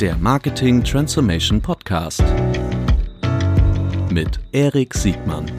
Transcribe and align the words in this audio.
der 0.00 0.14
Marketing 0.18 0.84
Transformation 0.84 1.62
Podcast 1.62 2.22
mit 4.10 4.38
Erik 4.52 4.92
Siegmann. 4.92 5.50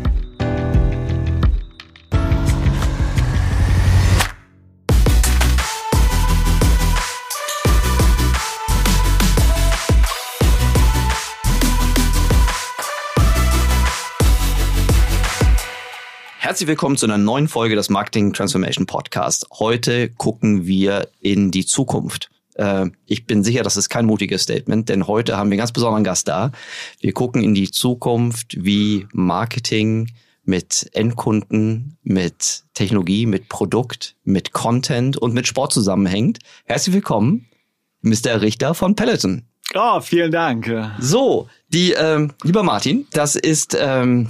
Herzlich 16.37 16.67
willkommen 16.67 16.95
zu 16.95 17.07
einer 17.07 17.17
neuen 17.17 17.47
Folge 17.47 17.75
des 17.75 17.89
Marketing 17.89 18.33
Transformation 18.33 18.85
Podcast. 18.85 19.47
Heute 19.53 20.09
gucken 20.09 20.67
wir 20.67 21.07
in 21.21 21.49
die 21.49 21.65
Zukunft. 21.65 22.29
Äh, 22.57 22.87
ich 23.05 23.25
bin 23.25 23.43
sicher, 23.43 23.63
das 23.63 23.77
ist 23.77 23.89
kein 23.89 24.05
mutiges 24.05 24.43
Statement, 24.43 24.89
denn 24.89 25.07
heute 25.07 25.37
haben 25.37 25.49
wir 25.49 25.53
einen 25.53 25.59
ganz 25.59 25.71
besonderen 25.71 26.03
Gast 26.03 26.27
da. 26.27 26.51
Wir 26.99 27.13
gucken 27.13 27.43
in 27.43 27.53
die 27.53 27.71
Zukunft, 27.71 28.55
wie 28.63 29.07
Marketing 29.13 30.09
mit 30.43 30.89
Endkunden, 30.93 31.97
mit 32.03 32.63
Technologie, 32.73 33.25
mit 33.25 33.49
Produkt, 33.49 34.15
mit 34.23 34.53
Content 34.53 35.17
und 35.17 35.33
mit 35.33 35.45
Sport 35.45 35.73
zusammenhängt. 35.73 36.39
Herzlich 36.65 36.95
willkommen, 36.95 37.47
Mr. 38.01 38.41
Richter 38.41 38.73
von 38.73 38.95
Peloton. 38.95 39.43
Oh, 39.75 39.99
vielen 39.99 40.31
Dank. 40.31 40.73
So, 40.99 41.49
die, 41.67 41.91
ähm, 41.91 42.31
lieber 42.43 42.63
Martin, 42.63 43.05
das 43.11 43.35
ist 43.35 43.77
ähm, 43.79 44.29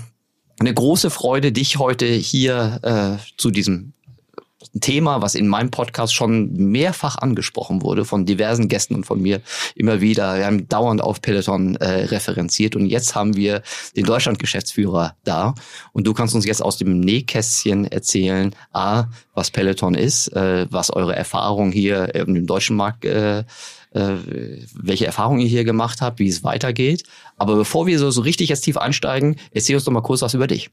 eine 0.59 0.73
große 0.73 1.11
Freude, 1.11 1.51
dich 1.51 1.77
heute 1.77 2.07
hier 2.07 2.79
äh, 2.81 3.23
zu 3.37 3.51
diesem 3.51 3.93
Thema, 4.81 5.21
was 5.21 5.35
in 5.35 5.47
meinem 5.47 5.71
Podcast 5.71 6.13
schon 6.13 6.53
mehrfach 6.53 7.17
angesprochen 7.17 7.81
wurde 7.81 8.05
von 8.05 8.25
diversen 8.25 8.67
Gästen 8.67 8.95
und 8.95 9.05
von 9.05 9.21
mir 9.21 9.41
immer 9.75 10.01
wieder. 10.01 10.37
Wir 10.37 10.45
haben 10.45 10.67
dauernd 10.69 11.01
auf 11.01 11.21
Peloton 11.21 11.75
äh, 11.77 12.05
referenziert 12.05 12.75
und 12.75 12.85
jetzt 12.85 13.15
haben 13.15 13.35
wir 13.35 13.61
den 13.95 14.05
Deutschland-Geschäftsführer 14.05 15.15
da 15.23 15.55
und 15.93 16.07
du 16.07 16.13
kannst 16.13 16.35
uns 16.35 16.45
jetzt 16.45 16.61
aus 16.61 16.77
dem 16.77 16.99
Nähkästchen 16.99 17.85
erzählen, 17.85 18.55
a, 18.73 19.05
was 19.33 19.51
Peloton 19.51 19.95
ist, 19.95 20.29
äh, 20.29 20.67
was 20.69 20.89
eure 20.91 21.15
Erfahrung 21.15 21.71
hier 21.71 22.15
im 22.15 22.45
deutschen 22.45 22.75
Markt 22.75 23.05
äh, 23.05 23.43
äh, 23.91 24.15
welche 24.73 25.05
Erfahrungen 25.05 25.39
ihr 25.39 25.47
hier 25.47 25.63
gemacht 25.63 26.01
habt, 26.01 26.19
wie 26.19 26.27
es 26.27 26.43
weitergeht. 26.43 27.03
Aber 27.37 27.55
bevor 27.55 27.87
wir 27.87 27.97
so, 27.99 28.11
so 28.11 28.21
richtig 28.21 28.49
jetzt 28.49 28.61
tief 28.61 28.77
einsteigen, 28.77 29.37
erzähl 29.51 29.75
uns 29.75 29.85
doch 29.85 29.91
mal 29.91 30.01
kurz 30.01 30.21
was 30.21 30.33
über 30.33 30.47
dich. 30.47 30.69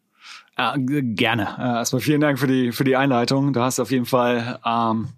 Ja, 0.56 0.74
gerne. 0.78 1.56
Äh, 1.58 1.78
erstmal 1.78 2.00
vielen 2.00 2.20
Dank 2.20 2.38
für 2.38 2.46
die, 2.46 2.72
für 2.72 2.84
die 2.84 2.96
Einleitung. 2.96 3.52
Du 3.52 3.60
hast 3.60 3.80
auf 3.80 3.90
jeden 3.90 4.06
Fall 4.06 4.60
ähm, 4.64 5.08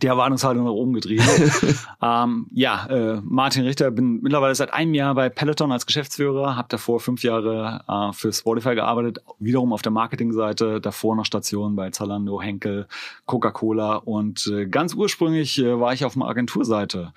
die 0.00 0.06
Erwartungshaltung 0.06 0.64
nach 0.64 0.70
oben 0.70 0.92
getrieben. 0.92 1.24
ähm, 2.02 2.46
ja, 2.52 2.86
äh, 2.86 3.20
Martin 3.24 3.64
Richter, 3.64 3.90
bin 3.90 4.20
mittlerweile 4.22 4.54
seit 4.54 4.72
einem 4.72 4.94
Jahr 4.94 5.14
bei 5.14 5.28
Peloton 5.28 5.72
als 5.72 5.86
Geschäftsführer, 5.86 6.56
habe 6.56 6.68
davor 6.68 7.00
fünf 7.00 7.24
Jahre 7.24 7.82
äh, 7.88 8.12
für 8.12 8.32
Spotify 8.32 8.76
gearbeitet, 8.76 9.18
wiederum 9.40 9.72
auf 9.72 9.82
der 9.82 9.92
Marketingseite, 9.92 10.80
davor 10.80 11.16
noch 11.16 11.24
Stationen 11.24 11.74
bei 11.74 11.90
Zalando, 11.90 12.40
Henkel, 12.40 12.86
Coca-Cola 13.26 13.96
und 13.96 14.46
äh, 14.46 14.66
ganz 14.66 14.94
ursprünglich 14.94 15.58
äh, 15.58 15.80
war 15.80 15.92
ich 15.92 16.04
auf 16.04 16.14
der 16.14 16.26
Agenturseite 16.26 17.12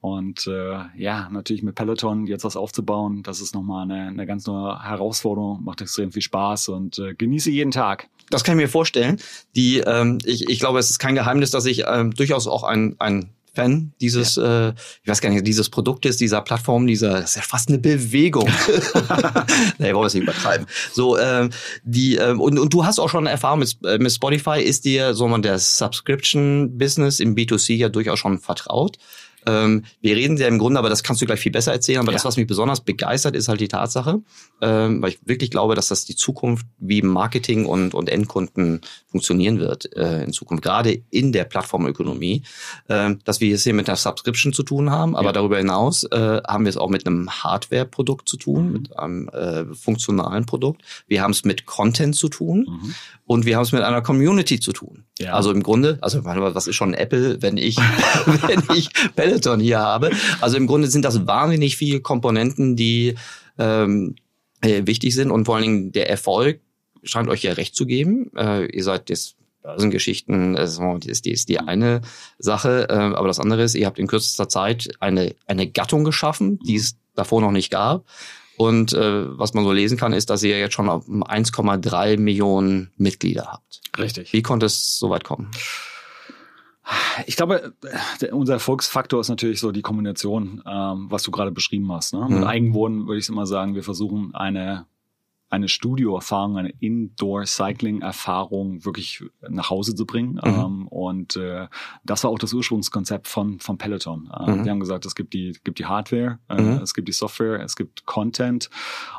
und 0.00 0.46
äh, 0.46 0.78
ja, 0.96 1.28
natürlich 1.30 1.62
mit 1.62 1.74
Peloton 1.74 2.26
jetzt 2.26 2.44
was 2.44 2.56
aufzubauen, 2.56 3.22
das 3.22 3.40
ist 3.40 3.54
nochmal 3.54 3.82
eine, 3.82 4.08
eine 4.08 4.26
ganz 4.26 4.46
neue 4.46 4.82
Herausforderung, 4.82 5.62
macht 5.62 5.82
extrem 5.82 6.10
viel 6.10 6.22
Spaß 6.22 6.70
und 6.70 6.98
äh, 6.98 7.14
genieße 7.14 7.50
jeden 7.50 7.70
Tag. 7.70 8.08
Das 8.30 8.44
kann 8.44 8.58
ich 8.58 8.62
mir 8.62 8.68
vorstellen. 8.68 9.20
Die, 9.56 9.78
ähm, 9.78 10.18
ich, 10.24 10.48
ich 10.48 10.58
glaube, 10.60 10.78
es 10.78 10.88
ist 10.88 11.00
kein 11.00 11.16
Geheimnis, 11.16 11.50
dass 11.50 11.66
ich 11.66 11.84
ähm, 11.86 12.14
durchaus 12.14 12.46
auch 12.46 12.64
ein, 12.64 12.96
ein 12.98 13.30
Fan 13.52 13.92
dieses, 14.00 14.36
ja. 14.36 14.68
äh, 14.68 14.74
ich 15.02 15.08
weiß 15.08 15.20
gar 15.20 15.30
nicht, 15.30 15.46
dieses 15.46 15.68
Produktes, 15.68 16.16
dieser 16.16 16.40
Plattform, 16.40 16.86
dieser, 16.86 17.20
das 17.20 17.30
ist 17.30 17.36
ja 17.36 17.42
fast 17.42 17.68
eine 17.68 17.78
Bewegung. 17.78 18.48
nee, 19.78 19.92
wollen 19.92 20.02
wir 20.02 20.06
es 20.06 20.14
nicht 20.14 20.22
übertreiben. 20.22 20.66
So, 20.92 21.18
ähm, 21.18 21.50
die, 21.82 22.16
ähm, 22.16 22.40
und, 22.40 22.58
und 22.58 22.72
du 22.72 22.84
hast 22.84 23.00
auch 23.00 23.08
schon 23.08 23.26
Erfahrung 23.26 23.58
mit, 23.58 23.76
äh, 23.84 23.98
mit 23.98 24.12
Spotify, 24.12 24.62
ist 24.62 24.84
dir 24.84 25.14
so 25.14 25.26
man 25.26 25.42
der 25.42 25.58
Subscription-Business 25.58 27.20
im 27.20 27.34
B2C 27.34 27.74
ja 27.74 27.88
durchaus 27.88 28.20
schon 28.20 28.38
vertraut. 28.38 28.98
Ähm, 29.46 29.84
wir 30.00 30.16
reden 30.16 30.36
ja 30.36 30.48
im 30.48 30.58
Grunde, 30.58 30.78
aber 30.78 30.88
das 30.88 31.02
kannst 31.02 31.22
du 31.22 31.26
gleich 31.26 31.40
viel 31.40 31.52
besser 31.52 31.72
erzählen. 31.72 32.00
Aber 32.00 32.12
ja. 32.12 32.14
das, 32.14 32.24
was 32.24 32.36
mich 32.36 32.46
besonders 32.46 32.80
begeistert, 32.80 33.36
ist 33.36 33.48
halt 33.48 33.60
die 33.60 33.68
Tatsache, 33.68 34.20
ähm, 34.60 35.02
weil 35.02 35.10
ich 35.10 35.20
wirklich 35.24 35.50
glaube, 35.50 35.74
dass 35.74 35.88
das 35.88 36.04
die 36.04 36.16
Zukunft 36.16 36.66
wie 36.78 37.02
Marketing 37.02 37.66
und, 37.66 37.94
und 37.94 38.08
Endkunden 38.08 38.80
funktionieren 39.06 39.58
wird 39.58 39.94
äh, 39.96 40.24
in 40.24 40.32
Zukunft, 40.32 40.62
gerade 40.62 41.02
in 41.10 41.32
der 41.32 41.44
Plattformökonomie, 41.44 42.42
äh, 42.88 43.14
dass 43.24 43.40
wir 43.40 43.54
es 43.54 43.64
hier 43.64 43.74
mit 43.74 43.88
einer 43.88 43.96
Subscription 43.96 44.52
zu 44.52 44.62
tun 44.62 44.90
haben, 44.90 45.16
aber 45.16 45.28
ja. 45.28 45.32
darüber 45.32 45.58
hinaus 45.58 46.04
äh, 46.04 46.40
haben 46.46 46.64
wir 46.64 46.70
es 46.70 46.76
auch 46.76 46.90
mit 46.90 47.06
einem 47.06 47.30
Hardware-Produkt 47.30 48.28
zu 48.28 48.36
tun, 48.36 48.66
mhm. 48.66 48.72
mit 48.72 48.98
einem 48.98 49.28
äh, 49.28 49.74
funktionalen 49.74 50.46
Produkt. 50.46 50.82
Wir 51.06 51.22
haben 51.22 51.32
es 51.32 51.44
mit 51.44 51.66
Content 51.66 52.16
zu 52.16 52.28
tun 52.28 52.66
mhm. 52.68 52.94
Und 53.30 53.46
wir 53.46 53.54
haben 53.54 53.62
es 53.62 53.70
mit 53.70 53.82
einer 53.82 54.02
Community 54.02 54.58
zu 54.58 54.72
tun. 54.72 55.04
Ja. 55.20 55.34
Also 55.34 55.52
im 55.52 55.62
Grunde, 55.62 55.98
also 56.00 56.24
was 56.24 56.66
ist 56.66 56.74
schon 56.74 56.94
Apple, 56.94 57.40
wenn 57.40 57.58
ich, 57.58 57.76
wenn 58.26 58.76
ich 58.76 58.90
Peloton 59.14 59.60
hier 59.60 59.78
habe? 59.78 60.10
Also 60.40 60.56
im 60.56 60.66
Grunde 60.66 60.88
sind 60.88 61.04
das 61.04 61.28
wahnsinnig 61.28 61.76
viele 61.76 62.00
Komponenten, 62.00 62.74
die 62.74 63.14
ähm, 63.56 64.16
äh, 64.62 64.84
wichtig 64.84 65.14
sind 65.14 65.30
und 65.30 65.44
vor 65.44 65.54
allen 65.54 65.62
Dingen 65.62 65.92
der 65.92 66.10
Erfolg 66.10 66.58
scheint 67.04 67.28
euch 67.28 67.44
ja 67.44 67.52
recht 67.52 67.76
zu 67.76 67.86
geben. 67.86 68.32
Äh, 68.36 68.66
ihr 68.66 68.82
seid 68.82 69.10
das 69.10 69.36
Börsengeschichten, 69.62 70.56
das 70.56 70.80
ist 71.06 71.24
die, 71.24 71.30
ist 71.30 71.48
die 71.48 71.60
eine 71.60 72.00
Sache, 72.40 72.88
äh, 72.90 72.94
aber 72.94 73.28
das 73.28 73.38
andere 73.38 73.62
ist, 73.62 73.76
ihr 73.76 73.86
habt 73.86 74.00
in 74.00 74.08
kürzester 74.08 74.48
Zeit 74.48 74.88
eine, 74.98 75.36
eine 75.46 75.68
Gattung 75.68 76.02
geschaffen, 76.02 76.58
die 76.66 76.74
es 76.74 76.96
davor 77.14 77.40
noch 77.40 77.52
nicht 77.52 77.70
gab. 77.70 78.06
Und 78.60 78.92
äh, 78.92 79.38
was 79.38 79.54
man 79.54 79.64
so 79.64 79.72
lesen 79.72 79.96
kann, 79.96 80.12
ist, 80.12 80.28
dass 80.28 80.42
ihr 80.42 80.58
jetzt 80.58 80.74
schon 80.74 80.86
1,3 80.90 82.18
Millionen 82.20 82.90
Mitglieder 82.98 83.46
habt. 83.46 83.80
Richtig. 83.96 84.34
Wie 84.34 84.42
konnte 84.42 84.66
es 84.66 84.98
so 84.98 85.08
weit 85.08 85.24
kommen? 85.24 85.50
Ich 87.24 87.36
glaube, 87.36 87.72
unser 88.32 88.52
Erfolgsfaktor 88.52 89.18
ist 89.18 89.30
natürlich 89.30 89.60
so 89.60 89.72
die 89.72 89.80
Kombination, 89.80 90.62
ähm, 90.66 91.06
was 91.08 91.22
du 91.22 91.30
gerade 91.30 91.52
beschrieben 91.52 91.90
hast. 91.90 92.12
Ne? 92.12 92.20
Mit 92.28 92.40
mhm. 92.40 92.44
Eigenwohnen 92.44 93.06
würde 93.06 93.18
ich 93.18 93.30
immer 93.30 93.46
sagen, 93.46 93.74
wir 93.74 93.82
versuchen 93.82 94.34
eine 94.34 94.84
eine 95.50 95.68
Studioerfahrung, 95.68 96.56
eine 96.56 96.72
Indoor-Cycling-Erfahrung 96.78 98.84
wirklich 98.84 99.24
nach 99.48 99.68
Hause 99.68 99.94
zu 99.94 100.06
bringen. 100.06 100.34
Mhm. 100.34 100.40
Ähm, 100.44 100.88
und 100.88 101.36
äh, 101.36 101.66
das 102.04 102.24
war 102.24 102.30
auch 102.30 102.38
das 102.38 102.54
Ursprungskonzept 102.54 103.28
von, 103.28 103.58
von 103.58 103.76
Peloton. 103.76 104.30
Äh, 104.32 104.52
mhm. 104.52 104.64
Wir 104.64 104.70
haben 104.70 104.80
gesagt, 104.80 105.04
es 105.06 105.14
gibt 105.14 105.34
die, 105.34 105.58
gibt 105.64 105.80
die 105.80 105.86
Hardware, 105.86 106.38
äh, 106.48 106.62
mhm. 106.62 106.82
es 106.82 106.94
gibt 106.94 107.08
die 107.08 107.12
Software, 107.12 107.60
es 107.62 107.76
gibt 107.76 108.06
Content 108.06 108.70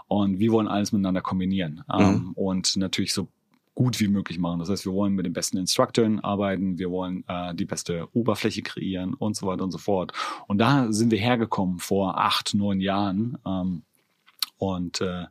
und 0.07 0.39
wir 0.39 0.51
wollen 0.51 0.67
alles 0.67 0.91
miteinander 0.93 1.21
kombinieren. 1.21 1.83
Ähm, 1.93 2.13
mhm. 2.13 2.31
und 2.31 2.75
natürlich 2.77 3.13
so 3.13 3.27
gut 3.73 3.99
wie 3.99 4.07
möglich 4.07 4.37
machen. 4.37 4.59
Das 4.59 4.69
heißt, 4.69 4.85
wir 4.85 4.93
wollen 4.93 5.13
mit 5.13 5.25
den 5.25 5.33
besten 5.33 5.57
Instruktoren 5.57 6.19
arbeiten, 6.19 6.77
wir 6.77 6.91
wollen 6.91 7.23
äh, 7.27 7.55
die 7.55 7.65
beste 7.65 8.07
Oberfläche 8.13 8.61
kreieren 8.61 9.13
und 9.13 9.35
so 9.35 9.47
weiter 9.47 9.63
und 9.63 9.71
so 9.71 9.77
fort. 9.77 10.13
Und 10.47 10.59
da 10.59 10.91
sind 10.91 11.11
wir 11.11 11.19
hergekommen 11.19 11.79
vor 11.79 12.19
acht, 12.19 12.53
neun 12.53 12.79
Jahren. 12.79 13.37
Ähm, 13.45 13.83
und 14.61 15.01
äh, 15.01 15.25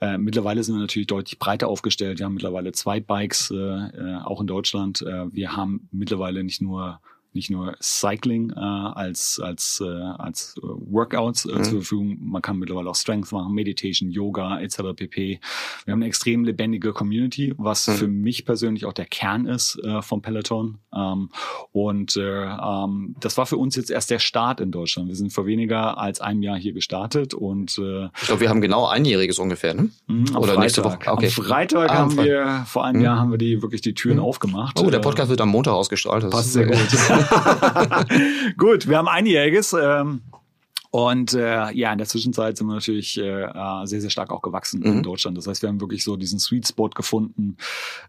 äh, 0.00 0.18
mittlerweile 0.18 0.62
sind 0.62 0.76
wir 0.76 0.80
natürlich 0.80 1.08
deutlich 1.08 1.40
breiter 1.40 1.66
aufgestellt. 1.66 2.20
Wir 2.20 2.26
haben 2.26 2.34
mittlerweile 2.34 2.70
zwei 2.70 3.00
Bikes, 3.00 3.50
äh, 3.50 3.56
äh, 3.56 4.20
auch 4.22 4.40
in 4.40 4.46
Deutschland. 4.46 5.02
Äh, 5.02 5.34
wir 5.34 5.56
haben 5.56 5.88
mittlerweile 5.90 6.44
nicht 6.44 6.62
nur 6.62 7.00
nicht 7.32 7.50
nur 7.50 7.76
Cycling 7.80 8.50
äh, 8.50 8.58
als 8.58 9.40
als 9.40 9.82
äh, 9.84 9.88
als 9.88 10.56
äh, 10.58 10.62
Workouts 10.62 11.44
äh, 11.44 11.52
mhm. 11.52 11.64
zur 11.64 11.72
Verfügung. 11.80 12.18
Man 12.20 12.42
kann 12.42 12.58
mittlerweile 12.58 12.90
auch 12.90 12.96
Strength 12.96 13.32
machen, 13.32 13.54
Meditation, 13.54 14.10
Yoga 14.10 14.60
etc. 14.60 14.78
pp. 14.96 15.40
Wir 15.84 15.92
haben 15.92 16.00
eine 16.00 16.06
extrem 16.06 16.44
lebendige 16.44 16.92
Community, 16.92 17.54
was 17.56 17.86
mhm. 17.88 17.92
für 17.92 18.08
mich 18.08 18.44
persönlich 18.44 18.84
auch 18.84 18.92
der 18.92 19.06
Kern 19.06 19.46
ist 19.46 19.78
äh, 19.84 20.02
vom 20.02 20.22
Peloton. 20.22 20.78
Ähm, 20.94 21.30
und 21.72 22.16
äh, 22.16 22.44
ähm, 22.44 23.14
das 23.20 23.36
war 23.36 23.46
für 23.46 23.56
uns 23.56 23.76
jetzt 23.76 23.90
erst 23.90 24.10
der 24.10 24.18
Start 24.18 24.60
in 24.60 24.70
Deutschland. 24.70 25.08
Wir 25.08 25.16
sind 25.16 25.32
vor 25.32 25.46
weniger 25.46 25.98
als 25.98 26.20
einem 26.20 26.42
Jahr 26.42 26.56
hier 26.56 26.72
gestartet 26.72 27.34
und 27.34 27.78
äh, 27.78 28.06
ich 28.06 28.26
glaube, 28.26 28.40
wir 28.40 28.48
haben 28.48 28.60
genau 28.60 28.86
einjähriges 28.86 29.38
ungefähr, 29.38 29.74
ne? 29.74 29.90
Mhm, 30.06 30.36
Oder 30.36 30.54
Freitag. 30.54 30.58
nächste 30.60 30.84
Woche. 30.84 30.98
Okay. 31.06 31.26
Am 31.26 31.44
Freitag 31.44 31.90
ah, 31.90 31.94
haben 31.94 32.16
wir 32.16 32.64
vor 32.66 32.84
einem 32.84 32.98
mhm. 32.98 33.04
Jahr 33.04 33.18
haben 33.18 33.30
wir 33.30 33.38
die 33.38 33.62
wirklich 33.62 33.80
die 33.80 33.94
Türen 33.94 34.16
mhm. 34.16 34.24
aufgemacht. 34.24 34.80
Oh, 34.80 34.90
der 34.90 34.98
Podcast 34.98 35.28
wird 35.28 35.40
am 35.40 35.50
Montag 35.50 35.72
ausgestrahlt. 35.72 36.24
Das 36.24 36.30
passt 36.30 36.52
sehr 36.52 36.66
gut. 36.66 36.78
Gut, 38.56 38.88
wir 38.88 38.98
haben 38.98 39.08
einjähriges. 39.08 39.72
Ähm, 39.72 40.22
und 40.90 41.34
äh, 41.34 41.70
ja, 41.72 41.92
in 41.92 41.98
der 41.98 42.06
Zwischenzeit 42.06 42.56
sind 42.56 42.66
wir 42.66 42.74
natürlich 42.74 43.18
äh, 43.18 43.42
äh, 43.42 43.86
sehr, 43.86 44.00
sehr 44.00 44.10
stark 44.10 44.30
auch 44.30 44.40
gewachsen 44.40 44.80
mhm. 44.80 44.86
in 44.86 45.02
Deutschland. 45.02 45.36
Das 45.36 45.46
heißt, 45.46 45.60
wir 45.62 45.68
haben 45.68 45.80
wirklich 45.80 46.02
so 46.02 46.16
diesen 46.16 46.38
Sweet 46.38 46.66
Spot 46.66 46.88
gefunden, 46.88 47.58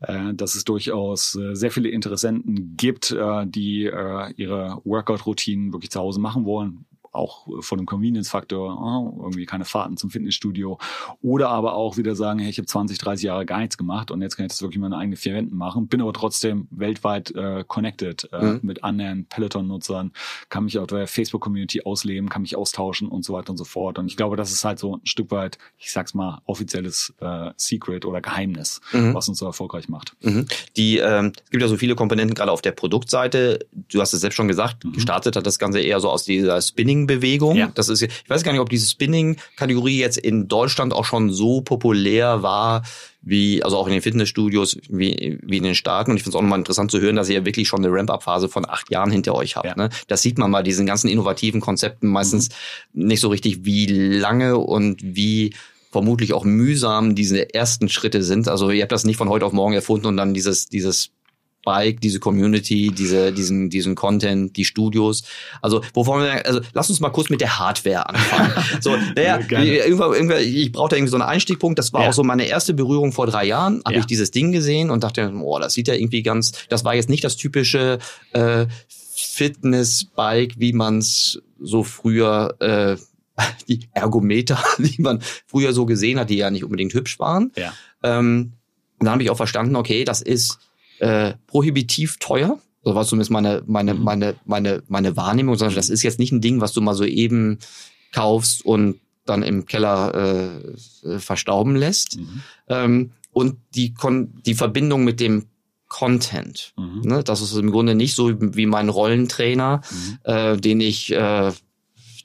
äh, 0.02 0.34
dass 0.34 0.56
es 0.56 0.64
durchaus 0.64 1.36
äh, 1.36 1.56
sehr 1.56 1.72
viele 1.72 1.90
Interessenten 1.90 2.76
gibt, 2.78 3.12
äh, 3.12 3.46
die 3.46 3.86
äh, 3.86 4.32
ihre 4.38 4.82
Workout-Routinen 4.86 5.74
wirklich 5.74 5.92
zu 5.92 6.00
Hause 6.00 6.22
machen 6.22 6.46
wollen 6.46 6.86
auch 7.12 7.48
von 7.62 7.78
dem 7.78 7.86
Convenience-Faktor, 7.86 8.80
oh, 8.82 9.22
irgendwie 9.24 9.46
keine 9.46 9.66
Fahrten 9.66 9.98
zum 9.98 10.10
Fitnessstudio. 10.10 10.78
Oder 11.22 11.50
aber 11.50 11.74
auch 11.74 11.98
wieder 11.98 12.16
sagen, 12.16 12.40
hey, 12.40 12.50
ich 12.50 12.58
habe 12.58 12.68
20, 12.68 12.98
30 12.98 13.26
Jahre 13.26 13.46
gar 13.46 13.60
nichts 13.60 13.78
gemacht 13.78 14.12
und 14.12 14.22
jetzt 14.22 14.36
kann 14.36 14.46
ich 14.46 14.52
das 14.52 14.62
wirklich 14.62 14.80
meine 14.80 14.98
eigenen 14.98 15.18
vier 15.18 15.34
Wänden 15.34 15.56
machen, 15.56 15.88
bin 15.88 16.02
aber 16.02 16.14
trotzdem 16.14 16.68
weltweit 16.72 17.32
äh, 17.36 17.64
connected 17.68 18.30
äh, 18.32 18.44
mhm. 18.44 18.60
mit 18.62 18.84
anderen 18.84 19.26
Peloton-Nutzern, 19.26 20.12
kann 20.50 20.66
mich 20.66 20.78
auf 20.78 20.88
der 20.88 21.08
Facebook-Community 21.08 21.84
ausleben, 21.84 22.30
kann 22.30 22.42
mich 22.42 22.56
austauschen 22.56 23.08
und 23.08 23.24
so 23.24 23.34
weiter 23.34 23.52
und 23.52 23.58
so 23.58 23.66
fort. 23.66 24.00
Und 24.00 24.08
ich 24.08 24.18
glaube, 24.18 24.36
das 24.36 24.52
ist 24.52 24.64
halt 24.64 24.80
so 24.80 24.98
ein 24.98 25.06
Stück 25.06 25.32
weit, 25.32 25.58
ich 25.78 25.92
sag's 25.92 26.14
mal, 26.14 26.42
offizielles 26.46 27.14
äh, 27.20 27.52
Secret 27.58 28.06
oder 28.06 28.22
Geheimnis, 28.22 28.82
mhm. 28.92 29.14
was 29.14 29.28
uns 29.30 29.40
so 29.40 29.46
erfolgreich 29.46 29.90
macht. 29.90 30.16
Mhm. 30.22 30.46
Die, 30.78 30.98
ähm, 30.98 31.34
es 31.44 31.50
gibt 31.50 31.62
ja 31.62 31.68
so 31.68 31.78
viele 31.78 31.96
Komponenten 31.96 32.36
gerade 32.36 32.52
auf 32.52 32.62
der 32.62 32.72
Produktseite. 32.72 33.66
Du 33.90 34.02
hast 34.02 34.14
es 34.14 34.22
selbst 34.22 34.36
schon 34.36 34.48
gesagt, 34.48 34.84
mhm. 34.84 34.94
gestartet 34.94 35.36
hat 35.36 35.46
das 35.46 35.60
Ganze 35.60 35.80
eher 35.80 36.00
so 36.00 36.10
aus 36.10 36.24
dieser 36.24 36.62
Spinning-Bewegung. 37.00 37.56
Ja. 37.56 37.72
Das 37.74 37.90
ist, 37.90 38.01
ich 38.01 38.30
weiß 38.30 38.44
gar 38.44 38.51
nicht, 38.51 38.62
ob 38.62 38.69
diese 38.69 38.90
Spinning-Kategorie 38.90 40.00
jetzt 40.00 40.18
in 40.18 40.48
Deutschland 40.48 40.94
auch 40.94 41.06
schon 41.06 41.31
so 41.31 41.62
populär 41.62 42.44
war, 42.44 42.84
wie, 43.22 43.63
also 43.63 43.78
auch 43.78 43.88
in 43.88 43.94
den 43.94 44.01
Fitnessstudios, 44.01 44.78
wie, 44.90 45.40
wie 45.42 45.57
in 45.57 45.63
den 45.63 45.75
Staaten. 45.75 46.12
Und 46.12 46.18
ich 46.18 46.24
finde 46.24 46.36
es 46.36 46.40
auch 46.40 46.42
nochmal 46.42 46.60
interessant 46.60 46.92
zu 46.92 47.00
hören, 47.00 47.16
dass 47.16 47.30
ihr 47.30 47.36
ja 47.36 47.46
wirklich 47.46 47.68
schon 47.68 47.84
eine 47.84 47.94
Ramp-Up-Phase 47.94 48.50
von 48.50 48.68
acht 48.68 48.90
Jahren 48.92 49.12
hinter 49.12 49.36
euch 49.36 49.56
habt. 49.56 49.66
Ja. 49.66 49.75
Ne? 49.75 49.90
Das 50.07 50.22
sieht 50.22 50.38
man 50.38 50.51
bei 50.51 50.63
diesen 50.63 50.86
ganzen 50.86 51.10
innovativen 51.10 51.62
Konzepten 51.62 52.07
meistens 52.07 52.50
mhm. 52.94 53.07
nicht 53.07 53.19
so 53.19 53.30
richtig, 53.30 53.66
wie 53.66 53.86
lange 53.88 54.57
und 54.57 55.01
wie 55.04 55.54
vermutlich 55.92 56.34
auch 56.34 56.46
mühsam 56.46 57.16
diese 57.16 57.54
ersten 57.54 57.90
Schritte 57.90 58.24
sind. 58.24 58.48
Also 58.48 58.69
ihr 58.69 58.84
habt 58.84 58.92
das 58.92 59.06
nicht 59.06 59.18
von 59.18 59.28
heute 59.28 59.46
auf 59.46 59.54
morgen 59.54 59.74
erfunden 59.74 60.06
und 60.06 60.18
dann 60.18 60.36
dieses, 60.36 60.68
dieses 60.68 61.12
Bike, 61.64 62.02
diese 62.02 62.20
Community, 62.20 62.92
diese, 62.96 63.32
diesen, 63.32 63.70
diesen 63.70 63.96
Content, 63.96 64.56
die 64.56 64.66
Studios. 64.66 65.24
Also, 65.62 65.82
wovon 65.94 66.24
wir, 66.24 66.46
also, 66.46 66.62
lass 66.74 66.90
uns 66.90 67.00
mal 67.00 67.10
kurz 67.10 67.30
mit 67.30 67.42
der 67.42 67.60
Hardware 67.60 68.08
anfangen. 68.10 68.52
so, 68.82 68.96
naja, 69.16 69.40
irgendwann, 69.40 70.14
irgendwann, 70.14 70.42
ich 70.42 70.72
brauchte 70.72 70.96
irgendwie 70.96 71.12
so 71.12 71.18
einen 71.18 71.30
Einstiegpunkt. 71.30 71.78
Das 71.78 71.94
war 71.94 72.04
ja. 72.04 72.10
auch 72.10 72.14
so 72.14 72.24
meine 72.24 72.46
erste 72.46 72.74
Berührung 72.74 73.12
vor 73.12 73.28
drei 73.28 73.46
Jahren. 73.46 73.82
Habe 73.86 73.96
ja. 73.96 74.00
ich 74.00 74.06
dieses 74.06 74.32
Ding 74.32 74.52
gesehen 74.52 74.90
und 74.90 75.04
dachte, 75.04 75.32
oh, 75.36 75.60
das 75.60 75.74
sieht 75.74 75.88
ja 75.88 75.94
irgendwie 75.94 76.24
ganz, 76.24 76.52
das 76.70 76.86
war 76.86 76.96
jetzt 76.96 77.10
nicht 77.10 77.24
das 77.24 77.36
typische, 77.36 78.00
äh, 78.34 78.66
Fitness-Bike, 79.20 80.54
wie 80.58 80.74
man 80.74 81.00
es 81.00 81.42
so 81.60 81.84
früher, 81.84 82.56
äh, 82.60 82.98
die 83.68 83.88
Ergometer, 83.94 84.64
die 84.78 85.02
man 85.02 85.22
früher 85.46 85.74
so 85.74 85.86
gesehen 85.86 86.20
hat, 86.20 86.30
die 86.30 86.38
ja 86.38 86.50
nicht 86.52 86.64
unbedingt 86.64 86.94
hübsch 86.94 87.20
waren. 87.20 87.52
Ja. 87.56 87.74
Ähm, 88.04 88.54
und 89.00 89.06
dann 89.06 89.14
habe 89.14 89.24
ich 89.24 89.30
auch 89.30 89.38
verstanden, 89.38 89.76
okay, 89.76 90.04
das 90.04 90.22
ist 90.22 90.60
äh, 91.00 91.34
prohibitiv 91.48 92.18
teuer. 92.19 92.60
So 92.84 92.96
war 92.96 93.06
zumindest 93.06 93.31
meine, 93.31 93.63
meine, 93.66 93.94
mhm. 93.94 94.04
meine, 94.04 94.36
meine, 94.46 94.84
meine 94.88 95.18
Wahrnehmung. 95.18 95.56
Sondern 95.56 95.75
das 95.75 95.90
ist 95.90 96.04
jetzt 96.04 96.19
nicht 96.19 96.31
ein 96.31 96.42
Ding, 96.42 96.62
was 96.62 96.74
du 96.74 96.81
mal 96.81 96.96
so 96.96 97.04
eben 97.04 97.60
kaufst 98.12 98.66
und 98.66 99.00
dann 99.25 99.44
im 99.44 99.66
Keller 99.66 100.56
äh, 101.06 101.19
verstauben 101.19 101.75
lässt. 101.75 102.18
Mhm. 102.18 102.42
Ähm, 102.68 103.12
und 103.31 103.57
die, 103.75 103.94
Kon 103.94 104.34
die 104.46 104.56
Verbindung 104.56 105.04
mit 105.04 105.19
dem 105.19 105.46
Content. 105.88 106.74
Mhm. 106.78 107.01
Ne? 107.04 107.24
Das 107.24 107.42
ist 107.42 107.56
im 107.56 107.72
Grunde 107.72 107.96
nicht 107.96 108.16
so 108.16 108.34
wie 108.40 108.66
mein 108.66 108.90
Rollentrainer, 108.90 109.81
mhm. 109.90 110.18
äh, 110.24 110.57
den 110.57 110.80
ich, 110.81 111.12
äh, 111.12 111.51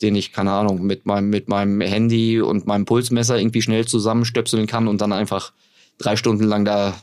den 0.02 0.14
ich, 0.14 0.32
keine 0.32 0.52
Ahnung, 0.52 0.82
mit 0.82 1.06
meinem, 1.06 1.30
mit 1.30 1.48
meinem 1.48 1.80
Handy 1.80 2.40
und 2.40 2.66
meinem 2.66 2.84
Pulsmesser 2.84 3.38
irgendwie 3.38 3.62
schnell 3.62 3.86
zusammenstöpseln 3.86 4.66
kann 4.66 4.86
und 4.86 5.00
dann 5.00 5.12
einfach 5.12 5.52
drei 5.98 6.16
Stunden 6.16 6.44
lang 6.44 6.64
da 6.64 6.94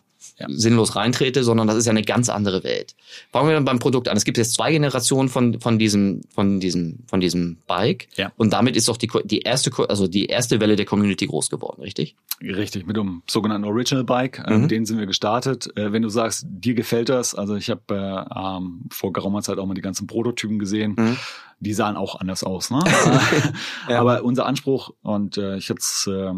ja. 0.42 0.48
sinnlos 0.50 0.96
reintrete, 0.96 1.44
sondern 1.44 1.68
das 1.68 1.78
ist 1.78 1.86
ja 1.86 1.92
eine 1.92 2.02
ganz 2.02 2.30
andere 2.30 2.64
Welt. 2.64 2.96
Fangen 3.32 3.48
wir 3.48 3.56
dann 3.56 3.66
beim 3.66 3.80
Produkt 3.80 4.08
an. 4.08 4.18
Es 4.18 4.26
gibt 4.26 4.38
jetzt 4.38 4.54
zwei 4.54 4.72
Generationen 4.72 5.30
von, 5.30 5.60
von 5.60 5.80
diesem, 5.80 6.22
von 6.34 6.60
diesem, 6.60 7.00
von 7.08 7.20
diesem 7.20 7.58
Bike. 7.68 8.08
Ja. 8.16 8.32
Und 8.38 8.54
damit 8.54 8.76
ist 8.76 8.90
auch 8.90 8.98
die, 8.98 9.10
die 9.26 9.40
erste, 9.40 9.72
also 9.90 10.08
die 10.08 10.26
erste 10.26 10.60
Welle 10.60 10.76
der 10.76 10.86
Community 10.86 11.28
groß 11.28 11.50
geworden, 11.50 11.82
richtig? 11.82 12.16
Richtig, 12.42 12.86
mit 12.86 12.98
dem 12.98 13.22
sogenannten 13.30 13.68
Original 13.68 14.04
Bike. 14.04 14.40
Äh, 14.46 14.54
mhm. 14.54 14.62
Mit 14.62 14.72
denen 14.72 14.86
sind 14.86 15.00
wir 15.00 15.06
gestartet. 15.06 15.70
Äh, 15.78 15.92
wenn 15.92 16.02
du 16.02 16.10
sagst, 16.10 16.46
dir 16.50 16.74
gefällt 16.74 17.10
das, 17.10 17.36
also 17.36 17.56
ich 17.56 17.70
habe 17.70 17.82
äh, 17.90 18.40
ähm, 18.40 18.82
vor 18.90 19.14
geraumer 19.14 19.42
Zeit 19.42 19.60
auch 19.60 19.66
mal 19.66 19.74
die 19.74 19.82
ganzen 19.82 20.08
Prototypen 20.08 20.60
gesehen. 20.60 20.96
Mhm 20.98 21.18
die 21.62 21.74
sahen 21.74 21.96
auch 21.96 22.20
anders 22.20 22.44
aus. 22.44 22.72
Ne? 22.72 22.80
ja. 23.90 24.00
Aber 24.00 24.24
unser 24.24 24.48
Anspruch, 24.48 24.92
und 25.04 25.38
äh, 25.38 25.58
ich 25.58 25.70
jetzt 25.70 26.08
äh, 26.08 26.34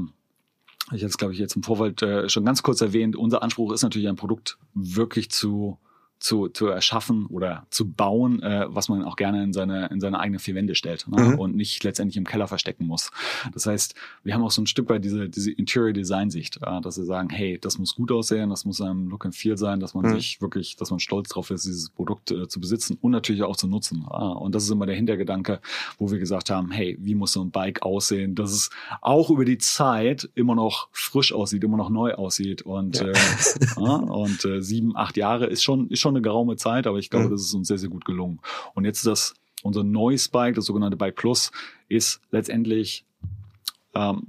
ich 0.88 1.02
hatte 1.02 1.06
es, 1.06 1.18
glaube 1.18 1.34
ich, 1.34 1.40
jetzt 1.40 1.56
im 1.56 1.64
Vorfeld 1.64 2.02
äh, 2.02 2.30
schon 2.30 2.46
ganz 2.46 2.64
kurz 2.64 2.82
erwähnt, 2.82 3.16
unser 3.16 3.42
Anspruch 3.42 3.72
ist 3.72 3.84
natürlich 3.84 4.08
ein 4.08 4.16
Produkt 4.16 4.58
wirklich 4.74 5.32
zu 5.32 5.78
zu, 6.24 6.48
zu 6.48 6.68
erschaffen 6.68 7.26
oder 7.26 7.68
zu 7.70 7.92
bauen, 7.92 8.42
äh, 8.42 8.66
was 8.70 8.88
man 8.88 9.04
auch 9.04 9.18
gerne 9.18 9.44
in 9.44 9.52
seine, 9.52 9.88
in 9.88 10.00
seine 10.00 10.22
eigene 10.22 10.40
vier 10.40 10.56
Wände 10.56 10.74
stellt 10.74 11.06
ne? 11.10 11.22
mhm. 11.22 11.40
und 11.40 11.54
nicht 11.54 11.84
letztendlich 11.84 12.16
im 12.16 12.24
Keller 12.24 12.48
verstecken 12.48 12.88
muss. 12.88 13.12
Das 13.54 13.66
heißt, 13.66 13.94
wir 14.24 14.34
haben 14.34 14.42
auch 14.42 14.52
so 14.52 14.62
ein 14.62 14.68
Stück 14.68 14.88
weit 14.88 15.04
diese, 15.04 15.28
diese 15.28 15.52
Interior 15.52 15.92
Design 15.92 16.30
Sicht, 16.30 16.60
äh, 16.62 16.80
dass 16.80 16.98
wir 16.98 17.04
sagen, 17.04 17.30
hey, 17.30 17.60
das 17.60 17.78
muss 17.78 17.94
gut 17.94 18.10
aussehen, 18.10 18.50
das 18.50 18.64
muss 18.64 18.80
ein 18.80 19.10
Look 19.10 19.26
and 19.26 19.36
Feel 19.36 19.58
sein, 19.58 19.82
dass 19.82 19.96
man 19.96 20.06
mhm. 20.06 20.16
sich 20.16 20.40
wirklich, 20.40 20.78
dass 20.78 20.92
man 20.92 21.02
stolz 21.02 21.28
drauf 21.28 21.52
ist, 21.52 21.66
dieses 21.66 21.90
Produkt 21.90 22.32
äh, 22.32 22.48
zu 22.48 22.62
besitzen 22.62 22.98
und 23.02 23.12
natürlich 23.12 23.44
auch 23.44 23.58
zu 23.58 23.68
nutzen. 23.68 24.06
Äh, 24.10 24.16
und 24.16 24.56
das 24.56 24.64
ist 24.64 24.70
immer 24.70 24.86
der 24.86 24.96
Hintergedanke, 24.96 25.60
wo 25.98 26.10
wir 26.10 26.20
gesagt 26.20 26.50
haben, 26.50 26.72
hey, 26.72 26.98
wie 27.02 27.16
muss 27.16 27.34
so 27.34 27.44
ein 27.44 27.52
Bike 27.52 27.82
aussehen, 27.82 28.34
dass 28.34 28.54
es 28.54 28.70
auch 29.02 29.30
über 29.30 29.44
die 29.44 29.58
Zeit 29.58 30.30
immer 30.36 30.56
noch 30.56 30.88
frisch 30.94 31.34
aussieht, 31.34 31.66
immer 31.66 31.76
noch 31.76 31.90
neu 31.90 32.14
aussieht 32.14 32.62
und, 32.62 33.02
ja. 33.02 33.08
äh, 33.08 33.82
und 33.82 34.46
äh, 34.46 34.62
sieben, 34.62 34.96
acht 34.96 35.18
Jahre 35.18 35.48
ist 35.48 35.64
schon, 35.64 35.90
ist 35.90 36.00
schon 36.00 36.13
schon 36.14 36.18
eine 36.18 36.22
geraume 36.22 36.56
Zeit, 36.56 36.88
aber 36.88 37.00
ich 37.00 37.10
glaube, 37.10 37.28
mhm. 37.28 37.32
das 37.32 37.42
ist 37.42 37.54
uns 37.54 37.68
sehr, 37.68 37.78
sehr 37.78 37.90
gut 37.90 38.06
gelungen. 38.06 38.40
Und 38.74 38.86
jetzt 38.86 39.00
ist 39.00 39.08
das, 39.08 39.34
unser 39.64 39.84
neues 39.84 40.28
Bike, 40.30 40.56
das 40.56 40.66
sogenannte 40.66 40.98
Bike 40.98 41.16
Plus, 41.16 41.52
ist 41.88 42.22
letztendlich 42.32 43.06
ähm, 43.96 44.24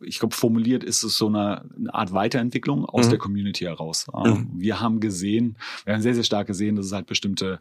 ich 0.00 0.18
glaube, 0.18 0.34
formuliert 0.34 0.82
ist 0.82 1.04
es 1.04 1.16
so 1.16 1.28
eine, 1.28 1.64
eine 1.76 1.94
Art 1.94 2.12
Weiterentwicklung 2.12 2.84
aus 2.84 3.06
mhm. 3.06 3.10
der 3.10 3.18
Community 3.18 3.64
heraus. 3.64 4.06
Ähm, 4.12 4.32
mhm. 4.32 4.48
Wir 4.60 4.80
haben 4.80 5.00
gesehen, 5.00 5.56
wir 5.84 5.94
haben 5.94 6.02
sehr, 6.02 6.14
sehr 6.14 6.24
stark 6.24 6.46
gesehen, 6.48 6.76
dass 6.76 6.86
es 6.86 6.92
halt 6.92 7.06
bestimmte 7.06 7.60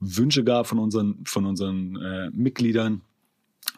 Wünsche 0.00 0.42
gab 0.42 0.66
von 0.66 0.78
unseren, 0.78 1.18
von 1.24 1.44
unseren 1.44 1.96
äh, 1.96 2.30
Mitgliedern, 2.30 3.02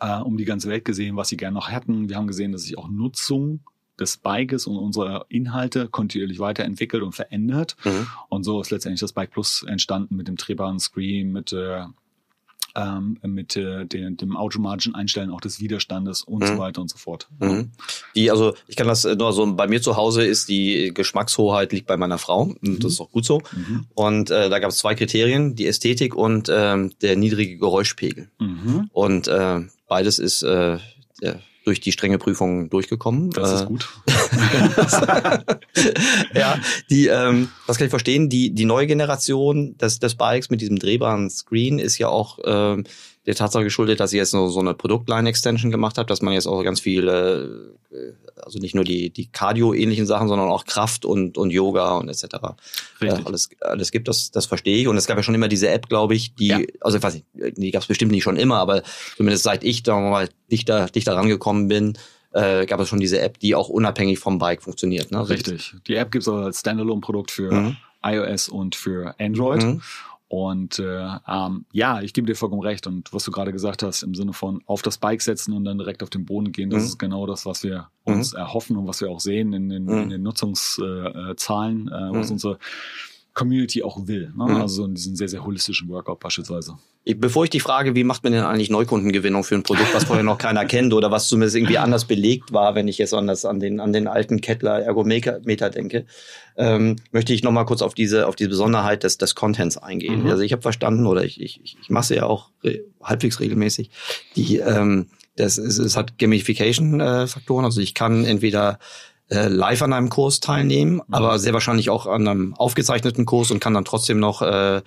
äh, 0.01 0.21
um 0.21 0.37
die 0.37 0.45
ganze 0.45 0.69
Welt 0.69 0.85
gesehen, 0.85 1.17
was 1.17 1.29
sie 1.29 1.37
gerne 1.37 1.55
noch 1.55 1.71
hätten. 1.71 2.09
Wir 2.09 2.17
haben 2.17 2.29
gesehen, 2.29 2.53
dass 2.53 2.63
sich 2.63 2.79
auch 2.79 2.89
Nutzung 2.89 3.61
des 3.99 4.17
Bikes 4.17 4.67
und 4.67 4.77
unserer 4.77 5.27
Inhalte 5.29 5.89
kontinuierlich 5.89 6.39
weiterentwickelt 6.39 7.03
und 7.03 7.13
verändert. 7.13 7.77
Mhm. 7.85 8.07
Und 8.29 8.45
so 8.45 8.61
ist 8.61 8.71
letztendlich 8.71 9.01
das 9.01 9.13
Bike 9.13 9.31
Plus 9.31 9.65
entstanden 9.67 10.17
mit 10.17 10.29
dem 10.29 10.37
drehbaren 10.37 10.81
Screen, 10.81 11.33
mit 11.33 11.53
äh, 11.53 11.85
ähm, 12.75 13.19
mit 13.23 13.57
äh, 13.57 13.85
den, 13.85 14.17
dem 14.17 14.37
automatischen 14.37 14.95
Einstellen 14.95 15.31
auch 15.31 15.41
des 15.41 15.61
Widerstandes 15.61 16.23
und 16.23 16.43
mhm. 16.43 16.47
so 16.47 16.59
weiter 16.59 16.81
und 16.81 16.91
so 16.91 16.97
fort. 16.97 17.29
Mhm. 17.39 17.71
Die, 18.15 18.31
also 18.31 18.55
ich 18.67 18.77
kann 18.77 18.87
das 18.87 19.05
nur 19.05 19.33
so, 19.33 19.55
bei 19.55 19.67
mir 19.67 19.83
zu 19.83 19.97
Hause 19.97 20.25
ist 20.25 20.49
die 20.49 20.91
Geschmackshoheit 20.95 21.73
liegt 21.73 21.87
bei 21.87 21.97
meiner 21.97 22.19
Frau 22.19 22.43
und 22.43 22.63
mhm. 22.63 22.81
das 22.81 22.93
ist 22.93 23.01
auch 23.01 23.11
gut 23.11 23.25
so. 23.25 23.43
Mhm. 23.53 23.87
Und 23.95 24.31
äh, 24.31 24.49
da 24.49 24.59
gab 24.59 24.71
es 24.71 24.79
zwei 24.79 24.95
Kriterien, 24.95 25.55
die 25.55 25.67
Ästhetik 25.67 26.15
und 26.15 26.49
ähm, 26.51 26.93
der 27.03 27.17
niedrige 27.17 27.59
Geräuschpegel. 27.59 28.31
Mhm. 28.39 28.89
Und 28.93 29.29
äh, 29.29 29.61
beides 29.87 30.19
ist 30.19 30.43
äh, 30.43 30.79
der 31.21 31.41
durch 31.65 31.81
die 31.81 31.93
strenge 31.93 32.19
Prüfung 32.19 32.71
durchgekommen. 32.71 33.31
Das 33.31 33.53
ist 33.53 33.63
äh, 33.63 33.67
gut. 33.67 33.89
ja, 36.35 36.59
die, 36.91 37.07
ähm, 37.07 37.49
das 37.67 37.79
kann 37.79 37.87
ich 37.87 37.91
verstehen, 37.91 38.29
die, 38.29 38.51
die 38.51 38.65
neue 38.65 38.87
Generation 38.87 39.77
des, 39.79 39.99
des 39.99 40.15
Bikes 40.17 40.51
mit 40.51 40.61
diesem 40.61 40.79
drehbaren 40.79 41.31
Screen 41.31 41.79
ist 41.79 41.99
ja 41.99 42.09
auch 42.09 42.39
ähm, 42.45 42.85
der 43.27 43.35
Tatsache 43.35 43.65
geschuldet, 43.65 44.01
dass 44.01 44.13
ihr 44.13 44.19
jetzt 44.19 44.33
so, 44.33 44.49
so 44.49 44.61
eine 44.61 44.75
Produktline-Extension 44.75 45.71
gemacht 45.71 45.99
habt, 45.99 46.11
dass 46.11 46.23
man 46.23 46.35
jetzt 46.35 46.47
auch 46.47 46.63
ganz 46.65 46.81
viele, 46.81 47.77
äh, 47.91 48.13
also 48.45 48.59
nicht 48.59 48.75
nur 48.75 48.85
die, 48.85 49.11
die 49.11 49.27
Cardio-ähnlichen 49.27 50.07
Sachen, 50.07 50.29
sondern 50.29 50.49
auch 50.49 50.65
Kraft 50.65 51.05
und, 51.05 51.39
und 51.39 51.51
Yoga 51.51 51.97
und 51.97 52.09
etc. 52.09 52.25
Äh, 53.01 53.11
alles, 53.25 53.51
alles 53.61 53.91
gibt, 53.91 54.09
das, 54.09 54.31
das 54.31 54.47
verstehe 54.47 54.77
ich. 54.79 54.89
Und 54.89 54.97
es 54.97 55.07
gab 55.07 55.17
ja 55.17 55.23
schon 55.23 55.35
immer 55.35 55.49
diese 55.49 55.69
App, 55.69 55.89
glaube 55.89 56.15
ich, 56.15 56.35
die, 56.35 56.49
ja. 56.49 56.61
also 56.81 56.99
ich 56.99 57.03
weiß 57.03 57.15
nicht, 57.15 57.27
die 57.57 57.71
gab 57.71 57.83
es 57.83 57.89
bestimmt 57.89 58.13
nicht 58.13 58.23
schon 58.23 58.37
immer, 58.37 58.59
aber 58.59 58.83
zumindest 59.17 59.45
seit 59.45 59.65
ich 59.65 59.83
da 59.83 59.99
mal 59.99 60.29
dichter, 60.51 60.87
dichter 60.87 61.15
rangekommen 61.15 61.69
bin, 61.69 61.99
äh, 62.33 62.67
gab 62.67 62.81
es 62.81 62.89
schon 62.89 63.01
diese 63.01 63.21
App, 63.21 63.39
die 63.39 63.55
auch 63.55 63.69
unabhängig 63.69 64.19
vom 64.19 64.39
Bike 64.39 64.63
funktioniert. 64.63 65.11
Ne? 65.11 65.29
Richtig. 65.29 65.75
Die 65.87 65.95
App 65.95 66.11
gibt 66.11 66.23
es 66.23 66.29
als 66.29 66.61
Standalone-Produkt 66.61 67.31
für 67.31 67.53
mhm. 67.53 67.77
iOS 68.05 68.49
und 68.49 68.75
für 68.75 69.15
Android. 69.19 69.63
Mhm. 69.63 69.83
Und 70.33 70.79
äh, 70.79 71.09
ähm, 71.29 71.67
ja, 71.73 72.01
ich 72.01 72.15
gebe 72.15 72.27
dir 72.27 72.35
vollkommen 72.35 72.63
recht. 72.63 72.87
Und 72.87 73.13
was 73.13 73.23
du 73.25 73.31
gerade 73.31 73.53
gesagt 73.53 73.83
hast, 73.83 74.03
im 74.03 74.15
Sinne 74.15 74.33
von 74.33 74.63
auf 74.65 74.81
das 74.81 74.97
Bike 74.97 75.21
setzen 75.21 75.53
und 75.53 75.67
dann 75.67 75.77
direkt 75.77 76.03
auf 76.03 76.09
den 76.09 76.25
Boden 76.25 76.53
gehen, 76.53 76.71
das 76.71 76.85
mhm. 76.85 76.87
ist 76.87 76.99
genau 76.99 77.27
das, 77.27 77.45
was 77.45 77.63
wir 77.63 77.89
uns 78.05 78.33
mhm. 78.33 78.39
erhoffen 78.39 78.79
und 78.79 78.87
was 78.87 79.03
wir 79.03 79.11
auch 79.11 79.21
sehen 79.21 79.53
in 79.53 79.69
den, 79.69 79.85
mhm. 79.85 80.05
in 80.05 80.09
den 80.09 80.23
Nutzungszahlen, 80.23 81.89
äh, 81.89 81.91
äh, 81.91 82.13
was 82.15 82.29
mhm. 82.29 82.33
unsere 82.33 82.59
Community 83.35 83.83
auch 83.83 84.07
will. 84.07 84.33
Ne? 84.37 84.45
Mhm. 84.45 84.57
Also 84.57 84.85
in 84.85 84.95
diesem 84.95 85.17
sehr, 85.17 85.29
sehr 85.29 85.45
holistischen 85.45 85.89
Workout 85.89 86.21
beispielsweise. 86.21 86.77
Bevor 87.05 87.45
ich 87.45 87.51
die 87.51 87.59
frage, 87.59 87.97
wie 87.97 88.05
macht 88.05 88.23
man 88.23 88.33
denn 88.33 88.45
eigentlich 88.45 88.71
Neukundengewinnung 88.71 89.43
für 89.43 89.57
ein 89.57 89.65
Produkt, 89.65 89.93
was 89.93 90.05
vorher 90.05 90.23
noch 90.23 90.39
keiner 90.39 90.65
kennt 90.67 90.93
oder 90.93 91.11
was 91.11 91.27
zumindest 91.27 91.57
irgendwie 91.57 91.79
anders 91.79 92.05
belegt 92.05 92.53
war, 92.53 92.77
wenn 92.77 92.87
ich 92.87 92.99
jetzt 92.99 93.13
an, 93.13 93.27
das, 93.27 93.45
an, 93.45 93.59
den, 93.59 93.81
an 93.81 93.93
den 93.93 94.07
alten 94.07 94.41
Kettler 94.41 94.81
Ergometer 94.81 95.71
denke, 95.71 96.07
ähm, 96.57 96.97
möchte 97.11 97.33
ich 97.33 97.43
nochmal 97.43 97.65
kurz 97.65 97.83
auf 97.83 97.95
diese, 97.95 98.29
auf 98.29 98.37
diese 98.37 98.51
Besonderheit 98.51 99.03
des, 99.03 99.19
des 99.19 99.35
Contents 99.35 99.79
eingehen. 99.79 100.23
Mhm. 100.23 100.31
Also 100.31 100.43
ich 100.43 100.53
habe 100.53 100.63
verstanden 100.63 101.07
oder 101.07 101.25
ich, 101.25 101.41
ich, 101.41 101.61
ich 101.65 101.91
mache 101.91 102.15
ja 102.15 102.27
auch 102.27 102.51
re 102.63 102.85
halbwegs 103.03 103.41
regelmäßig, 103.41 103.91
die 104.37 104.59
ähm, 104.59 105.09
das 105.37 105.57
ist, 105.59 105.79
es 105.79 105.97
hat 105.97 106.19
Gamification-Faktoren. 106.19 107.65
also 107.65 107.81
ich 107.81 107.95
kann 107.95 108.25
entweder 108.25 108.79
äh, 109.33 109.49
live 109.49 109.83
an 109.83 109.93
einem 109.93 110.11
Kurs 110.11 110.41
teilnehmen, 110.41 110.95
mhm. 110.95 111.03
aber 111.11 111.39
sehr 111.39 111.53
wahrscheinlich 111.55 111.91
auch 111.91 112.07
an 112.07 112.29
einem 112.29 112.55
aufgezeichneten 112.55 113.25
Kurs 113.25 113.51
und 113.51 113.61
kann 113.61 113.75
dann 113.75 113.85
trotzdem 113.85 114.19
noch 114.19 114.43
äh, 114.43 114.83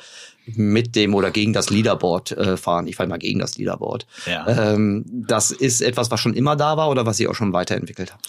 mit 0.45 0.95
dem 0.95 1.15
oder 1.15 1.31
gegen 1.31 1.53
das 1.53 1.71
Leaderboard 1.71 2.31
äh, 2.31 2.55
fahren. 2.55 2.85
Ich 2.85 2.95
falle 2.95 3.09
mal 3.09 3.17
gegen 3.17 3.39
das 3.39 3.57
Leaderboard. 3.57 4.05
Ja. 4.27 4.73
Ähm, 4.73 5.03
das 5.07 5.49
ist 5.49 5.81
etwas, 5.81 6.11
was 6.11 6.19
schon 6.19 6.35
immer 6.35 6.55
da 6.55 6.77
war 6.77 6.89
oder 6.89 7.05
was 7.07 7.19
ihr 7.19 7.31
auch 7.31 7.35
schon 7.35 7.53
weiterentwickelt 7.53 8.13
habt? 8.13 8.27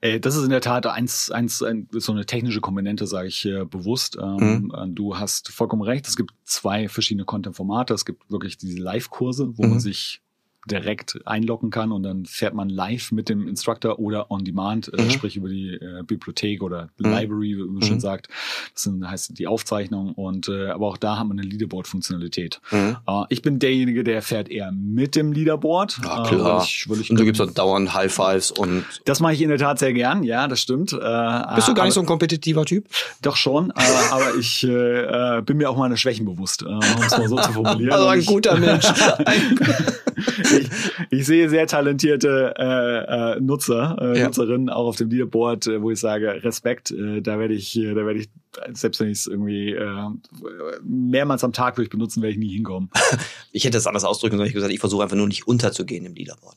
Äh, 0.00 0.20
das 0.20 0.36
ist 0.36 0.44
in 0.44 0.50
der 0.50 0.62
Tat 0.62 0.86
eins, 0.86 1.30
eins 1.30 1.62
ein, 1.62 1.86
so 1.92 2.12
eine 2.12 2.24
technische 2.24 2.62
Komponente, 2.62 3.06
sage 3.06 3.28
ich 3.28 3.44
äh, 3.44 3.64
bewusst. 3.64 4.16
Ähm, 4.20 4.72
mhm. 4.74 4.94
Du 4.94 5.18
hast 5.18 5.50
vollkommen 5.50 5.82
recht. 5.82 6.08
Es 6.08 6.16
gibt 6.16 6.32
zwei 6.44 6.88
verschiedene 6.88 7.26
Content-Formate. 7.26 7.92
Es 7.92 8.06
gibt 8.06 8.30
wirklich 8.30 8.56
diese 8.56 8.78
Live-Kurse, 8.78 9.50
wo 9.58 9.64
mhm. 9.64 9.70
man 9.70 9.80
sich 9.80 10.22
direkt 10.70 11.20
einloggen 11.24 11.70
kann 11.70 11.92
und 11.92 12.02
dann 12.02 12.26
fährt 12.26 12.54
man 12.54 12.68
live 12.68 13.12
mit 13.12 13.28
dem 13.28 13.48
Instructor 13.48 13.98
oder 13.98 14.30
on 14.30 14.44
demand, 14.44 14.92
äh, 14.92 15.02
mhm. 15.02 15.08
äh, 15.08 15.10
sprich 15.10 15.36
über 15.36 15.48
die 15.48 15.74
äh, 15.74 16.02
Bibliothek 16.06 16.62
oder 16.62 16.90
mhm. 16.98 17.10
Library, 17.10 17.56
wie 17.56 17.64
man 17.64 17.74
mhm. 17.74 17.82
schon 17.82 18.00
sagt. 18.00 18.28
Das 18.74 18.84
sind, 18.84 19.08
heißt 19.08 19.38
die 19.38 19.46
Aufzeichnung 19.46 20.12
und 20.12 20.48
äh, 20.48 20.68
aber 20.68 20.86
auch 20.86 20.96
da 20.96 21.16
haben 21.16 21.28
wir 21.28 21.32
eine 21.32 21.42
Leaderboard-Funktionalität. 21.42 22.60
Mhm. 22.70 22.96
Äh, 23.06 23.24
ich 23.30 23.42
bin 23.42 23.58
derjenige, 23.58 24.04
der 24.04 24.22
fährt 24.22 24.48
eher 24.48 24.72
mit 24.72 25.16
dem 25.16 25.32
Leaderboard. 25.32 25.98
Ja, 26.02 26.22
klar. 26.22 26.60
Äh, 26.60 26.64
ich, 26.64 26.86
ich 27.00 27.10
und 27.10 27.18
du 27.18 27.24
gibst 27.24 27.40
auch 27.40 27.50
dauernd 27.50 27.94
High 27.94 28.12
Fives 28.12 28.50
und. 28.50 28.84
Das 29.04 29.20
mache 29.20 29.34
ich 29.34 29.42
in 29.42 29.48
der 29.48 29.58
Tat 29.58 29.78
sehr 29.78 29.92
gern, 29.92 30.22
ja, 30.22 30.48
das 30.48 30.60
stimmt. 30.60 30.90
Bist 30.90 31.00
du 31.00 31.00
gar 31.02 31.54
aber, 31.54 31.84
nicht 31.84 31.94
so 31.94 32.00
ein 32.00 32.06
kompetitiver 32.06 32.64
Typ? 32.64 32.86
Doch 33.22 33.36
schon, 33.36 33.70
äh, 33.70 33.74
aber 34.10 34.34
ich 34.38 34.62
bin 34.62 35.56
mir 35.56 35.70
auch 35.70 35.76
meine 35.76 35.96
Schwächen 35.96 36.26
bewusst, 36.26 36.62
um 36.62 36.80
es 36.80 37.16
mal 37.16 37.28
so 37.28 37.36
zu 37.36 37.52
formulieren. 37.52 37.92
Also 37.92 38.06
ein 38.08 38.24
guter 38.24 38.56
Mensch. 38.56 38.86
ich, 40.58 40.68
ich 41.10 41.26
sehe 41.26 41.48
sehr 41.48 41.66
talentierte 41.66 42.54
äh, 42.56 43.36
äh, 43.36 43.40
Nutzer, 43.40 43.96
äh, 44.00 44.18
ja. 44.18 44.26
Nutzerinnen 44.26 44.68
auch 44.68 44.86
auf 44.86 44.96
dem 44.96 45.10
Leaderboard, 45.10 45.66
äh, 45.66 45.82
wo 45.82 45.90
ich 45.90 46.00
sage, 46.00 46.42
Respekt, 46.42 46.90
äh, 46.90 47.20
da 47.20 47.38
werde 47.38 47.54
ich, 47.54 47.76
äh, 47.76 47.94
da 47.94 48.06
werde 48.06 48.20
ich, 48.20 48.28
selbst 48.72 49.00
wenn 49.00 49.08
ich 49.08 49.18
es 49.18 49.26
irgendwie 49.26 49.72
äh, 49.72 50.08
mehrmals 50.82 51.44
am 51.44 51.52
Tag 51.52 51.76
würde 51.76 51.84
ich 51.84 51.90
benutzen, 51.90 52.22
werde 52.22 52.32
ich 52.32 52.38
nie 52.38 52.52
hinkommen. 52.54 52.90
Ich 53.50 53.64
hätte 53.64 53.78
es 53.78 53.86
anders 53.86 54.04
ausdrücken 54.04 54.36
sollen, 54.36 54.46
ich 54.46 54.54
gesagt, 54.54 54.72
ich 54.72 54.78
versuche 54.78 55.02
einfach 55.02 55.16
nur 55.16 55.26
nicht 55.26 55.48
unterzugehen 55.48 56.04
im 56.04 56.14
Leaderboard. 56.14 56.56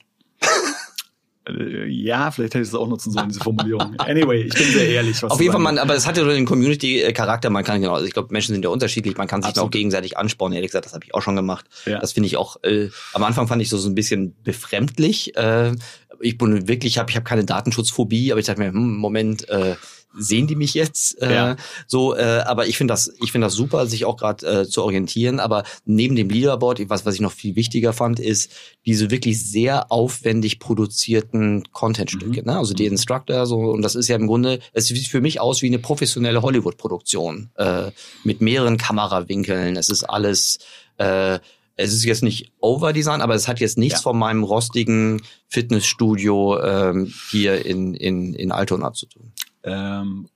Äh, 1.48 1.88
ja, 1.88 2.30
vielleicht 2.30 2.54
hätte 2.54 2.62
ich 2.62 2.70
es 2.70 2.76
auch 2.76 2.88
nutzen 2.88 3.12
sollen, 3.12 3.30
diese 3.30 3.40
Formulierung. 3.44 3.96
Anyway, 3.98 4.44
ich 4.44 4.54
bin 4.54 4.68
sehr 4.68 4.90
ehrlich. 4.90 5.24
Auf 5.24 5.40
jeden 5.40 5.52
Fall, 5.52 5.62
man, 5.62 5.78
aber 5.78 5.96
es 5.96 6.06
hat 6.06 6.18
ja 6.18 6.24
den 6.24 6.46
Community-Charakter, 6.46 7.50
man 7.50 7.64
kann 7.64 7.82
genau, 7.82 7.94
also 7.94 8.06
ich 8.06 8.14
glaube, 8.14 8.30
Menschen 8.32 8.54
sind 8.54 8.64
ja 8.64 8.70
unterschiedlich, 8.70 9.18
man 9.18 9.28
kann 9.28 9.42
sich 9.42 9.50
Absolut. 9.50 9.68
auch 9.68 9.72
gegenseitig 9.72 10.18
anspornen, 10.18 10.56
ehrlich 10.56 10.70
gesagt, 10.70 10.86
das 10.86 10.94
habe 10.94 11.06
ich 11.06 11.14
auch 11.14 11.22
schon 11.22 11.36
gemacht. 11.36 11.66
Ja. 11.86 12.00
Das 12.00 12.12
finde 12.12 12.28
ich 12.28 12.38
auch, 12.38 12.58
äh, 12.64 12.90
am 13.14 13.24
Anfang 13.24 13.48
fand 13.48 13.62
ich 13.62 13.70
so, 13.70 13.78
so 13.78 13.90
ein 13.90 13.96
bisschen 13.96 14.36
befremdlich. 14.44 15.36
Äh, 15.36 15.74
ich 16.22 16.38
bin 16.38 16.68
wirklich, 16.68 16.98
hab, 16.98 17.10
ich 17.10 17.16
habe 17.16 17.24
keine 17.24 17.46
Datenschutzphobie, 17.46 18.32
aber 18.32 18.40
ich 18.40 18.46
dachte 18.46 18.62
mir, 18.62 18.72
hm, 18.72 18.98
Moment, 18.98 19.48
äh, 19.50 19.76
sehen 20.14 20.48
die 20.48 20.56
mich 20.56 20.74
jetzt? 20.74 21.22
Äh, 21.22 21.34
ja. 21.34 21.56
So, 21.88 22.16
äh, 22.16 22.44
aber 22.46 22.68
ich 22.68 22.78
finde 22.78 22.94
das, 22.94 23.14
ich 23.22 23.32
finde 23.32 23.48
das 23.48 23.54
super, 23.54 23.88
sich 23.88 24.06
auch 24.06 24.18
gerade 24.18 24.62
äh, 24.62 24.68
zu 24.68 24.84
orientieren. 24.84 25.40
Aber 25.40 25.64
neben 25.86 26.16
dem 26.16 26.30
Leaderboard, 26.30 26.90
was 26.90 27.06
was 27.06 27.16
ich 27.16 27.22
noch 27.22 27.32
viel 27.32 27.56
wichtiger 27.56 27.94
fand, 27.94 28.20
ist 28.20 28.52
diese 28.86 29.12
wirklich 29.12 29.44
sehr 29.44 29.92
aufwendig 29.92 30.60
produzierten 30.60 31.72
Contentstücke. 31.72 32.42
Mhm. 32.42 32.48
Ne? 32.48 32.58
Also 32.58 32.74
die 32.74 32.86
mhm. 32.86 32.94
Instructor, 32.94 33.46
so 33.46 33.58
und 33.58 33.82
das 33.82 33.96
ist 33.96 34.08
ja 34.08 34.16
im 34.16 34.28
Grunde, 34.28 34.60
es 34.74 34.88
sieht 34.88 35.08
für 35.08 35.22
mich 35.22 35.40
aus 35.40 35.62
wie 35.62 35.68
eine 35.68 35.80
professionelle 35.80 36.42
Hollywood-Produktion 36.42 37.52
äh, 37.56 37.92
mit 38.24 38.42
mehreren 38.42 38.78
Kamerawinkeln. 38.78 39.76
Es 39.76 39.90
ist 39.90 40.04
alles 40.04 40.60
äh, 40.98 41.40
es 41.82 41.94
ist 41.94 42.04
jetzt 42.04 42.24
nicht 42.24 42.52
Overdesign, 42.60 43.22
aber 43.22 43.36
es 43.36 43.48
hat 43.48 43.60
jetzt 43.60 43.78
nichts 43.78 44.00
ja. 44.00 44.04
von 44.04 44.18
meinem 44.18 44.44
rostigen 44.44 45.22
Fitnessstudio 45.48 46.60
ähm, 46.62 47.14
hier 47.30 47.66
in, 47.66 47.94
in, 47.94 48.34
in 48.34 48.52
Altona 48.52 48.94
zu 48.94 49.08
tun. 49.08 49.32
Ähm, 49.64 50.28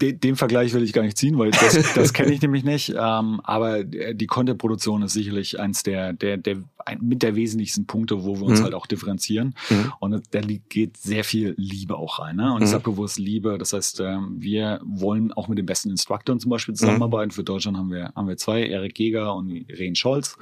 den, 0.00 0.20
den 0.20 0.36
Vergleich 0.36 0.72
will 0.72 0.82
ich 0.82 0.92
gar 0.92 1.02
nicht 1.02 1.18
ziehen, 1.18 1.38
weil 1.38 1.50
das, 1.50 1.92
das 1.94 2.12
kenne 2.12 2.32
ich 2.32 2.40
nämlich 2.42 2.64
nicht. 2.64 2.90
Ähm, 2.90 3.40
aber 3.44 3.84
die 3.84 4.26
Content-Produktion 4.26 5.02
ist 5.02 5.12
sicherlich 5.12 5.60
eins 5.60 5.82
der, 5.82 6.12
der, 6.12 6.36
der 6.36 6.62
ein, 6.88 6.98
mit 7.02 7.22
der 7.22 7.36
wesentlichsten 7.36 7.86
Punkte, 7.86 8.24
wo 8.24 8.36
wir 8.36 8.46
uns 8.46 8.60
mhm. 8.60 8.64
halt 8.64 8.74
auch 8.74 8.86
differenzieren. 8.86 9.54
Mhm. 9.68 9.92
Und 10.00 10.22
da 10.30 10.40
geht 10.40 10.96
sehr 10.96 11.22
viel 11.22 11.54
Liebe 11.56 11.96
auch 11.96 12.18
rein. 12.18 12.36
Ne? 12.36 12.50
Und 12.50 12.58
mhm. 12.58 12.64
ich 12.64 12.70
sage 12.70 12.84
bewusst 12.84 13.18
Liebe. 13.18 13.58
Das 13.58 13.72
heißt, 13.72 14.00
ähm, 14.00 14.36
wir 14.38 14.80
wollen 14.84 15.32
auch 15.32 15.48
mit 15.48 15.58
den 15.58 15.66
besten 15.66 15.90
Instructoren 15.90 16.40
zum 16.40 16.50
Beispiel 16.50 16.74
zusammenarbeiten. 16.74 17.30
Für 17.30 17.44
Deutschland 17.44 17.76
haben 17.76 17.90
wir, 17.90 18.12
haben 18.16 18.28
wir 18.28 18.36
zwei, 18.36 18.64
Erik 18.64 18.94
Geger 18.94 19.34
und 19.34 19.50
Irene 19.50 19.96
Scholz. 19.96 20.36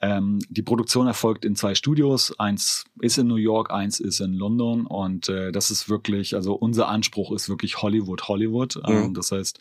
Ähm, 0.00 0.38
die 0.48 0.62
Produktion 0.62 1.06
erfolgt 1.06 1.44
in 1.44 1.56
zwei 1.56 1.74
Studios. 1.74 2.38
Eins 2.38 2.84
ist 3.00 3.18
in 3.18 3.26
New 3.26 3.34
York, 3.34 3.70
eins 3.70 4.00
ist 4.00 4.20
in 4.20 4.32
London. 4.32 4.86
Und 4.86 5.28
äh, 5.28 5.50
das 5.52 5.70
ist 5.70 5.88
wirklich, 5.88 6.34
also 6.34 6.54
unser 6.54 6.88
Anspruch 6.88 7.32
ist 7.32 7.48
wirklich 7.48 7.82
Hollywood, 7.82 8.28
Hollywood. 8.28 8.76
Mhm. 8.76 8.94
Ähm, 8.94 9.14
das 9.14 9.32
heißt, 9.32 9.58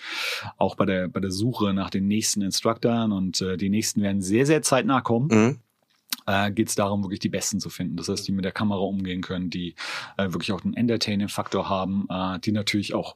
auch 0.58 0.76
bei 0.76 0.86
der, 0.86 1.08
bei 1.08 1.20
der 1.20 1.32
Suche 1.32 1.74
nach 1.74 1.90
den 1.90 2.08
nächsten 2.08 2.42
Instructoren 2.42 3.12
und 3.12 3.42
äh, 3.42 3.58
die 3.58 3.70
nächsten 3.70 4.02
werden 4.02 4.22
sehr, 4.22 4.46
sehr 4.46 4.62
zeitnah 4.62 5.02
kommen. 5.02 5.28
Mhm 5.32 5.58
äh, 6.26 6.52
geht 6.52 6.70
es 6.70 6.76
darum, 6.76 7.04
wirklich 7.04 7.20
die 7.20 7.30
Besten 7.30 7.60
zu 7.60 7.70
finden. 7.70 7.98
Das 7.98 8.10
heißt, 8.10 8.28
die 8.28 8.32
mit 8.32 8.46
der 8.46 8.52
Kamera 8.52 8.80
umgehen 8.80 9.22
können, 9.22 9.50
die 9.50 9.76
äh, 10.18 10.32
wirklich 10.32 10.52
auch 10.52 10.64
einen 10.64 10.74
Entertaining-Faktor 10.74 11.70
haben, 11.70 12.08
äh, 12.10 12.40
die 12.40 12.52
natürlich 12.52 12.94
auch 12.94 13.16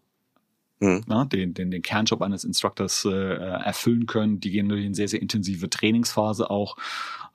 mhm. 0.79 1.01
na, 1.07 1.25
den, 1.25 1.53
den, 1.53 1.71
den 1.71 1.81
Kernjob 1.81 2.21
eines 2.21 2.43
Instructors 2.43 3.05
äh, 3.05 3.35
erfüllen 3.35 4.05
können. 4.05 4.39
Die 4.39 4.51
gehen 4.51 4.69
durch 4.69 4.83
eine 4.83 4.95
sehr, 4.95 5.07
sehr 5.07 5.21
intensive 5.21 5.69
Trainingsphase 5.69 6.49
auch. 6.49 6.77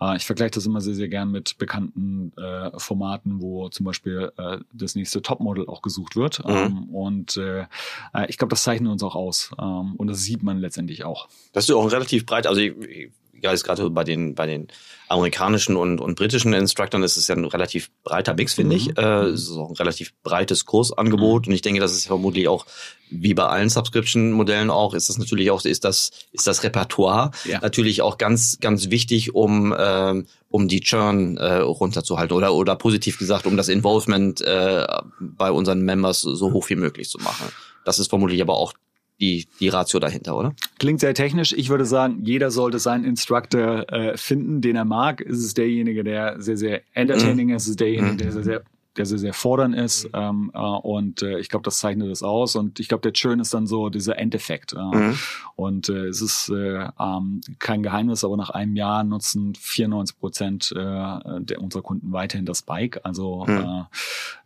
Äh, 0.00 0.16
ich 0.16 0.26
vergleiche 0.26 0.52
das 0.52 0.66
immer 0.66 0.80
sehr, 0.80 0.94
sehr 0.94 1.08
gern 1.08 1.30
mit 1.30 1.58
bekannten 1.58 2.32
äh, 2.36 2.70
Formaten, 2.78 3.40
wo 3.40 3.68
zum 3.68 3.86
Beispiel 3.86 4.32
äh, 4.36 4.58
das 4.72 4.94
nächste 4.94 5.22
Topmodel 5.22 5.68
auch 5.68 5.82
gesucht 5.82 6.16
wird. 6.16 6.44
Mhm. 6.44 6.54
Ähm, 6.54 6.94
und 6.94 7.36
äh, 7.36 7.66
äh 8.14 8.26
ich 8.28 8.38
glaube, 8.38 8.50
das 8.50 8.62
zeichnet 8.62 8.90
uns 8.90 9.02
auch 9.02 9.14
aus. 9.14 9.50
Ähm, 9.58 9.94
und 9.96 10.08
das 10.08 10.22
sieht 10.22 10.42
man 10.42 10.58
letztendlich 10.58 11.04
auch. 11.04 11.28
Das 11.52 11.68
ist 11.68 11.74
auch 11.74 11.82
ein 11.82 11.90
relativ 11.90 12.26
breit, 12.26 12.46
also 12.46 12.60
ich, 12.60 12.74
ja, 12.74 13.08
ist 13.42 13.64
gerade 13.64 13.88
bei 13.90 14.04
den, 14.04 14.34
bei 14.34 14.46
den 14.46 14.68
amerikanischen 15.08 15.76
und, 15.76 16.00
und 16.00 16.16
britischen 16.16 16.52
Instructors 16.52 17.02
ist 17.02 17.16
es 17.16 17.28
ja 17.28 17.34
ein 17.34 17.44
relativ 17.44 17.90
breiter 18.04 18.34
Mix, 18.34 18.54
finde 18.54 18.76
mhm. 18.76 18.80
ich. 18.80 18.98
Äh, 18.98 19.24
es 19.26 19.42
ist 19.42 19.56
auch 19.56 19.70
ein 19.70 19.76
relativ 19.76 20.12
breites 20.22 20.64
Kursangebot. 20.64 21.46
Mhm. 21.46 21.50
Und 21.50 21.54
ich 21.54 21.62
denke, 21.62 21.80
das 21.80 21.92
ist 21.92 22.06
vermutlich 22.06 22.48
auch, 22.48 22.66
wie 23.10 23.32
bei 23.34 23.44
allen 23.44 23.70
Subscription-Modellen 23.70 24.70
auch, 24.70 24.92
ist 24.94 25.08
das 25.08 25.18
natürlich 25.18 25.50
auch, 25.50 25.64
ist 25.64 25.84
das, 25.84 26.10
ist 26.32 26.46
das 26.46 26.62
Repertoire 26.62 27.30
ja. 27.44 27.58
natürlich 27.60 28.02
auch 28.02 28.18
ganz, 28.18 28.58
ganz 28.60 28.90
wichtig, 28.90 29.34
um, 29.34 29.72
äh, 29.72 30.22
um 30.50 30.68
die 30.68 30.80
Churn 30.80 31.36
äh, 31.38 31.54
runterzuhalten 31.54 32.36
oder, 32.36 32.54
oder 32.54 32.76
positiv 32.76 33.18
gesagt, 33.18 33.46
um 33.46 33.56
das 33.56 33.68
Involvement 33.68 34.40
äh, 34.42 34.86
bei 35.20 35.50
unseren 35.50 35.82
Members 35.82 36.20
so 36.20 36.52
hoch 36.52 36.68
wie 36.68 36.76
möglich 36.76 37.08
zu 37.08 37.18
machen. 37.18 37.48
Das 37.84 37.98
ist 37.98 38.08
vermutlich 38.08 38.42
aber 38.42 38.58
auch 38.58 38.74
die, 39.20 39.46
die 39.60 39.68
Ratio 39.68 40.00
dahinter, 40.00 40.36
oder? 40.36 40.54
Klingt 40.78 41.00
sehr 41.00 41.14
technisch. 41.14 41.52
Ich 41.52 41.68
würde 41.68 41.84
sagen, 41.84 42.20
jeder 42.24 42.50
sollte 42.50 42.78
seinen 42.78 43.04
Instructor 43.04 43.92
äh, 43.92 44.16
finden, 44.16 44.60
den 44.60 44.76
er 44.76 44.84
mag. 44.84 45.20
Ist 45.20 45.44
es 45.44 45.54
derjenige, 45.54 46.04
der 46.04 46.40
sehr, 46.40 46.56
sehr 46.56 46.82
entertaining 46.94 47.48
mhm. 47.48 47.56
ist? 47.56 47.64
Ist 47.64 47.70
es 47.70 47.76
derjenige, 47.76 48.16
der 48.16 48.32
sehr, 48.32 48.44
sehr 48.44 48.62
der 48.98 49.06
sehr, 49.06 49.18
sehr 49.18 49.32
fordernd 49.32 49.74
ist. 49.74 50.04
Mhm. 50.04 50.10
Ähm, 50.14 50.50
äh, 50.54 50.58
und 50.58 51.22
äh, 51.22 51.38
ich 51.38 51.48
glaube, 51.48 51.64
das 51.64 51.78
zeichnet 51.78 52.10
das 52.10 52.22
aus. 52.22 52.56
Und 52.56 52.80
ich 52.80 52.88
glaube, 52.88 53.02
der 53.02 53.12
Churn 53.12 53.40
ist 53.40 53.54
dann 53.54 53.66
so 53.66 53.88
dieser 53.88 54.18
Endeffekt. 54.18 54.72
Äh, 54.72 54.96
mhm. 54.96 55.18
Und 55.56 55.88
äh, 55.88 56.06
es 56.06 56.20
ist 56.20 56.50
äh, 56.50 56.88
ähm, 56.98 57.40
kein 57.58 57.82
Geheimnis, 57.82 58.24
aber 58.24 58.36
nach 58.36 58.50
einem 58.50 58.76
Jahr 58.76 59.04
nutzen 59.04 59.54
94 59.54 60.18
Prozent 60.18 60.72
äh, 60.72 60.78
der 60.78 61.60
unserer 61.60 61.82
Kunden 61.82 62.12
weiterhin 62.12 62.46
das 62.46 62.62
Bike. 62.62 63.00
Also 63.04 63.44
mhm. 63.46 63.86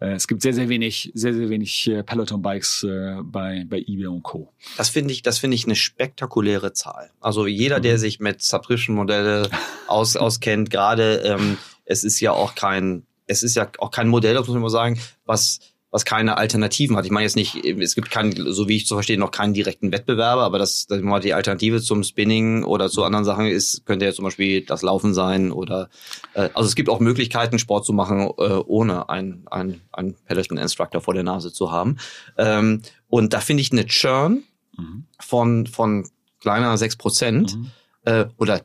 äh, 0.00 0.06
äh, 0.06 0.14
es 0.14 0.28
gibt 0.28 0.42
sehr, 0.42 0.54
sehr 0.54 0.68
wenig, 0.68 1.10
sehr, 1.14 1.34
sehr 1.34 1.48
wenig 1.48 1.88
äh, 1.88 2.02
Peloton-Bikes 2.02 2.84
äh, 2.84 3.16
bei, 3.22 3.64
bei 3.68 3.78
eBay 3.78 4.06
und 4.06 4.22
Co. 4.22 4.52
Das 4.76 4.88
finde 4.88 5.12
ich, 5.12 5.22
das 5.22 5.38
finde 5.38 5.54
ich 5.54 5.64
eine 5.64 5.76
spektakuläre 5.76 6.72
Zahl. 6.72 7.10
Also 7.20 7.46
jeder, 7.46 7.80
der 7.80 7.94
mhm. 7.94 7.98
sich 7.98 8.20
mit 8.20 8.42
Subscription-Modelle 8.42 9.50
aus, 9.86 10.16
auskennt, 10.16 10.70
gerade 10.70 11.16
ähm, 11.24 11.58
es 11.84 12.04
ist 12.04 12.20
ja 12.20 12.32
auch 12.32 12.54
kein 12.54 13.04
es 13.26 13.42
ist 13.42 13.54
ja 13.54 13.68
auch 13.78 13.90
kein 13.90 14.08
Modell, 14.08 14.34
das 14.34 14.46
muss 14.46 14.54
man 14.54 14.62
mal 14.62 14.70
sagen, 14.70 15.00
was 15.24 15.60
was 15.92 16.06
keine 16.06 16.38
Alternativen 16.38 16.96
hat. 16.96 17.04
Ich 17.04 17.10
meine 17.10 17.24
jetzt 17.24 17.36
nicht, 17.36 17.66
es 17.66 17.94
gibt 17.94 18.10
keinen, 18.10 18.50
so 18.52 18.66
wie 18.66 18.76
ich 18.76 18.86
zu 18.86 18.94
verstehen, 18.94 19.20
noch 19.20 19.30
keinen 19.30 19.52
direkten 19.52 19.92
Wettbewerber, 19.92 20.42
aber 20.42 20.58
das, 20.58 20.86
das 20.86 21.02
mal 21.02 21.20
die 21.20 21.34
Alternative 21.34 21.82
zum 21.82 22.02
Spinning 22.02 22.64
oder 22.64 22.88
zu 22.88 23.04
anderen 23.04 23.26
Sachen 23.26 23.46
ist, 23.46 23.84
könnte 23.84 24.06
ja 24.06 24.12
zum 24.12 24.24
Beispiel 24.24 24.64
das 24.64 24.80
Laufen 24.80 25.12
sein 25.12 25.52
oder 25.52 25.90
äh, 26.32 26.48
also 26.54 26.66
es 26.66 26.74
gibt 26.74 26.88
auch 26.88 26.98
Möglichkeiten, 26.98 27.58
Sport 27.58 27.84
zu 27.84 27.92
machen, 27.92 28.30
äh, 28.38 28.54
ohne 28.64 29.10
einen 29.10 29.44
ein, 29.50 29.82
ein 29.92 30.14
Peloton 30.24 30.56
Instructor 30.56 31.02
vor 31.02 31.12
der 31.12 31.24
Nase 31.24 31.52
zu 31.52 31.70
haben. 31.70 31.98
Ähm, 32.38 32.80
und 33.08 33.34
da 33.34 33.40
finde 33.40 33.60
ich 33.60 33.70
eine 33.70 33.84
Churn 33.84 34.44
mhm. 34.78 35.04
von, 35.20 35.66
von 35.66 36.08
kleiner 36.40 36.78
sechs 36.78 36.96
Prozent. 36.96 37.54
Mhm. 37.54 37.70
Äh, 38.04 38.24
oder 38.38 38.62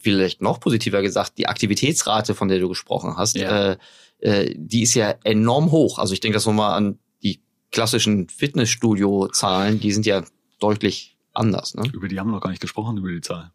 vielleicht 0.00 0.42
noch 0.42 0.58
positiver 0.60 1.02
gesagt, 1.02 1.38
die 1.38 1.46
Aktivitätsrate, 1.46 2.34
von 2.34 2.48
der 2.48 2.58
du 2.58 2.68
gesprochen 2.68 3.16
hast, 3.16 3.36
Ja. 3.36 3.72
äh, 3.72 3.76
äh, 4.20 4.54
die 4.56 4.82
ist 4.82 4.94
ja 4.94 5.14
enorm 5.24 5.70
hoch. 5.70 5.98
Also 5.98 6.12
ich 6.14 6.20
denke 6.20 6.34
das 6.36 6.46
nochmal 6.46 6.76
an 6.76 6.98
die 7.22 7.40
klassischen 7.70 8.28
Fitnessstudio-Zahlen, 8.28 9.80
die 9.80 9.92
sind 9.92 10.06
ja 10.06 10.22
deutlich 10.60 11.16
anders. 11.32 11.74
Ne? 11.74 11.84
Über 11.92 12.08
die 12.08 12.18
haben 12.18 12.28
wir 12.28 12.34
noch 12.34 12.40
gar 12.40 12.50
nicht 12.50 12.60
gesprochen, 12.62 12.96
über 12.98 13.10
die 13.10 13.20
Zahl. 13.20 13.52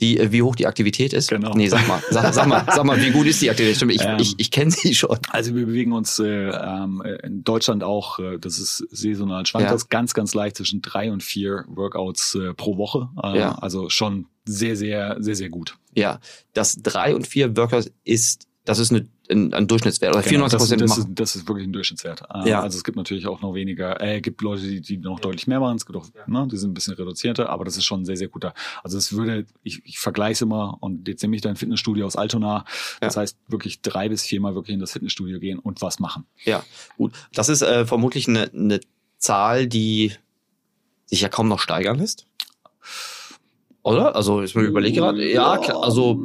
Die, 0.00 0.18
äh, 0.18 0.32
wie 0.32 0.42
hoch 0.42 0.56
die 0.56 0.66
Aktivität 0.66 1.12
ist? 1.12 1.28
Genau. 1.30 1.54
Nee, 1.54 1.68
sag 1.68 1.86
mal, 1.86 2.02
sag, 2.10 2.34
sag 2.34 2.48
mal, 2.48 2.64
sag 2.66 2.84
mal, 2.84 3.00
wie 3.00 3.10
gut 3.10 3.26
ist 3.26 3.40
die 3.40 3.48
Aktivität? 3.50 3.76
Stimmt, 3.76 3.92
ich, 3.92 4.02
Ähm. 4.02 4.18
ich, 4.18 4.34
ich 4.36 4.50
kenne 4.50 4.70
sie 4.70 4.94
schon. 4.94 5.18
Also 5.30 5.54
wir 5.54 5.64
bewegen 5.66 5.92
uns 5.92 6.18
äh, 6.18 6.26
ähm, 6.50 7.02
in 7.22 7.44
Deutschland 7.44 7.84
auch, 7.84 8.18
äh, 8.18 8.38
das 8.38 8.58
ist 8.58 8.84
saisonal 8.90 9.46
schwankt 9.46 9.66
Ja. 9.66 9.72
das 9.72 9.88
ganz, 9.88 10.12
ganz 10.12 10.34
leicht 10.34 10.56
zwischen 10.56 10.82
drei 10.82 11.12
und 11.12 11.22
vier 11.22 11.64
Workouts 11.68 12.34
äh, 12.34 12.52
pro 12.54 12.76
Woche. 12.78 13.10
Äh, 13.22 13.38
Ja. 13.38 13.52
Also 13.52 13.88
schon 13.90 14.26
sehr, 14.44 14.76
sehr, 14.76 15.16
sehr, 15.20 15.34
sehr 15.34 15.48
gut. 15.48 15.76
Ja, 15.94 16.20
das 16.52 16.76
drei 16.82 17.14
und 17.14 17.26
vier 17.26 17.56
Workers 17.56 17.90
ist, 18.04 18.48
das 18.64 18.78
ist 18.78 18.90
eine, 18.92 19.08
ein, 19.30 19.52
ein 19.54 19.66
Durchschnittswert. 19.66 20.14
Oder 20.14 20.22
Genau, 20.22 20.48
94 20.48 20.58
das, 20.58 20.62
Prozent 20.62 20.80
das, 20.82 20.88
machen. 20.90 21.10
ist, 21.10 21.20
das 21.20 21.36
ist 21.36 21.48
wirklich 21.48 21.66
ein 21.66 21.72
Durchschnittswert. 21.72 22.22
Äh, 22.32 22.48
Ja. 22.50 22.60
Also 22.62 22.76
es 22.78 22.84
gibt 22.84 22.96
natürlich 22.96 23.26
auch 23.26 23.40
noch 23.42 23.54
weniger, 23.54 24.00
äh, 24.00 24.20
gibt 24.20 24.40
Leute, 24.42 24.62
die, 24.62 24.80
die 24.80 24.98
noch 24.98 25.20
deutlich 25.20 25.46
mehr 25.46 25.58
machen, 25.60 25.76
es 25.76 25.86
gibt 25.86 25.96
auch, 25.98 26.06
ne, 26.26 26.48
die 26.50 26.56
sind 26.56 26.70
ein 26.70 26.74
bisschen 26.74 26.94
reduzierter, 26.94 27.48
aber 27.50 27.64
das 27.64 27.76
ist 27.76 27.84
schon 27.84 28.02
ein 28.02 28.04
sehr, 28.04 28.16
sehr 28.16 28.28
guter. 28.28 28.54
Also 28.82 28.98
es 28.98 29.12
würde, 29.12 29.46
ich, 29.62 29.82
ich 29.84 29.98
vergleiche 29.98 30.32
es 30.32 30.42
immer 30.42 30.76
und 30.80 31.08
jetzt 31.08 31.22
nehme 31.22 31.34
ich 31.36 31.42
dein 31.42 31.56
Fitnessstudio 31.56 32.06
aus 32.06 32.16
Altona. 32.16 32.64
Das 33.00 33.16
heißt 33.16 33.36
wirklich 33.48 33.80
drei 33.82 34.08
bis 34.08 34.22
viermal 34.22 34.54
wirklich 34.54 34.74
in 34.74 34.80
das 34.80 34.92
Fitnessstudio 34.92 35.40
gehen 35.40 35.58
und 35.58 35.82
was 35.82 35.98
machen. 35.98 36.26
Ja, 36.44 36.64
gut. 36.96 37.12
Das 37.32 37.48
ist 37.48 37.62
äh, 37.62 37.84
vermutlich 37.86 38.28
eine, 38.28 38.50
eine 38.52 38.80
Zahl, 39.18 39.66
die 39.66 40.12
sich 41.06 41.20
ja 41.20 41.28
kaum 41.28 41.48
noch 41.48 41.58
steigern 41.60 41.98
lässt. 41.98 42.26
Oder? 43.84 44.14
Also, 44.14 44.42
ich 44.42 44.54
mir 44.54 44.62
überlege 44.62 45.00
gerade. 45.00 45.28
Ja, 45.28 45.58
klar, 45.58 45.82
also, 45.82 46.22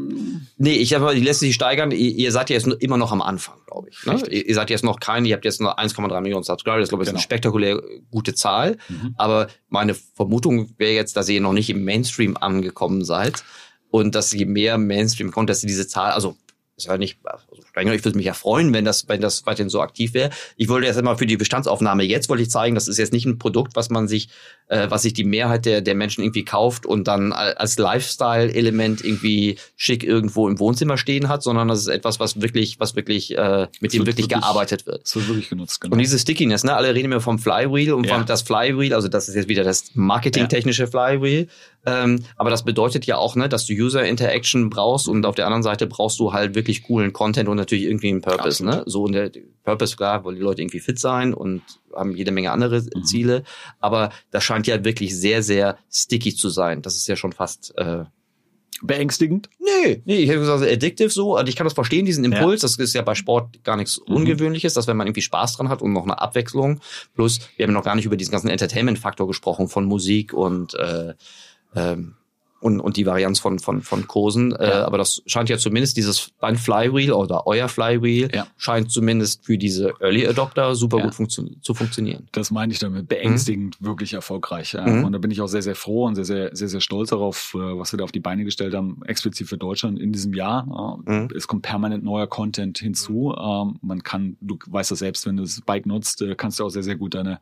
nee, 0.57 0.73
ich 0.75 0.93
habe, 0.93 1.15
die 1.15 1.21
lässt 1.21 1.39
sich 1.39 1.55
steigern. 1.55 1.89
Ihr, 1.91 1.97
ihr 1.97 2.31
seid 2.31 2.49
ja 2.51 2.55
jetzt 2.55 2.67
immer 2.67 2.97
noch 2.97 3.11
am 3.11 3.21
Anfang, 3.21 3.55
glaube 3.65 3.89
ich. 3.89 4.05
Ne? 4.05 4.21
Ihr, 4.29 4.47
ihr 4.47 4.53
seid 4.55 4.69
jetzt 4.69 4.83
noch 4.83 4.99
kein, 4.99 5.25
ihr 5.25 5.33
habt 5.35 5.43
jetzt 5.45 5.59
nur 5.59 5.79
1,3 5.79 6.21
Millionen 6.21 6.43
Subscriber. 6.43 6.79
Das 6.79 6.89
glaube 6.89 7.03
ich 7.03 7.07
ist 7.07 7.13
eine 7.13 7.17
Genau. 7.17 7.23
spektakulär 7.23 7.81
gute 8.11 8.35
Zahl. 8.35 8.77
Mhm. 8.89 9.15
Aber 9.17 9.47
meine 9.69 9.95
Vermutung 9.95 10.69
wäre 10.77 10.93
jetzt, 10.93 11.17
dass 11.17 11.29
ihr 11.29 11.41
noch 11.41 11.53
nicht 11.53 11.69
im 11.71 11.83
Mainstream 11.83 12.37
angekommen 12.37 13.03
seid 13.03 13.43
und 13.89 14.13
dass 14.13 14.31
je 14.33 14.45
mehr 14.45 14.77
Mainstream 14.77 15.31
kommt, 15.31 15.49
dass 15.49 15.63
ihr 15.63 15.67
diese 15.67 15.87
Zahl, 15.87 16.11
also 16.11 16.35
ist 16.77 16.85
ja 16.85 16.97
nicht, 16.97 17.17
also 17.23 17.43
ich 17.91 18.05
würde 18.05 18.17
mich 18.17 18.27
ja 18.27 18.33
freuen, 18.33 18.71
wenn 18.71 18.85
das, 18.85 19.07
wenn 19.09 19.19
das 19.19 19.45
weiterhin 19.47 19.69
so 19.69 19.81
aktiv 19.81 20.13
wäre. 20.13 20.29
Ich 20.57 20.69
wollte 20.69 20.85
jetzt 20.85 20.97
einmal 20.97 21.17
für 21.17 21.25
die 21.25 21.35
Bestandsaufnahme 21.35 22.03
jetzt 22.03 22.29
wollte 22.29 22.43
ich 22.43 22.51
zeigen, 22.51 22.75
das 22.75 22.87
ist 22.87 22.99
jetzt 22.99 23.13
nicht 23.13 23.25
ein 23.25 23.39
Produkt, 23.39 23.75
was 23.75 23.89
man 23.89 24.07
sich, 24.07 24.29
äh, 24.67 24.85
was 24.89 25.01
sich 25.01 25.13
die 25.13 25.23
Mehrheit 25.23 25.65
der, 25.65 25.81
der 25.81 25.95
Menschen 25.95 26.21
irgendwie 26.23 26.45
kauft 26.45 26.85
und 26.85 27.07
dann 27.07 27.33
al- 27.33 27.53
als 27.55 27.79
Lifestyle-Element 27.79 29.03
irgendwie 29.03 29.57
schick 29.75 30.03
irgendwo 30.03 30.47
im 30.47 30.59
Wohnzimmer 30.59 30.97
stehen 30.97 31.29
hat, 31.29 31.41
sondern 31.41 31.67
das 31.67 31.79
ist 31.79 31.87
etwas, 31.87 32.19
was 32.19 32.41
wirklich, 32.41 32.79
was 32.79 32.95
wirklich, 32.95 33.35
äh, 33.35 33.67
mit 33.79 33.93
dem 33.93 34.05
wirklich, 34.05 34.25
wirklich- 34.25 34.41
gearbeitet 34.41 34.85
wird. 34.85 35.01
Es 35.05 35.15
wird 35.15 35.27
wirklich 35.29 35.49
genutzt, 35.49 35.81
genau. 35.81 35.93
Und 35.93 35.99
diese 35.99 36.19
Stickiness, 36.19 36.63
ne? 36.63 36.75
Alle 36.75 36.93
reden 36.93 37.05
immer 37.11 37.21
vom 37.21 37.39
Flywheel 37.39 37.93
und 37.93 38.05
Ja. 38.05 38.15
vom 38.15 38.25
das 38.27 38.43
Flywheel, 38.43 38.93
also 38.93 39.07
das 39.07 39.27
ist 39.29 39.35
jetzt 39.35 39.49
wieder 39.49 39.63
das 39.63 39.85
marketingtechnische 39.95 40.87
Flywheel. 40.87 41.47
Ähm, 41.87 42.23
aber 42.35 42.49
das 42.49 42.65
bedeutet 42.65 43.05
ja 43.05 43.17
auch, 43.17 43.35
ne, 43.37 43.47
dass 43.47 43.65
du 43.65 43.73
User 43.73 44.03
Interaction 44.03 44.69
brauchst 44.69 45.07
und 45.07 45.25
auf 45.25 45.35
der 45.35 45.45
anderen 45.45 45.63
Seite 45.63 45.87
brauchst 45.87 46.19
du 46.19 46.33
halt 46.33 46.53
wirklich 46.53 46.83
coolen 46.83 47.13
Content 47.13 47.47
und 47.47 47.55
natürlich 47.55 47.85
irgendwie 47.85 48.09
einen 48.09 48.21
Purpose, 48.21 48.61
Absolut. 48.63 48.75
ne? 48.75 48.83
So 48.85 49.03
und 49.03 49.13
der 49.13 49.31
Purpose, 49.63 49.95
klar, 49.95 50.23
wollen 50.25 50.35
die 50.35 50.41
Leute 50.41 50.61
irgendwie 50.61 50.81
fit 50.81 50.99
sein 50.99 51.33
und 51.33 51.61
haben 51.95 52.13
jede 52.15 52.31
Menge 52.31 52.51
andere 52.51 52.81
Mhm. 52.81 53.03
Ziele. 53.05 53.43
Aber 53.79 54.11
das 54.31 54.43
scheint 54.43 54.67
ja 54.67 54.83
wirklich 54.83 55.17
sehr, 55.17 55.41
sehr 55.41 55.77
sticky 55.89 56.35
zu 56.35 56.49
sein. 56.49 56.81
Das 56.81 56.95
ist 56.97 57.07
ja 57.07 57.15
schon 57.15 57.31
fast 57.31 57.73
äh, 57.77 58.03
Beängstigend. 58.83 59.49
Nee, 59.59 60.03
nee, 60.05 60.17
ich 60.17 60.29
hätte 60.29 60.39
gesagt, 60.39 60.61
addictive 60.61 61.09
so. 61.09 61.35
Also 61.35 61.49
ich 61.49 61.55
kann 61.55 61.65
das 61.65 61.73
verstehen, 61.73 62.05
diesen 62.05 62.23
Impuls. 62.23 62.61
Das 62.61 62.75
ist 62.75 62.93
ja 62.93 63.01
bei 63.01 63.15
Sport 63.15 63.63
gar 63.63 63.75
nichts 63.75 63.99
Mhm. 64.07 64.15
Ungewöhnliches, 64.17 64.75
dass 64.75 64.85
wenn 64.85 64.97
man 64.97 65.07
irgendwie 65.07 65.23
Spaß 65.23 65.57
dran 65.57 65.69
hat 65.69 65.81
und 65.81 65.93
noch 65.93 66.03
eine 66.03 66.21
Abwechslung. 66.21 66.79
Plus, 67.15 67.39
wir 67.55 67.65
haben 67.65 67.73
noch 67.73 67.83
gar 67.83 67.95
nicht 67.95 68.05
über 68.05 68.17
diesen 68.17 68.31
ganzen 68.33 68.49
Entertainment-Faktor 68.49 69.25
gesprochen 69.25 69.67
von 69.67 69.85
Musik 69.85 70.31
und 70.33 70.75
äh, 70.75 71.15
ähm, 71.77 72.15
und, 72.59 72.79
und 72.79 72.97
die 72.97 73.05
Varianz 73.05 73.39
von, 73.39 73.59
von, 73.59 73.81
von 73.81 74.07
Kursen. 74.07 74.55
Äh, 74.55 74.67
Ja. 74.69 74.85
aber 74.87 74.97
das 74.97 75.21
scheint 75.25 75.49
ja 75.49 75.57
zumindest 75.57 75.97
dieses 75.97 76.31
dein 76.41 76.55
Flywheel 76.55 77.11
oder 77.11 77.45
euer 77.47 77.67
Flywheel 77.69 78.29
Ja. 78.33 78.47
scheint 78.57 78.91
zumindest 78.91 79.45
für 79.45 79.57
diese 79.57 79.93
Early 79.99 80.27
Adopter 80.27 80.75
super 80.75 80.97
Ja. 80.97 81.05
gut 81.05 81.15
funktio 81.15 81.45
zu 81.61 81.73
funktionieren. 81.73 82.27
Das 82.31 82.51
meine 82.51 82.73
ich 82.73 82.79
damit. 82.79 83.07
Beängstigend, 83.07 83.77
wirklich 83.79 84.13
erfolgreich. 84.13 84.73
Mhm. 84.73 85.03
Und 85.05 85.11
da 85.11 85.17
bin 85.19 85.29
ich 85.31 85.41
auch 85.41 85.47
sehr, 85.47 85.61
sehr 85.61 85.75
froh 85.75 86.05
und 86.05 86.15
sehr, 86.15 86.25
sehr, 86.25 86.55
sehr, 86.55 86.67
sehr 86.67 86.81
stolz 86.81 87.09
darauf, 87.11 87.53
äh, 87.55 87.59
was 87.59 87.93
wir 87.93 87.97
da 87.97 88.03
auf 88.03 88.11
die 88.11 88.19
Beine 88.19 88.43
gestellt 88.43 88.73
haben, 88.73 89.01
explizit 89.05 89.47
für 89.47 89.57
Deutschland 89.57 89.99
in 89.99 90.11
diesem 90.11 90.33
Jahr. 90.33 90.65
Äh, 91.07 91.11
Mhm. 91.11 91.27
Es 91.35 91.47
kommt 91.47 91.61
permanent 91.63 92.03
neuer 92.03 92.27
Content 92.27 92.79
hinzu. 92.79 93.33
Ähm, 93.37 93.77
Man 93.81 94.03
kann, 94.03 94.37
du 94.41 94.57
weißt 94.67 94.91
das 94.91 94.99
selbst, 94.99 95.25
wenn 95.25 95.37
du 95.37 95.43
das 95.43 95.61
Bike 95.61 95.85
nutzt, 95.85 96.21
äh, 96.21 96.35
kannst 96.35 96.59
du 96.59 96.65
auch 96.65 96.69
sehr, 96.69 96.83
sehr 96.83 96.95
gut 96.95 97.13
deine, 97.13 97.39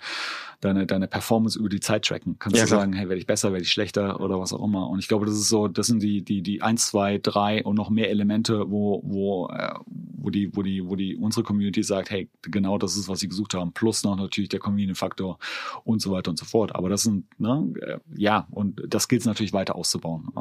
deine, 0.62 0.86
deine 0.86 1.08
Performance 1.08 1.58
über 1.58 1.70
die 1.70 1.80
Zeit 1.80 2.06
tracken. 2.06 2.36
Kannst 2.40 2.62
du 2.62 2.68
sagen, 2.68 2.94
hey, 2.94 3.08
werde 3.10 3.20
ich 3.20 3.28
besser, 3.28 3.52
werde 3.52 3.64
ich 3.64 3.72
schlechter 3.72 4.20
oder 4.20 4.40
was 4.40 4.54
auch 4.54 4.64
immer. 4.64 4.90
Und 4.90 5.00
ich 5.06 5.08
glaube, 5.08 5.28
das 5.28 5.36
ist 5.36 5.50
so, 5.50 5.68
das 5.68 5.86
sind 5.86 6.02
die, 6.02 6.24
die, 6.24 6.42
die 6.42 6.64
eins, 6.64 6.88
zwei, 6.88 7.20
drei 7.20 7.64
und 7.64 7.76
noch 7.76 7.92
mehr 7.92 8.10
Elemente, 8.10 8.72
wo, 8.72 9.04
wo, 9.06 9.48
äh, 9.50 9.76
wo 9.88 10.32
die, 10.32 10.50
wo 10.56 10.64
die, 10.64 10.84
wo 10.90 10.96
die 10.96 11.16
unsere 11.16 11.44
Community 11.44 11.84
sagt, 11.84 12.10
hey, 12.10 12.28
genau 12.42 12.80
das 12.80 12.98
ist, 12.98 13.08
was 13.08 13.20
sie 13.20 13.28
gesucht 13.28 13.54
haben. 13.54 13.72
Plus 13.72 14.04
noch 14.04 14.16
natürlich 14.16 14.50
der 14.50 14.60
Community-Faktor 14.60 15.38
und 15.84 16.02
so 16.02 16.12
weiter 16.12 16.32
und 16.32 16.40
so 16.40 16.46
fort. 16.46 16.74
Aber 16.76 16.90
das 16.90 17.04
sind, 17.04 17.26
ne, 17.40 17.72
äh, 17.82 17.98
ja, 18.18 18.48
und 18.50 18.82
das 18.88 19.08
gilt 19.08 19.22
es 19.22 19.28
natürlich 19.28 19.54
weiter 19.54 19.76
auszubauen. 19.76 20.30
Äh, 20.36 20.40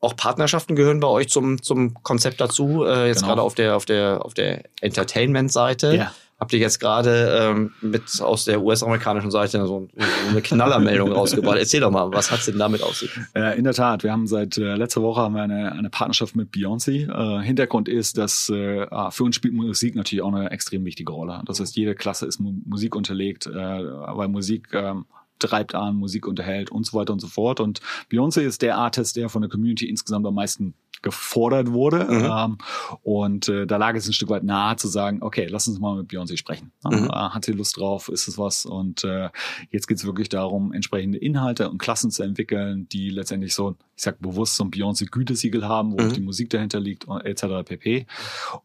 Auch 0.00 0.14
Partnerschaften 0.14 0.76
gehören 0.76 1.00
bei 1.00 1.08
euch 1.08 1.30
zum, 1.30 1.62
zum 1.62 1.94
Konzept 2.02 2.38
dazu. 2.38 2.84
Äh, 2.84 3.06
jetzt 3.06 3.20
Genau. 3.22 3.28
gerade 3.28 3.42
auf 3.42 3.54
der, 3.54 3.76
auf 3.76 3.86
der, 3.86 4.22
auf 4.26 4.34
der 4.34 4.64
Entertainment-Seite. 4.82 5.96
Ja. 5.96 6.12
Habt 6.40 6.54
ihr 6.54 6.58
jetzt 6.58 6.80
gerade 6.80 7.38
ähm, 7.38 7.74
mit 7.82 8.02
aus 8.22 8.46
der 8.46 8.62
US-amerikanischen 8.62 9.30
Seite 9.30 9.66
so, 9.66 9.88
eine 10.30 10.40
Knallermeldung 10.40 11.12
rausgebracht? 11.12 11.58
Erzähl 11.58 11.80
doch 11.80 11.90
mal, 11.90 12.10
was 12.14 12.30
hat's 12.30 12.46
denn 12.46 12.58
damit 12.58 12.82
auf 12.82 12.96
sich? 12.96 13.10
Äh, 13.34 13.58
in 13.58 13.64
der 13.64 13.74
Tat, 13.74 14.04
wir 14.04 14.10
haben 14.10 14.26
seit 14.26 14.56
äh, 14.56 14.74
letzter 14.74 15.02
Woche 15.02 15.20
haben 15.20 15.34
wir 15.34 15.42
eine, 15.42 15.72
eine 15.72 15.90
Partnerschaft 15.90 16.34
mit 16.34 16.50
Beyoncé. 16.50 17.10
Äh, 17.10 17.44
Hintergrund 17.44 17.90
ist, 17.90 18.16
dass 18.16 18.48
äh, 18.48 18.86
ah, 18.90 19.10
für 19.10 19.24
uns 19.24 19.36
spielt 19.36 19.52
Musik 19.52 19.94
natürlich 19.94 20.22
auch 20.22 20.32
eine 20.32 20.50
extrem 20.50 20.82
wichtige 20.86 21.12
Rolle. 21.12 21.42
Das 21.44 21.60
heißt, 21.60 21.76
jede 21.76 21.94
Klasse 21.94 22.24
ist 22.24 22.40
mu 22.40 22.54
Musik 22.64 22.96
unterlegt, 22.96 23.46
äh, 23.46 23.52
weil 23.52 24.28
Musik 24.28 24.68
ähm, 24.72 25.04
treibt 25.38 25.74
an, 25.74 25.96
Musik 25.96 26.26
unterhält 26.26 26.70
und 26.70 26.86
so 26.86 26.96
weiter 26.96 27.12
und 27.12 27.20
so 27.20 27.26
fort. 27.26 27.60
Und 27.60 27.80
Beyoncé 28.10 28.40
ist 28.40 28.62
der 28.62 28.78
Artist, 28.78 29.16
der 29.16 29.28
von 29.28 29.42
der 29.42 29.50
Community 29.50 29.88
insgesamt 29.88 30.26
am 30.26 30.34
meisten 30.34 30.74
gefordert 31.02 31.72
wurde. 31.72 32.04
Mhm. 32.04 32.30
Ähm, 32.30 32.58
und 33.02 33.48
äh, 33.48 33.66
da 33.66 33.76
lag 33.76 33.94
es 33.94 34.06
ein 34.06 34.12
Stück 34.12 34.28
weit 34.28 34.44
nahe 34.44 34.76
zu 34.76 34.88
sagen, 34.88 35.22
okay, 35.22 35.46
lass 35.48 35.68
uns 35.68 35.78
mal 35.78 35.96
mit 35.96 36.08
Beyoncé 36.10 36.36
sprechen. 36.36 36.72
Mhm. 36.84 37.04
Äh, 37.04 37.12
hat 37.12 37.44
sie 37.44 37.52
Lust 37.52 37.76
drauf? 37.76 38.08
Ist 38.08 38.28
es 38.28 38.36
was? 38.36 38.66
Und 38.66 39.04
äh, 39.04 39.30
jetzt 39.70 39.86
geht 39.86 39.98
es 39.98 40.04
wirklich 40.04 40.28
darum, 40.28 40.72
entsprechende 40.72 41.18
Inhalte 41.18 41.70
und 41.70 41.78
Klassen 41.78 42.10
zu 42.10 42.22
entwickeln, 42.22 42.88
die 42.88 43.10
letztendlich 43.10 43.54
so, 43.54 43.76
ich 43.96 44.02
sag 44.02 44.20
bewusst 44.20 44.56
so 44.56 44.64
ein 44.64 44.70
Beyoncé-Gütesiegel 44.70 45.66
haben, 45.66 45.92
wo 45.92 45.96
Mhm. 46.00 46.08
auch 46.08 46.12
die 46.12 46.20
Musik 46.20 46.50
dahinter 46.50 46.80
liegt, 46.80 47.06
und 47.06 47.20
etc. 47.24 47.64
pp. 47.64 48.06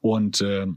Und 0.02 0.42
äh, 0.42 0.68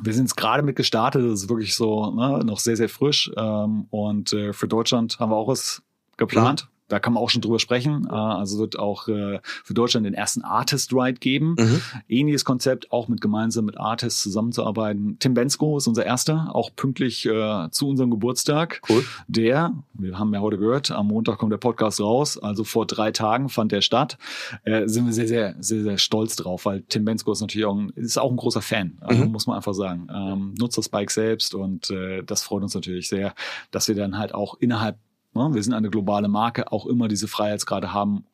wir 0.00 0.14
sind 0.14 0.24
jetzt 0.24 0.36
gerade 0.36 0.62
mit 0.62 0.76
gestartet, 0.76 1.24
das 1.24 1.42
ist 1.42 1.48
wirklich 1.48 1.74
so 1.74 2.10
ne, 2.12 2.44
noch 2.44 2.58
sehr, 2.60 2.76
sehr 2.76 2.88
frisch. 2.88 3.30
Ähm, 3.36 3.86
und 3.90 4.32
äh, 4.32 4.52
für 4.52 4.68
Deutschland 4.68 5.18
haben 5.18 5.30
wir 5.30 5.36
auch 5.36 5.48
was 5.48 5.82
geplant. 6.16 6.68
Da 6.88 6.98
kann 6.98 7.12
man 7.12 7.22
auch 7.22 7.30
schon 7.30 7.42
drüber 7.42 7.58
sprechen. 7.58 8.06
Äh, 8.10 8.14
also 8.14 8.58
wird 8.58 8.78
auch 8.78 9.08
äh, 9.08 9.40
für 9.42 9.74
Deutschland 9.74 10.06
den 10.06 10.14
ersten 10.14 10.42
Artist 10.42 10.92
Ride 10.92 11.18
geben. 11.20 11.54
Mhm. 11.58 11.80
Ähnliches 12.08 12.44
Konzept, 12.44 12.90
auch 12.92 13.08
mit 13.08 13.20
gemeinsam 13.20 13.64
mit 13.66 13.78
Artists 13.78 14.22
zusammenzuarbeiten. 14.22 15.18
Tim 15.18 15.34
Bensko 15.34 15.76
ist 15.78 15.86
unser 15.86 16.04
erster, 16.06 16.54
auch 16.54 16.70
pünktlich 16.74 17.26
äh, 17.26 17.68
zu 17.70 17.88
unserem 17.88 18.10
Geburtstag. 18.10 18.80
Cool. 18.88 19.04
Der, 19.26 19.72
wir 19.94 20.18
haben 20.18 20.32
ja 20.34 20.40
heute 20.40 20.58
gehört, 20.58 20.90
am 20.90 21.08
Montag 21.08 21.38
kommt 21.38 21.52
der 21.52 21.58
Podcast 21.58 22.00
raus, 22.00 22.38
also 22.38 22.64
vor 22.64 22.86
drei 22.86 23.12
Tagen 23.12 23.48
fand 23.48 23.72
der 23.72 23.82
statt. 23.82 24.18
Äh, 24.64 24.88
sind 24.88 25.06
wir 25.06 25.12
sehr, 25.12 25.28
sehr, 25.28 25.54
sehr, 25.60 25.82
sehr 25.82 25.98
stolz 25.98 26.36
drauf, 26.36 26.64
weil 26.64 26.82
Tim 26.88 27.04
Bensko 27.04 27.32
ist 27.32 27.40
natürlich 27.40 27.66
auch 27.66 27.76
ein, 27.76 27.90
ist 27.96 28.18
auch 28.18 28.30
ein 28.30 28.36
großer 28.36 28.62
Fan, 28.62 28.98
also 29.00 29.24
Mhm. 29.24 29.32
muss 29.32 29.46
man 29.46 29.56
einfach 29.56 29.74
sagen. 29.74 30.08
Ähm, 30.14 30.54
nutzt 30.58 30.78
das 30.78 30.88
Bike 30.88 31.10
selbst 31.10 31.54
und 31.54 31.90
äh, 31.90 32.22
das 32.22 32.42
freut 32.42 32.62
uns 32.62 32.74
natürlich 32.74 33.08
sehr, 33.08 33.34
dass 33.70 33.88
wir 33.88 33.94
dann 33.94 34.16
halt 34.18 34.34
auch 34.34 34.54
innerhalb, 34.60 34.96
ne, 34.96 34.98
wir 35.34 35.62
sind 35.62 35.72
eine 35.74 35.90
globale 35.90 36.28
Marke, 36.28 36.72
auch 36.72 36.86
immer 36.86 37.06
diese 37.08 37.28
Freiheitsgrade 37.28 37.92
haben, 37.92 38.24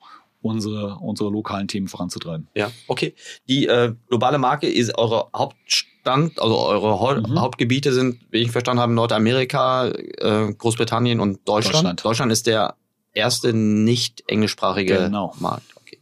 unsere, 0.40 0.96
unsere 0.96 1.30
lokalen 1.30 1.68
Themen 1.68 1.88
voranzutreiben. 1.88 2.48
Ja, 2.54 2.70
okay. 2.86 3.14
Die 3.48 3.66
äh, 3.66 3.94
globale 4.08 4.38
Marke 4.38 4.68
ist 4.68 4.96
eure 4.98 5.28
Hauptstand, 5.34 6.38
also 6.40 6.58
eure 6.58 7.00
Hau 7.00 7.14
Mhm. 7.14 7.40
Hauptgebiete 7.40 7.92
sind, 7.92 8.20
wie 8.30 8.38
ich 8.38 8.50
verstanden 8.50 8.80
habe, 8.82 8.92
Nordamerika, 8.92 9.88
äh, 9.88 10.52
Großbritannien 10.52 11.20
und 11.20 11.46
Deutschland. 11.48 11.74
Deutschland. 11.76 12.04
Deutschland 12.04 12.32
ist 12.32 12.46
der 12.46 12.74
erste 13.14 13.52
nicht 13.54 14.24
englischsprachige 14.26 14.94
Genau. 15.04 15.34
Markt. 15.38 15.64
Okay. 15.76 15.98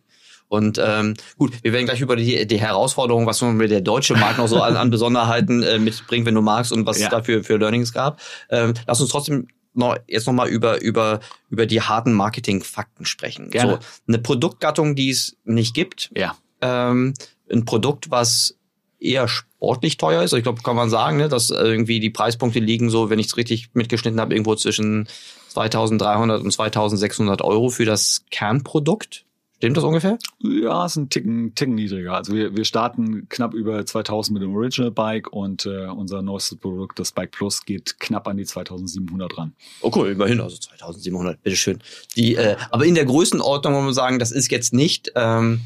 Und 0.48 0.78
ähm, 0.84 1.14
gut, 1.38 1.52
wir 1.62 1.72
werden 1.72 1.86
gleich 1.86 2.00
über 2.00 2.16
die, 2.16 2.46
die 2.46 2.60
Herausforderungen, 2.60 3.26
was 3.26 3.40
nun 3.42 3.58
der 3.58 3.80
deutsche 3.80 4.14
Markt 4.14 4.38
noch 4.38 4.48
so 4.48 4.60
an, 4.60 4.76
an 4.76 4.90
Besonderheiten 4.90 5.62
äh, 5.62 5.78
mitbringt, 5.78 6.26
wenn 6.26 6.34
du 6.34 6.42
magst 6.42 6.72
und 6.72 6.84
was 6.86 6.98
Ja. 6.98 7.06
es 7.06 7.10
da 7.10 7.22
für, 7.22 7.44
für 7.44 7.58
Learnings 7.58 7.92
gab. 7.92 8.20
Ähm, 8.50 8.74
lass 8.86 9.00
uns 9.00 9.10
trotzdem 9.10 9.46
noch, 9.74 9.96
jetzt 10.06 10.26
nochmal 10.26 10.48
über, 10.48 10.80
über, 10.80 11.20
über 11.48 11.66
die 11.66 11.80
harten 11.80 12.12
Marketing-Fakten 12.12 13.04
sprechen. 13.04 13.50
Gerne. 13.50 13.72
So, 13.72 13.78
eine 14.08 14.18
Produktgattung, 14.18 14.94
die 14.94 15.10
es 15.10 15.36
nicht 15.44 15.74
gibt. 15.74 16.10
Ja. 16.16 16.36
Ähm, 16.60 17.14
ein 17.50 17.64
Produkt, 17.64 18.10
was 18.10 18.56
eher 18.98 19.28
sportlich 19.28 19.96
teuer 19.96 20.22
ist. 20.22 20.32
Ich 20.32 20.42
glaube, 20.42 20.62
kann 20.62 20.76
man 20.76 20.90
sagen, 20.90 21.16
ne, 21.16 21.28
dass 21.28 21.50
irgendwie 21.50 22.00
die 22.00 22.10
Preispunkte 22.10 22.60
liegen 22.60 22.88
so, 22.88 23.10
wenn 23.10 23.18
ich 23.18 23.26
es 23.26 23.36
richtig 23.36 23.70
mitgeschnitten 23.74 24.20
habe, 24.20 24.34
irgendwo 24.34 24.54
zwischen 24.54 25.08
2300 25.48 26.42
und 26.42 26.50
2600 26.50 27.42
Euro 27.42 27.68
für 27.68 27.84
das 27.84 28.24
Kernprodukt. 28.30 29.24
Stimmt 29.62 29.76
das 29.76 29.84
ungefähr? 29.84 30.18
Ja, 30.40 30.86
ist 30.86 30.96
ein 30.96 31.08
Ticken, 31.08 31.54
Ticken 31.54 31.76
niedriger. 31.76 32.14
Also 32.14 32.32
wir, 32.34 32.56
wir 32.56 32.64
starten 32.64 33.28
knapp 33.28 33.54
über 33.54 33.86
2000 33.86 34.34
mit 34.34 34.42
dem 34.42 34.52
Original 34.56 34.90
Bike 34.90 35.32
und 35.32 35.66
äh, 35.66 35.86
unser 35.86 36.20
neuestes 36.20 36.58
Produkt, 36.58 36.98
das 36.98 37.12
Bike 37.12 37.30
Plus, 37.30 37.64
geht 37.64 38.00
knapp 38.00 38.26
an 38.26 38.38
die 38.38 38.44
2700 38.44 39.38
ran. 39.38 39.52
Oh 39.80 39.92
cool, 39.94 40.08
immerhin, 40.08 40.40
also 40.40 40.56
2700, 40.56 41.40
bitteschön. 41.44 41.78
Die, 42.16 42.34
äh, 42.34 42.56
aber 42.72 42.86
in 42.86 42.96
der 42.96 43.04
Größenordnung 43.04 43.72
muss 43.74 43.84
man 43.84 43.94
sagen, 43.94 44.18
das 44.18 44.32
ist 44.32 44.50
jetzt 44.50 44.72
nicht, 44.74 45.12
ähm, 45.14 45.60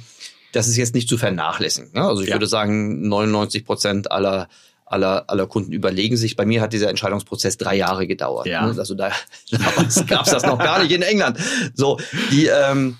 das 0.53 0.69
ist 0.69 0.77
jetzt 0.77 0.95
nicht 0.95 1.09
zu 1.09 1.17
vernachlässigen. 1.17 1.93
Ne? 1.95 2.07
Also 2.07 2.21
ich 2.21 2.29
Ja. 2.29 2.35
würde 2.35 2.49
sagen, 2.49 3.09
99 3.09 3.65
Prozent 3.65 4.11
aller 4.11 4.51
aller, 4.85 5.25
aller 5.29 5.47
Kunden 5.47 5.73
überlegen 5.73 6.17
sich. 6.19 6.37
Bei 6.37 6.45
mir 6.47 6.61
hat 6.61 6.73
dieser 6.73 6.91
Entscheidungsprozess 6.91 7.57
drei 7.57 7.77
Jahre 7.77 8.07
gedauert. 8.07 8.47
Ja. 8.47 8.67
Ne? 8.71 8.79
Also 8.79 8.95
da 8.95 9.11
damals 9.51 10.07
gab's 10.07 10.31
das 10.31 10.43
noch 10.45 10.59
gar 10.59 10.81
nicht 10.83 10.93
in 10.93 11.01
England. 11.03 11.39
So, 11.75 11.99
die, 12.31 12.47
ähm, 12.47 12.97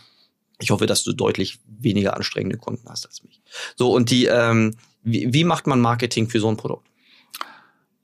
ich 0.61 0.71
hoffe, 0.71 0.87
dass 0.87 1.05
du 1.05 1.13
deutlich 1.13 1.59
weniger 1.67 2.17
anstrengende 2.17 2.57
Kunden 2.57 2.89
hast 2.89 3.07
als 3.07 3.23
mich. 3.25 3.41
So, 3.77 3.93
und 3.93 4.11
die, 4.11 4.27
ähm, 4.27 4.75
wie, 5.03 5.33
wie 5.33 5.45
macht 5.45 5.67
man 5.67 5.81
Marketing 5.81 6.29
für 6.29 6.41
so 6.41 6.49
ein 6.49 6.57
Produkt? 6.57 6.87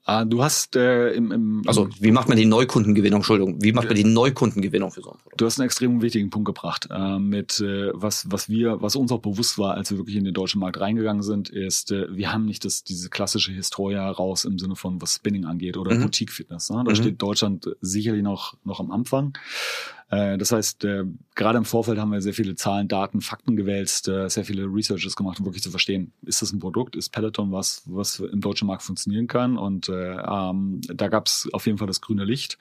Ah, 0.05 0.25
du 0.25 0.43
hast 0.43 0.75
äh, 0.75 1.11
im, 1.13 1.31
im 1.31 1.61
Also, 1.65 1.87
wie 1.97 2.11
macht 2.11 2.27
man 2.27 2.37
die 2.37 2.45
Neukundengewinnung? 2.45 3.19
Entschuldigung, 3.19 3.63
wie 3.63 3.71
macht 3.71 3.87
man 3.87 3.95
die 3.95 4.03
Neukundengewinnung 4.03 4.91
für 4.91 5.01
so 5.01 5.11
ein 5.11 5.17
Produkt? 5.17 5.39
Du 5.39 5.45
hast 5.45 5.57
einen 5.59 5.65
extrem 5.65 6.01
wichtigen 6.01 6.29
Punkt 6.29 6.45
gebracht. 6.45 6.89
Äh, 6.91 7.19
mit 7.19 7.61
äh, 7.61 7.89
was, 7.93 8.29
was 8.29 8.49
wir, 8.49 8.81
was 8.81 8.97
uns 8.97 9.13
auch 9.13 9.21
bewusst 9.21 9.57
war, 9.57 9.75
als 9.75 9.91
wir 9.91 9.97
wirklich 9.97 10.17
in 10.17 10.25
den 10.25 10.33
deutschen 10.33 10.59
Markt 10.59 10.81
reingegangen 10.81 11.23
sind, 11.23 11.47
ist, 11.47 11.93
äh, 11.93 12.13
wir 12.13 12.33
haben 12.33 12.43
nicht 12.43 12.65
das, 12.65 12.83
diese 12.83 13.09
klassische 13.09 13.53
Historia 13.53 14.09
raus 14.11 14.43
im 14.43 14.59
Sinne 14.59 14.75
von 14.75 15.01
was 15.01 15.15
Spinning 15.15 15.45
angeht 15.45 15.77
oder 15.77 15.95
Mhm. 15.95 16.01
Boutique 16.01 16.31
Fitness. 16.33 16.69
Ne? 16.69 16.83
Da 16.85 16.91
Mhm. 16.91 16.95
steht 16.95 17.21
Deutschland 17.21 17.69
sicherlich 17.79 18.23
noch, 18.23 18.55
noch 18.65 18.81
am 18.81 18.91
Anfang. 18.91 19.37
Äh, 20.13 20.37
das 20.37 20.51
heißt, 20.51 20.83
äh, 20.85 21.05
gerade 21.33 21.57
im 21.57 21.65
Vorfeld 21.65 21.97
haben 21.97 22.11
wir 22.11 22.21
sehr 22.21 22.33
viele 22.33 22.55
Zahlen, 22.55 22.87
Daten, 22.87 23.21
Fakten 23.21 23.55
gewälzt, 23.55 24.07
äh, 24.07 24.29
sehr 24.29 24.45
viele 24.45 24.65
Researches 24.65 25.15
gemacht, 25.15 25.39
um 25.39 25.45
wirklich 25.45 25.63
zu 25.63 25.71
verstehen, 25.71 26.13
ist 26.21 26.41
das 26.41 26.51
ein 26.53 26.59
Produkt, 26.59 26.95
ist 26.95 27.09
Peloton 27.09 27.51
was, 27.51 27.81
was 27.85 28.19
im 28.19 28.41
deutschen 28.41 28.67
Markt 28.67 28.83
funktionieren 28.83 29.27
kann? 29.27 29.57
Und 29.57 29.89
äh, 29.89 30.17
ähm, 30.17 30.81
da 30.81 31.07
gab 31.07 31.25
es 31.27 31.49
auf 31.53 31.65
jeden 31.65 31.79
Fall 31.79 31.87
das 31.87 32.01
grüne 32.01 32.25
Licht. 32.25 32.57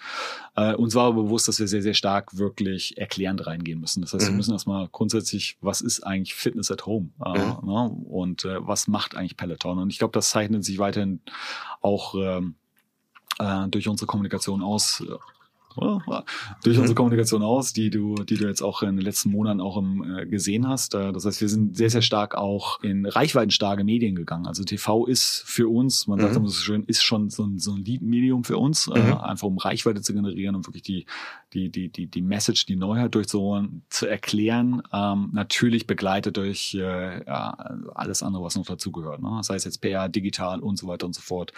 Äh, 0.56 0.74
uns 0.74 0.94
war 0.94 1.06
aber 1.08 1.24
bewusst, 1.24 1.46
dass 1.48 1.58
wir 1.60 1.68
sehr, 1.68 1.82
sehr 1.82 1.94
stark 1.94 2.38
wirklich 2.38 2.96
erklärend 2.96 3.46
reingehen 3.46 3.80
müssen. 3.80 4.00
Das 4.00 4.14
heißt, 4.14 4.24
wir 4.26 4.30
Mhm. 4.30 4.36
müssen 4.38 4.52
erstmal 4.52 4.88
grundsätzlich, 4.88 5.58
was 5.60 5.82
ist 5.82 6.00
eigentlich 6.06 6.34
Fitness 6.34 6.70
at 6.70 6.86
Home? 6.86 7.10
Äh, 7.24 7.28
Mhm. 7.28 7.66
ne? 7.66 7.90
Und 8.08 8.44
äh, 8.46 8.66
was 8.66 8.88
macht 8.88 9.14
eigentlich 9.14 9.36
Peloton? 9.36 9.78
Und 9.78 9.90
ich 9.92 9.98
glaube, 9.98 10.12
das 10.12 10.30
zeichnet 10.30 10.64
sich 10.64 10.78
weiterhin 10.78 11.20
auch 11.82 12.14
ähm, 12.14 12.54
äh, 13.38 13.68
durch 13.68 13.88
unsere 13.88 14.06
Kommunikation 14.06 14.62
aus. 14.62 15.04
Äh, 15.76 16.20
durch 16.64 16.76
Mhm. 16.76 16.82
unsere 16.82 16.94
Kommunikation 16.94 17.42
aus, 17.42 17.72
die 17.72 17.90
du, 17.90 18.14
die 18.16 18.36
du 18.36 18.46
jetzt 18.46 18.62
auch 18.62 18.82
in 18.82 18.96
den 18.96 19.04
letzten 19.04 19.30
Monaten 19.30 19.60
auch 19.60 19.76
im, 19.76 20.02
äh, 20.18 20.26
gesehen 20.26 20.68
hast. 20.68 20.94
Äh, 20.94 21.12
das 21.12 21.24
heißt, 21.24 21.40
wir 21.40 21.48
sind 21.48 21.76
sehr, 21.76 21.90
sehr 21.90 22.02
stark 22.02 22.34
auch 22.36 22.82
in 22.82 23.06
reichweitenstarke 23.06 23.84
Medien 23.84 24.14
gegangen. 24.14 24.46
Also 24.46 24.64
TV 24.64 25.06
ist 25.06 25.42
für 25.46 25.68
uns, 25.68 26.06
man 26.06 26.20
sagt 26.20 26.32
Mhm. 26.34 26.38
immer 26.38 26.48
so 26.48 26.54
schön, 26.60 26.84
ist 26.84 27.02
schon 27.02 27.30
so 27.30 27.44
ein, 27.44 27.58
so 27.58 27.72
ein 27.72 27.84
Lead-Medium 27.84 28.44
für 28.44 28.58
uns, 28.58 28.88
äh, 28.88 28.98
Mhm. 28.98 29.12
einfach 29.14 29.46
um 29.48 29.58
Reichweite 29.58 30.00
zu 30.02 30.12
generieren 30.14 30.54
und 30.54 30.66
wirklich 30.66 30.82
die, 30.82 31.06
die, 31.52 31.68
die, 31.68 31.88
die, 31.88 32.06
die 32.06 32.22
Message, 32.22 32.66
die 32.66 32.76
Neuheit 32.76 33.14
durchzuholen, 33.14 33.82
zu 33.88 34.06
erklären. 34.06 34.82
Ähm, 34.92 35.30
natürlich 35.32 35.86
begleitet 35.86 36.36
durch 36.36 36.74
äh, 36.74 37.24
ja, 37.24 37.50
alles 37.94 38.22
andere, 38.22 38.42
was 38.42 38.56
noch 38.56 38.66
dazugehört. 38.66 39.22
Ne? 39.22 39.40
Sei 39.42 39.54
es 39.56 39.64
jetzt 39.64 39.80
PR, 39.80 40.08
digital 40.08 40.60
und 40.60 40.78
so 40.78 40.86
weiter 40.86 41.06
und 41.06 41.14
so 41.14 41.20
fort. 41.20 41.52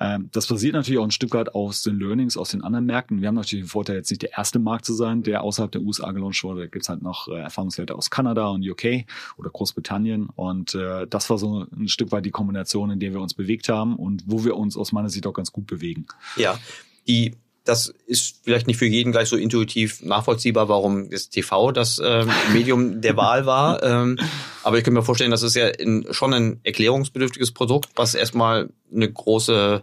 Ähm, 0.00 0.28
das 0.32 0.46
basiert 0.46 0.74
natürlich 0.74 0.98
auch 0.98 1.04
ein 1.04 1.10
Stück 1.10 1.34
weit 1.34 1.54
aus 1.54 1.82
den 1.82 1.98
Learnings 1.98 2.36
aus 2.36 2.50
den 2.50 2.62
anderen 2.62 2.86
Märkten. 2.86 3.20
Wir 3.20 3.28
haben 3.28 3.36
natürlich 3.36 3.64
den 3.64 3.70
Vorteil, 3.70 3.96
jetzt 3.96 4.10
nicht 4.10 4.22
der 4.22 4.36
erste 4.36 4.58
Markt 4.58 4.84
zu 4.84 4.94
sein, 4.94 5.22
der 5.22 5.42
außerhalb 5.42 5.70
der 5.70 5.82
USA 5.82 6.10
gelauncht 6.12 6.42
wurde. 6.42 6.62
Da 6.62 6.66
gibt's 6.66 6.88
halt 6.88 7.02
noch 7.02 7.28
äh, 7.28 7.38
Erfahrungswerte 7.38 7.94
aus 7.94 8.10
Kanada 8.10 8.48
und 8.48 8.68
UK 8.68 9.04
oder 9.36 9.50
Großbritannien. 9.50 10.28
Und 10.34 10.74
äh, 10.74 11.06
das 11.06 11.30
war 11.30 11.38
so 11.38 11.66
ein 11.72 11.88
Stück 11.88 12.12
weit 12.12 12.24
die 12.24 12.30
Kombination, 12.30 12.90
in 12.90 13.00
der 13.00 13.12
wir 13.12 13.20
uns 13.20 13.34
bewegt 13.34 13.68
haben 13.68 13.96
und 13.96 14.24
wo 14.26 14.44
wir 14.44 14.56
uns 14.56 14.76
aus 14.76 14.92
meiner 14.92 15.10
Sicht 15.10 15.26
auch 15.26 15.32
ganz 15.32 15.52
gut 15.52 15.66
bewegen. 15.66 16.06
Ja, 16.36 16.58
die, 17.06 17.34
das 17.68 17.92
ist 18.06 18.40
vielleicht 18.44 18.66
nicht 18.66 18.78
für 18.78 18.86
jeden 18.86 19.12
gleich 19.12 19.28
so 19.28 19.36
intuitiv 19.36 20.02
nachvollziehbar, 20.02 20.70
warum 20.70 21.10
das 21.10 21.28
TV 21.28 21.70
das 21.70 22.00
ähm, 22.02 22.30
Medium 22.52 23.02
der 23.02 23.16
Wahl 23.16 23.44
war. 23.44 23.82
Ähm, 23.82 24.18
aber 24.62 24.78
ich 24.78 24.84
kann 24.84 24.94
mir 24.94 25.02
vorstellen, 25.02 25.30
das 25.30 25.42
ist 25.42 25.54
ja 25.54 25.68
in, 25.68 26.06
schon 26.10 26.32
ein 26.32 26.60
erklärungsbedürftiges 26.64 27.52
Produkt, 27.52 27.90
was 27.94 28.14
erstmal 28.14 28.70
eine 28.90 29.12
große 29.12 29.82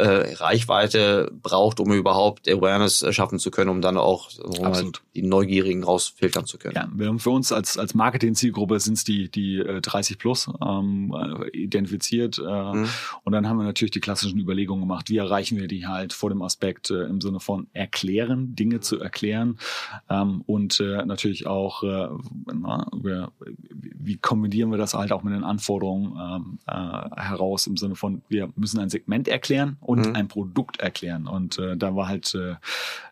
äh, 0.00 0.34
Reichweite 0.34 1.30
braucht, 1.42 1.80
um 1.80 1.92
überhaupt 1.92 2.48
Awareness 2.48 3.02
äh, 3.02 3.12
schaffen 3.12 3.38
zu 3.38 3.50
können, 3.50 3.70
um 3.70 3.80
dann 3.80 3.96
auch 3.96 4.30
Absolut. 4.62 5.02
die 5.14 5.22
Neugierigen 5.22 5.84
rausfiltern 5.84 6.46
zu 6.46 6.58
können. 6.58 6.74
Ja, 6.74 6.88
wir 6.92 7.08
haben 7.08 7.18
für 7.18 7.30
uns 7.30 7.52
als, 7.52 7.78
als 7.78 7.94
Marketing-Zielgruppe 7.94 8.80
sind 8.80 8.94
es 8.94 9.04
die, 9.04 9.30
die 9.30 9.58
äh, 9.58 9.80
30 9.80 10.18
plus 10.18 10.48
ähm, 10.64 11.14
äh, 11.14 11.48
identifiziert. 11.50 12.38
Äh, 12.38 12.70
Mhm. 12.80 12.88
Und 13.24 13.32
dann 13.32 13.48
haben 13.48 13.58
wir 13.58 13.64
natürlich 13.64 13.90
die 13.90 14.00
klassischen 14.00 14.38
Überlegungen 14.38 14.82
gemacht, 14.82 15.10
wie 15.10 15.16
erreichen 15.16 15.58
wir 15.58 15.68
die 15.68 15.86
halt 15.86 16.12
vor 16.12 16.30
dem 16.30 16.42
Aspekt 16.42 16.90
äh, 16.90 17.04
im 17.04 17.20
Sinne 17.20 17.40
von 17.40 17.66
erklären, 17.72 18.54
Dinge 18.54 18.80
zu 18.80 19.00
erklären 19.00 19.58
ähm, 20.08 20.42
und 20.46 20.80
äh, 20.80 21.04
natürlich 21.04 21.46
auch, 21.46 21.82
äh, 21.82 22.08
na, 22.52 22.86
wir, 22.92 23.32
wie 23.70 24.16
kombinieren 24.16 24.70
wir 24.70 24.78
das 24.78 24.94
halt 24.94 25.12
auch 25.12 25.22
mit 25.22 25.34
den 25.34 25.44
Anforderungen 25.44 26.16
ähm, 26.18 26.58
äh, 26.66 27.20
heraus 27.20 27.66
im 27.66 27.76
Sinne 27.76 27.96
von, 27.96 28.22
wir 28.28 28.50
müssen 28.56 28.80
ein 28.80 28.90
Segment 28.90 29.28
erklären 29.28 29.76
und 29.90 30.06
Mhm. 30.08 30.14
ein 30.14 30.28
Produkt 30.28 30.80
erklären. 30.80 31.26
Und 31.26 31.58
äh, 31.58 31.76
da 31.76 31.94
war 31.96 32.06
halt 32.08 32.34
äh, 32.34 32.54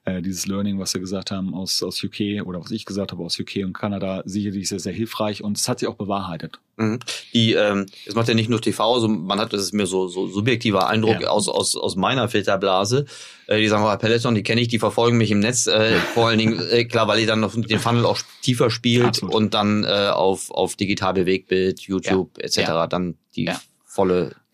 äh, 0.05 0.23
dieses 0.23 0.47
Learning, 0.47 0.79
was 0.79 0.95
wir 0.95 1.01
gesagt 1.01 1.31
haben 1.31 1.55
aus, 1.55 1.83
aus 1.83 2.03
UK 2.03 2.43
oder 2.47 2.61
was 2.61 2.71
ich 2.71 2.85
gesagt 2.85 3.13
habe 3.13 3.23
aus 3.25 3.39
UK 3.39 3.65
und 3.65 3.73
Kanada, 3.73 4.23
sicherlich 4.25 4.69
sehr, 4.69 4.79
sehr 4.79 4.93
hilfreich 4.93 5.43
und 5.43 5.59
es 5.59 5.69
hat 5.69 5.81
sich 5.81 5.89
auch 5.89 5.97
bewahrheitet. 5.97 6.61
Mhm. 6.77 7.01
Die, 7.35 7.55
ähm, 7.55 7.87
es 8.07 8.15
macht 8.15 8.29
ja 8.29 8.35
nicht 8.35 8.49
nur 8.49 8.61
TV, 8.61 8.95
also 8.95 9.09
man 9.09 9.41
hat, 9.41 9.53
das 9.53 9.63
ist 9.63 9.75
mir 9.75 9.87
so, 9.87 10.07
so 10.09 10.29
subjektiver 10.29 10.89
Eindruck 10.89 11.21
Ja. 11.21 11.29
aus, 11.31 11.49
aus, 11.49 11.77
aus 11.77 11.97
meiner 11.97 12.29
Filterblase. 12.29 13.05
Äh, 13.49 13.59
die 13.61 13.69
sagen, 13.69 13.85
oh, 13.85 13.97
Peloton, 13.99 14.35
die 14.37 14.43
kenne 14.45 14.61
ich, 14.61 14.69
die 14.69 14.79
verfolgen 14.79 15.19
mich 15.19 15.31
im 15.33 15.41
Netz, 15.41 15.67
äh, 15.67 15.97
vor 16.15 16.29
allen 16.29 16.39
Dingen, 16.39 16.61
äh, 16.71 16.85
klar, 16.85 17.09
weil 17.09 17.19
die 17.21 17.27
dann 17.27 17.41
noch 17.41 17.55
den 17.55 17.79
Funnel 17.81 18.07
auch 18.07 18.19
tiefer 18.43 18.71
spielt 18.71 19.05
Absolut. 19.07 19.35
und 19.35 19.55
dann 19.55 19.85
äh, 19.85 20.11
auf, 20.13 20.51
auf 20.53 20.77
digital 20.77 21.15
Bewegtbild, 21.15 21.81
YouTube 21.81 22.39
etc. 22.39 22.59
Ja. 22.59 22.87
dann 22.87 23.17
die 23.35 23.51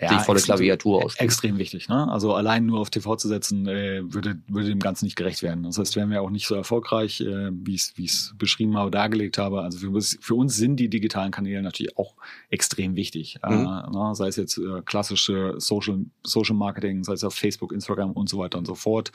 Ja. 0.05 0.19
die 0.19 0.25
volle 0.25 0.39
extrem- 0.39 0.57
Klaviatur 0.57 1.05
ausspielt. 1.05 1.25
Extrem 1.25 1.59
wichtig. 1.59 1.89
Ne? 1.89 2.11
Also 2.11 2.35
allein 2.35 2.67
nur 2.67 2.81
auf 2.81 2.91
TV 2.91 3.17
zu 3.17 3.29
setzen, 3.29 3.67
äh, 3.67 4.03
würde, 4.05 4.39
würde 4.49 4.69
dem 4.69 4.79
Ganzen 4.81 5.05
nicht 5.05 5.17
gerecht 5.17 5.43
werden. 5.43 5.65
Das 5.65 5.79
heißt, 5.79 5.97
wären 5.97 6.11
wir 6.11 6.23
auch 6.23 6.31
nicht 6.31 6.47
so 6.47 6.55
erfolgreich, 6.55 7.21
äh, 7.21 7.51
wie 7.53 7.75
ich 7.75 7.93
es 7.99 8.35
beschrieben 8.39 8.77
habe, 8.77 8.91
dargelegt 8.91 9.39
habe. 9.39 9.63
Also 9.63 9.79
für, 9.79 9.91
uns- 9.91 10.19
für 10.21 10.35
uns 10.35 10.57
sind 10.57 10.77
die 10.77 10.89
digitalen 10.89 11.31
Kanäle 11.33 11.63
natürlich 11.63 11.97
auch 11.99 12.15
extrem 12.51 12.97
wichtig. 12.97 13.39
Mhm. 13.47 13.53
Äh, 13.53 13.91
ne? 13.91 14.11
Sei 14.15 14.29
es 14.29 14.37
jetzt 14.37 14.59
äh, 14.59 14.83
klassische 14.85 15.55
Social, 15.59 16.05
Social 16.23 16.57
Marketing, 16.57 17.05
sei 17.05 17.15
es 17.15 17.25
auf 17.25 17.35
Facebook, 17.35 17.73
Instagram 17.73 18.13
und 18.13 18.29
so 18.29 18.39
weiter 18.39 18.59
und 18.59 18.67
so 18.67 18.75
fort, 18.75 19.13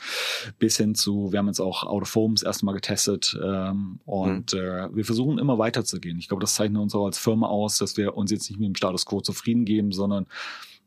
bis 0.58 0.76
hin 0.76 0.94
zu, 0.94 1.32
wir 1.32 1.38
haben 1.38 1.46
jetzt 1.46 1.60
auch 1.60 1.84
Out 1.84 2.02
of 2.02 2.14
Home 2.14 2.34
das 2.34 2.42
erste 2.42 2.64
Mal 2.66 2.72
getestet 2.74 3.38
ähm, 3.42 4.00
und 4.04 4.52
äh, 4.54 4.88
wir 4.94 5.04
versuchen 5.04 5.38
immer 5.38 5.58
weiterzugehen. 5.58 6.18
Ich 6.18 6.28
glaube, 6.28 6.40
das 6.40 6.54
zeichnet 6.54 6.80
uns 6.82 6.94
auch 6.94 7.06
als 7.06 7.18
Firma 7.18 7.46
aus, 7.48 7.78
dass 7.78 7.96
wir 7.96 8.16
uns 8.16 8.30
jetzt 8.30 8.48
nicht 8.50 8.58
mit 8.58 8.66
dem 8.68 8.74
Status 8.74 9.06
quo 9.06 9.20
zufrieden 9.20 9.64
geben, 9.64 9.92
sondern 9.92 10.26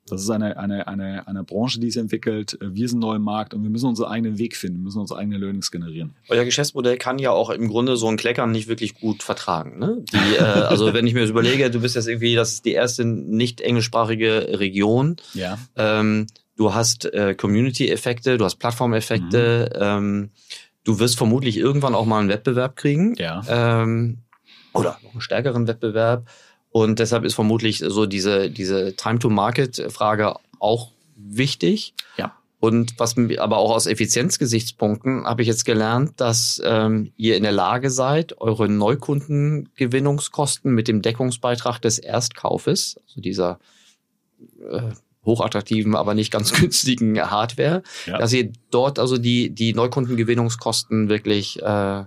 das 0.08 0.22
ist 0.22 0.30
eine, 0.30 0.58
eine, 0.58 0.88
eine, 0.88 1.28
eine 1.28 1.44
Branche, 1.44 1.80
die 1.80 1.90
sich 1.90 2.02
entwickelt. 2.02 2.58
Wir 2.60 2.90
sind 2.90 3.00
neu 3.00 3.16
im 3.16 3.22
Markt 3.22 3.54
und 3.54 3.64
wir 3.64 3.70
müssen 3.70 3.88
unseren 3.88 4.12
eigenen 4.12 4.38
Weg 4.38 4.58
finden, 4.58 4.80
wir 4.80 4.84
müssen 4.84 5.00
unsere 5.00 5.20
eigenen 5.20 5.40
Learnings 5.40 5.72
generieren. 5.72 6.14
Euer 6.28 6.44
Geschäftsmodell 6.44 6.98
kann 6.98 7.20
ja 7.20 7.32
auch 7.32 7.50
im 7.50 7.70
Grunde 7.70 7.96
so 7.96 8.10
ein 8.10 8.18
Kleckern 8.18 8.52
nicht 8.52 8.68
wirklich 8.68 9.00
gut 9.00 9.24
vertragen. 9.24 9.80
Ne? 9.80 10.04
Die, 10.12 10.36
äh, 10.36 10.42
also 10.42 10.94
wenn 10.94 11.08
ich 11.08 11.14
mir 11.14 11.22
das 11.22 11.30
überlege, 11.30 11.72
du 11.72 11.80
bist 11.80 11.96
jetzt 11.96 12.08
irgendwie, 12.08 12.36
das 12.36 12.52
ist 12.52 12.66
die 12.66 12.74
erste 12.74 13.06
nicht 13.06 13.62
englischsprachige 13.62 14.60
Region. 14.60 15.16
Ja. 15.34 15.58
Ähm, 15.78 16.28
du 16.58 16.74
hast 16.74 17.06
äh, 17.06 17.34
Community-Effekte, 17.34 18.38
du 18.38 18.44
hast 18.46 18.58
Plattform-Effekte. 18.58 19.70
Ähm, 19.74 20.32
du 20.84 21.00
wirst 21.00 21.18
vermutlich 21.18 21.58
irgendwann 21.58 21.96
auch 21.96 22.06
mal 22.06 22.20
einen 22.20 22.30
Wettbewerb 22.30 22.76
kriegen. 22.76 23.16
Ja. 23.16 23.42
Ähm, 23.48 24.20
oder 24.74 24.98
noch 25.04 25.12
einen 25.12 25.22
stärkeren 25.22 25.68
Wettbewerb. 25.68 26.28
Und 26.74 26.98
deshalb 26.98 27.24
ist 27.24 27.36
vermutlich 27.36 27.84
so 27.86 28.08
diese, 28.08 28.50
diese 28.50 28.96
Time-to-Market-Frage 28.96 30.38
auch 30.58 30.90
wichtig. 31.16 31.94
Ja. 32.18 32.34
Und 32.60 32.96
was 32.98 33.16
aber 33.38 33.58
auch 33.58 33.76
aus 33.76 33.86
Effizienzgesichtspunkten 33.86 35.26
habe 35.26 35.44
ich 35.44 35.48
jetzt 35.48 35.66
gelernt, 35.66 36.20
dass 36.20 36.60
ähm, 36.66 37.12
ihr 37.16 37.38
in 37.38 37.44
der 37.44 37.52
Lage 37.52 37.92
seid, 37.92 38.42
eure 38.42 38.68
Neukundengewinnungskosten 38.70 40.74
mit 40.74 40.88
dem 40.88 41.04
Deckungsbeitrag 41.04 41.80
des 41.80 42.00
Erstkaufes, 42.00 43.00
also 43.06 43.22
dieser 43.22 43.60
äh, 44.68 44.94
hochattraktiven, 45.24 45.96
aber 45.96 46.16
nicht 46.16 46.32
ganz 46.32 46.54
günstigen 46.60 47.22
Hardware, 47.22 47.84
ja. 48.08 48.18
dass 48.18 48.34
ihr 48.34 48.52
dort 48.72 48.98
also 48.98 49.20
die, 49.20 49.52
die 49.52 49.76
Neukundengewinnungskosten 49.76 51.08
wirklich 51.08 51.62
äh, 51.62 52.06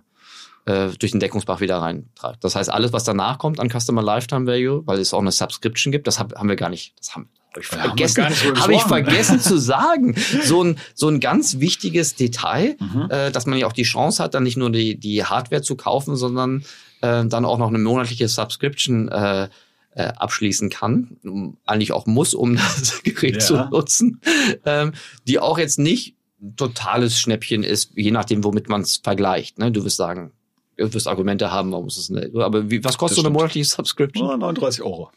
äh, 0.67 0.89
durch 0.99 1.13
den 1.13 1.21
Deckungsbach 1.21 1.61
wieder 1.61 1.79
reintragt. 1.79 2.43
Das 2.43 2.57
heißt, 2.57 2.71
alles, 2.71 2.93
was 2.93 3.05
danach 3.05 3.39
kommt 3.39 3.61
an 3.61 3.71
Customer 3.71 4.03
Lifetime 4.03 4.47
Value, 4.47 4.83
weil 4.87 4.99
es 4.99 5.15
auch 5.15 5.21
eine 5.21 5.33
Subscription 5.33 5.93
gibt, 5.93 6.07
das 6.07 6.19
hab, 6.19 6.35
haben 6.35 6.49
wir 6.49 6.57
gar 6.57 6.69
nicht, 6.69 6.95
das 6.99 7.15
haben, 7.15 7.29
hab 7.53 7.61
ich 7.61 7.67
vergessen, 7.67 8.25
habe 8.61 8.75
ich 8.75 8.83
vergessen 8.83 9.41
zu 9.41 9.59
sagen. 9.59 10.15
So 10.43 10.63
ein, 10.63 10.79
so 10.95 11.09
ein 11.09 11.21
ganz 11.21 11.61
wichtiges 11.61 12.15
Detail, 12.15 12.77
mhm. 12.79 13.09
äh, 13.11 13.31
dass 13.31 13.47
man 13.47 13.59
ja 13.59 13.67
auch 13.67 13.73
die 13.73 13.85
Chance 13.85 14.23
hat, 14.23 14.35
dann 14.35 14.43
nicht 14.43 14.57
nur 14.57 14.71
die, 14.71 14.99
die 14.99 15.25
Hardware 15.25 15.63
zu 15.63 15.77
kaufen, 15.77 16.17
sondern 16.17 16.65
äh, 17.01 17.25
dann 17.25 17.45
auch 17.45 17.59
noch 17.59 17.69
eine 17.69 17.79
monatliche 17.79 18.29
Subscription 18.29 19.09
äh, 19.09 19.49
äh, 19.95 20.13
abschließen 20.17 20.69
kann, 20.69 21.57
eigentlich 21.65 21.93
auch 21.93 22.07
muss, 22.07 22.35
um 22.35 22.57
das 22.79 23.03
Gerät 23.03 23.35
ja. 23.35 23.41
zu 23.41 23.57
nutzen, 23.57 24.21
ähm, 24.65 24.93
die 25.27 25.39
auch 25.39 25.59
jetzt 25.59 25.79
nicht 25.79 26.17
totales 26.57 27.19
Schnäppchen 27.19 27.63
ist, 27.63 27.93
je 27.95 28.11
nachdem, 28.11 28.45
womit 28.45 28.69
man 28.69 28.83
es 28.83 28.99
vergleicht. 28.99 29.59
Ne? 29.59 29.73
Du 29.73 29.85
wirst 29.85 29.97
sagen, 29.97 30.33
wirst 30.77 31.09
Argumente 31.09 31.51
haben, 31.51 31.73
warum 31.73 31.87
ist 31.87 31.97
es 31.97 32.11
eine, 32.11 32.31
aber 32.43 32.71
wie, 32.71 32.85
was 32.85 32.99
kostet 32.99 33.17
so 33.17 33.23
eine 33.23 33.31
monatliche 33.31 33.65
Subscription? 33.77 34.27
39 34.39 34.83
Euro. 34.83 35.11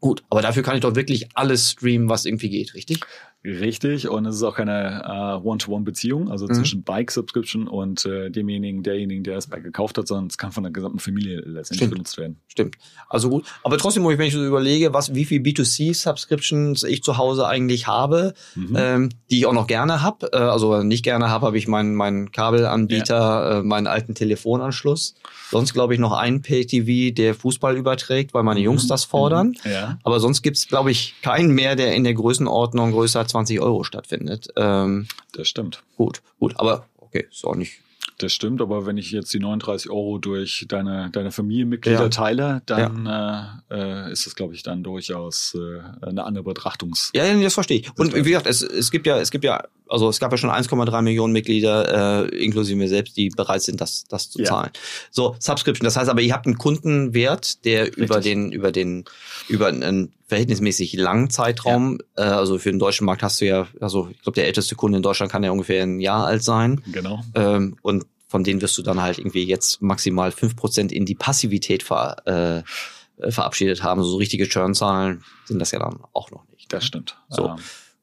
Gut, 0.00 0.22
aber 0.28 0.42
dafür 0.42 0.62
kann 0.62 0.74
ich 0.74 0.82
doch 0.82 0.94
wirklich 0.94 1.28
alles 1.34 1.70
streamen, 1.70 2.08
was 2.08 2.26
irgendwie 2.26 2.50
geht, 2.50 2.74
richtig? 2.74 3.06
Richtig, 3.44 4.08
und 4.08 4.24
es 4.24 4.36
ist 4.36 4.42
auch 4.42 4.54
keine 4.54 5.02
äh, 5.04 5.46
One-to-One-Beziehung, 5.46 6.30
also 6.30 6.46
mhm. 6.46 6.54
zwischen 6.54 6.82
Bike-Subscription 6.82 7.68
und 7.68 8.06
äh, 8.06 8.30
demjenigen, 8.30 8.82
derjenigen, 8.82 9.22
der 9.22 9.34
das 9.34 9.48
Bike 9.48 9.62
gekauft 9.62 9.98
hat, 9.98 10.08
sondern 10.08 10.28
es 10.28 10.38
kann 10.38 10.50
von 10.50 10.62
der 10.62 10.72
gesamten 10.72 10.98
Familie 10.98 11.40
letztendlich 11.40 11.76
Stimmt. 11.76 11.90
benutzt 11.92 12.16
werden. 12.16 12.40
Stimmt. 12.48 12.76
Also 13.06 13.28
gut. 13.28 13.44
Aber 13.62 13.76
trotzdem, 13.76 14.06
wenn 14.06 14.18
ich 14.22 14.32
so 14.32 14.42
überlege, 14.42 14.94
was, 14.94 15.14
wie 15.14 15.26
viel 15.26 15.42
B2C-Subscriptions 15.42 16.84
ich 16.84 17.02
zu 17.02 17.18
Hause 17.18 17.46
eigentlich 17.46 17.86
habe, 17.86 18.32
mhm. 18.54 18.76
ähm, 18.78 19.08
die 19.30 19.40
ich 19.40 19.46
auch 19.46 19.52
noch 19.52 19.66
gerne 19.66 20.00
habe, 20.00 20.30
äh, 20.32 20.38
also 20.38 20.82
nicht 20.82 21.02
gerne 21.02 21.28
habe, 21.28 21.44
habe 21.44 21.58
ich 21.58 21.68
meinen 21.68 21.94
meinen 21.94 22.32
Kabelanbieter, 22.32 23.14
ja. 23.14 23.58
äh, 23.58 23.62
meinen 23.62 23.86
alten 23.86 24.14
Telefonanschluss. 24.14 25.16
Sonst 25.50 25.74
glaube 25.74 25.92
ich 25.92 26.00
noch 26.00 26.12
einen 26.12 26.40
Pay-TV, 26.40 27.14
der 27.14 27.34
Fußball 27.34 27.76
überträgt, 27.76 28.32
weil 28.32 28.42
meine 28.42 28.60
mhm. 28.60 28.64
Jungs 28.64 28.86
das 28.86 29.04
fordern. 29.04 29.48
Mhm. 29.48 29.70
Ja. 29.70 29.98
Aber 30.02 30.18
sonst 30.18 30.40
gibt's 30.40 30.66
glaube 30.66 30.90
ich, 30.90 31.14
keinen 31.20 31.50
mehr, 31.50 31.76
der 31.76 31.94
in 31.94 32.04
der 32.04 32.14
Größenordnung 32.14 32.92
größer 32.92 33.18
als 33.20 33.33
20 33.34 33.60
Euro 33.60 33.82
stattfindet. 33.82 34.46
Ähm, 34.54 35.08
das 35.32 35.48
stimmt. 35.48 35.82
Gut, 35.96 36.22
gut, 36.38 36.54
aber 36.56 36.86
okay, 37.00 37.26
ist 37.28 37.44
auch 37.44 37.56
nicht 37.56 37.80
das 38.18 38.32
stimmt, 38.32 38.60
aber 38.60 38.86
wenn 38.86 38.96
ich 38.96 39.10
jetzt 39.10 39.34
die 39.34 39.40
39 39.40 39.90
Euro 39.90 40.18
durch 40.18 40.66
deine, 40.68 41.10
deine 41.10 41.32
Familienmitglieder 41.32 42.04
ja. 42.04 42.08
teile, 42.08 42.62
dann 42.66 43.06
ja. 43.06 43.62
äh, 43.70 44.12
ist 44.12 44.26
das, 44.26 44.36
glaube 44.36 44.54
ich, 44.54 44.62
dann 44.62 44.84
durchaus 44.84 45.56
äh, 45.56 46.06
eine 46.06 46.24
andere 46.24 46.44
Betrachtungs. 46.44 47.10
Ja, 47.14 47.24
das 47.34 47.54
verstehe 47.54 47.80
ich. 47.80 47.98
Und 47.98 48.14
wie 48.14 48.22
gesagt, 48.22 48.46
es, 48.46 48.62
es 48.62 48.90
gibt 48.90 49.06
ja, 49.06 49.18
es 49.18 49.30
gibt 49.30 49.44
ja, 49.44 49.64
also 49.88 50.08
es 50.08 50.18
gab 50.18 50.32
ja 50.32 50.38
schon 50.38 50.50
1,3 50.50 51.02
Millionen 51.02 51.32
Mitglieder, 51.32 52.24
äh, 52.24 52.36
inklusive 52.36 52.76
mir 52.76 52.88
selbst, 52.88 53.16
die 53.16 53.28
bereit 53.28 53.62
sind, 53.62 53.80
das, 53.80 54.04
das 54.04 54.30
zu 54.30 54.42
zahlen. 54.42 54.70
Ja. 54.74 54.80
So, 55.10 55.36
Subscription. 55.38 55.84
Das 55.84 55.96
heißt 55.96 56.08
aber, 56.08 56.20
ihr 56.20 56.32
habt 56.32 56.46
einen 56.46 56.58
Kundenwert, 56.58 57.64
der 57.64 57.86
Richtig. 57.86 58.04
über 58.04 58.20
den, 58.20 58.52
über 58.52 58.72
den, 58.72 59.04
über 59.48 59.68
einen 59.68 60.12
verhältnismäßig 60.26 60.94
langen 60.94 61.30
Zeitraum, 61.30 61.98
ja. 62.16 62.24
äh, 62.24 62.28
also 62.30 62.58
für 62.58 62.70
den 62.70 62.78
deutschen 62.78 63.04
Markt 63.04 63.22
hast 63.22 63.40
du 63.40 63.46
ja, 63.46 63.68
also 63.80 64.08
ich 64.10 64.22
glaube, 64.22 64.36
der 64.36 64.46
älteste 64.46 64.74
Kunde 64.74 64.96
in 64.96 65.02
Deutschland 65.02 65.30
kann 65.30 65.44
ja 65.44 65.50
ungefähr 65.50 65.82
ein 65.82 66.00
Jahr 66.00 66.26
alt 66.26 66.42
sein. 66.42 66.82
Genau. 66.90 67.22
Ähm, 67.34 67.76
und 67.82 68.06
von 68.28 68.42
denen 68.42 68.60
wirst 68.62 68.76
du 68.78 68.82
dann 68.82 69.00
halt 69.00 69.18
irgendwie 69.18 69.44
jetzt 69.44 69.80
maximal 69.80 70.32
fünf 70.32 70.56
Prozent 70.56 70.92
in 70.92 71.04
die 71.04 71.14
Passivität 71.14 71.82
ver, 71.82 72.16
äh, 72.26 73.30
verabschiedet 73.30 73.82
haben. 73.82 74.02
So 74.02 74.16
richtige 74.16 74.48
Churnzahlen 74.48 75.22
sind 75.44 75.60
das 75.60 75.70
ja 75.70 75.78
dann 75.78 76.00
auch 76.12 76.30
noch 76.30 76.44
nicht. 76.50 76.72
Das 76.72 76.84
stimmt. 76.84 77.16
So. 77.28 77.50
Ähm. 77.50 77.56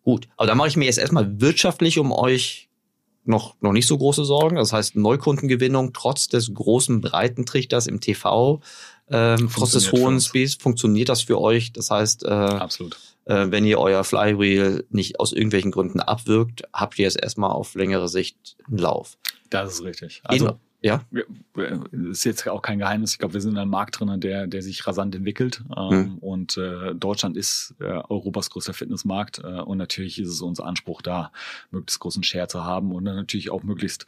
Gut. 0.03 0.27
Aber 0.37 0.47
da 0.47 0.55
mache 0.55 0.69
ich 0.69 0.77
mir 0.77 0.85
jetzt 0.85 0.97
erstmal 0.97 1.39
wirtschaftlich 1.39 1.99
um 1.99 2.11
euch 2.11 2.69
noch, 3.23 3.55
noch 3.61 3.71
nicht 3.71 3.87
so 3.87 3.97
große 3.97 4.25
Sorgen. 4.25 4.55
Das 4.55 4.73
heißt, 4.73 4.95
Neukundengewinnung 4.95 5.93
trotz 5.93 6.27
des 6.27 6.53
großen 6.53 7.01
breiten 7.01 7.45
Trichters 7.45 7.87
im 7.87 7.99
TV, 7.99 8.61
ähm, 9.09 9.49
trotz 9.53 9.71
des 9.71 9.91
hohen 9.91 10.19
Speeds, 10.19 10.55
funktioniert 10.55 11.09
das 11.09 11.21
für 11.21 11.39
euch. 11.39 11.71
Das 11.73 11.91
heißt, 11.91 12.23
äh, 12.23 12.29
Absolut. 12.29 12.97
Äh, 13.25 13.47
wenn 13.51 13.65
ihr 13.65 13.79
euer 13.79 14.03
Flywheel 14.03 14.85
nicht 14.89 15.19
aus 15.19 15.31
irgendwelchen 15.31 15.71
Gründen 15.71 15.99
abwirkt, 15.99 16.63
habt 16.73 16.97
ihr 16.97 17.07
es 17.07 17.15
erstmal 17.15 17.51
auf 17.51 17.75
längere 17.75 18.09
Sicht 18.09 18.57
einen 18.67 18.79
Lauf. 18.79 19.17
Das 19.49 19.73
ist 19.73 19.83
richtig. 19.83 20.21
Also, 20.23 20.47
In, 20.47 20.53
ja. 20.81 21.01
Ist 21.91 22.23
jetzt 22.23 22.47
auch 22.47 22.63
kein 22.63 22.79
Geheimnis. 22.79 23.13
Ich 23.13 23.19
glaube, 23.19 23.35
wir 23.35 23.41
sind 23.41 23.51
in 23.51 23.57
einem 23.59 23.69
Markt 23.69 23.99
drin, 23.99 24.19
der, 24.19 24.47
der 24.47 24.63
sich 24.63 24.85
rasant 24.87 25.13
entwickelt. 25.15 25.63
Ähm, 25.77 25.89
hm. 25.89 26.17
Und 26.17 26.57
äh, 26.57 26.95
Deutschland 26.95 27.37
ist 27.37 27.75
äh, 27.79 28.01
Europas 28.09 28.49
größter 28.49 28.73
Fitnessmarkt. 28.73 29.39
Äh, 29.43 29.61
und 29.61 29.77
natürlich 29.77 30.19
ist 30.19 30.29
es 30.29 30.41
unser 30.41 30.65
Anspruch, 30.65 31.03
da 31.03 31.31
möglichst 31.69 31.99
großen 31.99 32.23
Share 32.23 32.47
zu 32.47 32.63
haben 32.63 32.91
und 32.91 33.05
dann 33.05 33.15
natürlich 33.15 33.51
auch 33.51 33.61
möglichst, 33.61 34.07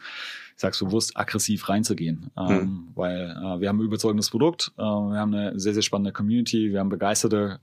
ich 0.55 0.62
sag's 0.62 0.79
bewusst, 0.79 1.15
aggressiv 1.15 1.69
reinzugehen. 1.69 2.31
Ähm, 2.36 2.47
hm. 2.47 2.88
Weil 2.95 3.29
äh, 3.29 3.62
wir 3.62 3.69
haben 3.69 3.79
ein 3.79 3.86
überzeugendes 3.86 4.31
Produkt, 4.31 4.71
äh, 4.77 4.81
wir 4.81 5.19
haben 5.19 5.36
eine 5.36 5.59
sehr, 5.59 5.75
sehr 5.75 5.83
spannende 5.83 6.12
Community, 6.12 6.71
wir 6.71 6.79
haben 6.79 6.89
begeisterte 6.89 7.59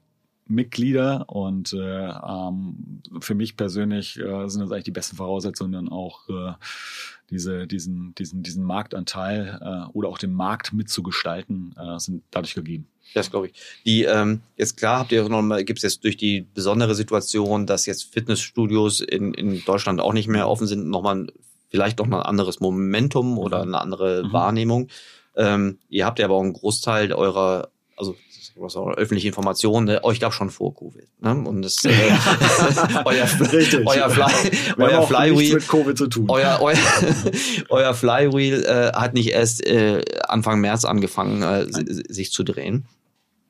Mitglieder 0.50 1.28
und 1.28 1.72
äh, 1.72 2.08
ähm, 2.08 3.02
für 3.20 3.34
mich 3.34 3.56
persönlich 3.56 4.18
äh, 4.18 4.48
sind 4.48 4.62
das 4.62 4.72
eigentlich 4.72 4.84
die 4.84 4.90
besten 4.90 5.16
Voraussetzungen, 5.16 5.72
dann 5.72 5.88
auch 5.88 6.28
äh, 6.28 6.52
diese, 7.30 7.66
diesen, 7.66 8.14
diesen, 8.16 8.42
diesen 8.42 8.64
Marktanteil 8.64 9.60
äh, 9.62 9.92
oder 9.92 10.08
auch 10.08 10.18
den 10.18 10.32
Markt 10.32 10.72
mitzugestalten, 10.72 11.74
äh, 11.78 11.98
sind 11.98 12.22
dadurch 12.30 12.54
gegeben. 12.54 12.86
Das 13.14 13.30
glaube 13.30 13.48
ich. 13.48 13.52
Die 13.84 14.04
ähm, 14.04 14.40
jetzt 14.56 14.76
klar 14.76 15.00
habt 15.00 15.12
ihr 15.12 15.28
noch 15.28 15.42
mal 15.42 15.64
gibt 15.64 15.78
es 15.78 15.82
jetzt 15.82 16.04
durch 16.04 16.16
die 16.16 16.46
besondere 16.54 16.94
Situation, 16.94 17.66
dass 17.66 17.86
jetzt 17.86 18.12
Fitnessstudios 18.12 19.00
in, 19.00 19.34
in 19.34 19.64
Deutschland 19.64 20.00
auch 20.00 20.12
nicht 20.12 20.28
mehr 20.28 20.48
offen 20.48 20.66
sind, 20.66 20.88
noch 20.88 21.02
mal 21.02 21.26
vielleicht 21.70 21.98
noch 21.98 22.06
mal 22.06 22.20
ein 22.20 22.26
anderes 22.26 22.60
Momentum 22.60 23.38
oder 23.38 23.62
eine 23.62 23.80
andere 23.80 24.24
mhm. 24.24 24.32
Wahrnehmung. 24.32 24.88
Ähm, 25.36 25.78
ihr 25.88 26.06
habt 26.06 26.18
ja 26.18 26.26
aber 26.26 26.34
auch 26.34 26.42
einen 26.42 26.52
Großteil 26.52 27.12
eurer 27.12 27.70
also 28.00 28.16
was 28.56 28.76
auch 28.76 28.88
öffentliche 28.90 29.28
Informationen, 29.28 29.86
ne? 29.86 30.04
euch 30.04 30.20
gab 30.20 30.32
schon 30.32 30.50
vor 30.50 30.74
Covid. 30.74 31.08
Ne? 31.20 31.48
Und 31.48 31.62
das 31.62 31.84
äh, 31.84 31.90
euer, 33.04 33.26
Richtig. 33.52 33.86
euer, 33.86 34.10
Fly, 34.10 34.50
euer 34.76 35.02
Flywheel 35.06 35.54
mit 35.54 35.68
Covid 35.68 35.96
zu 35.96 36.06
tun. 36.08 36.26
Euer, 36.28 36.58
euer, 36.60 36.76
euer 37.68 37.94
Flywheel 37.94 38.64
äh, 38.64 38.92
hat 38.92 39.14
nicht 39.14 39.30
erst 39.30 39.66
äh, 39.66 40.02
Anfang 40.28 40.60
März 40.60 40.84
angefangen, 40.84 41.42
äh, 41.42 41.66
sich 42.12 42.32
zu 42.32 42.42
drehen. 42.42 42.86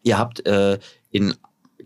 Ihr 0.03 0.19
habt 0.19 0.47
äh, 0.47 0.79
in 1.11 1.35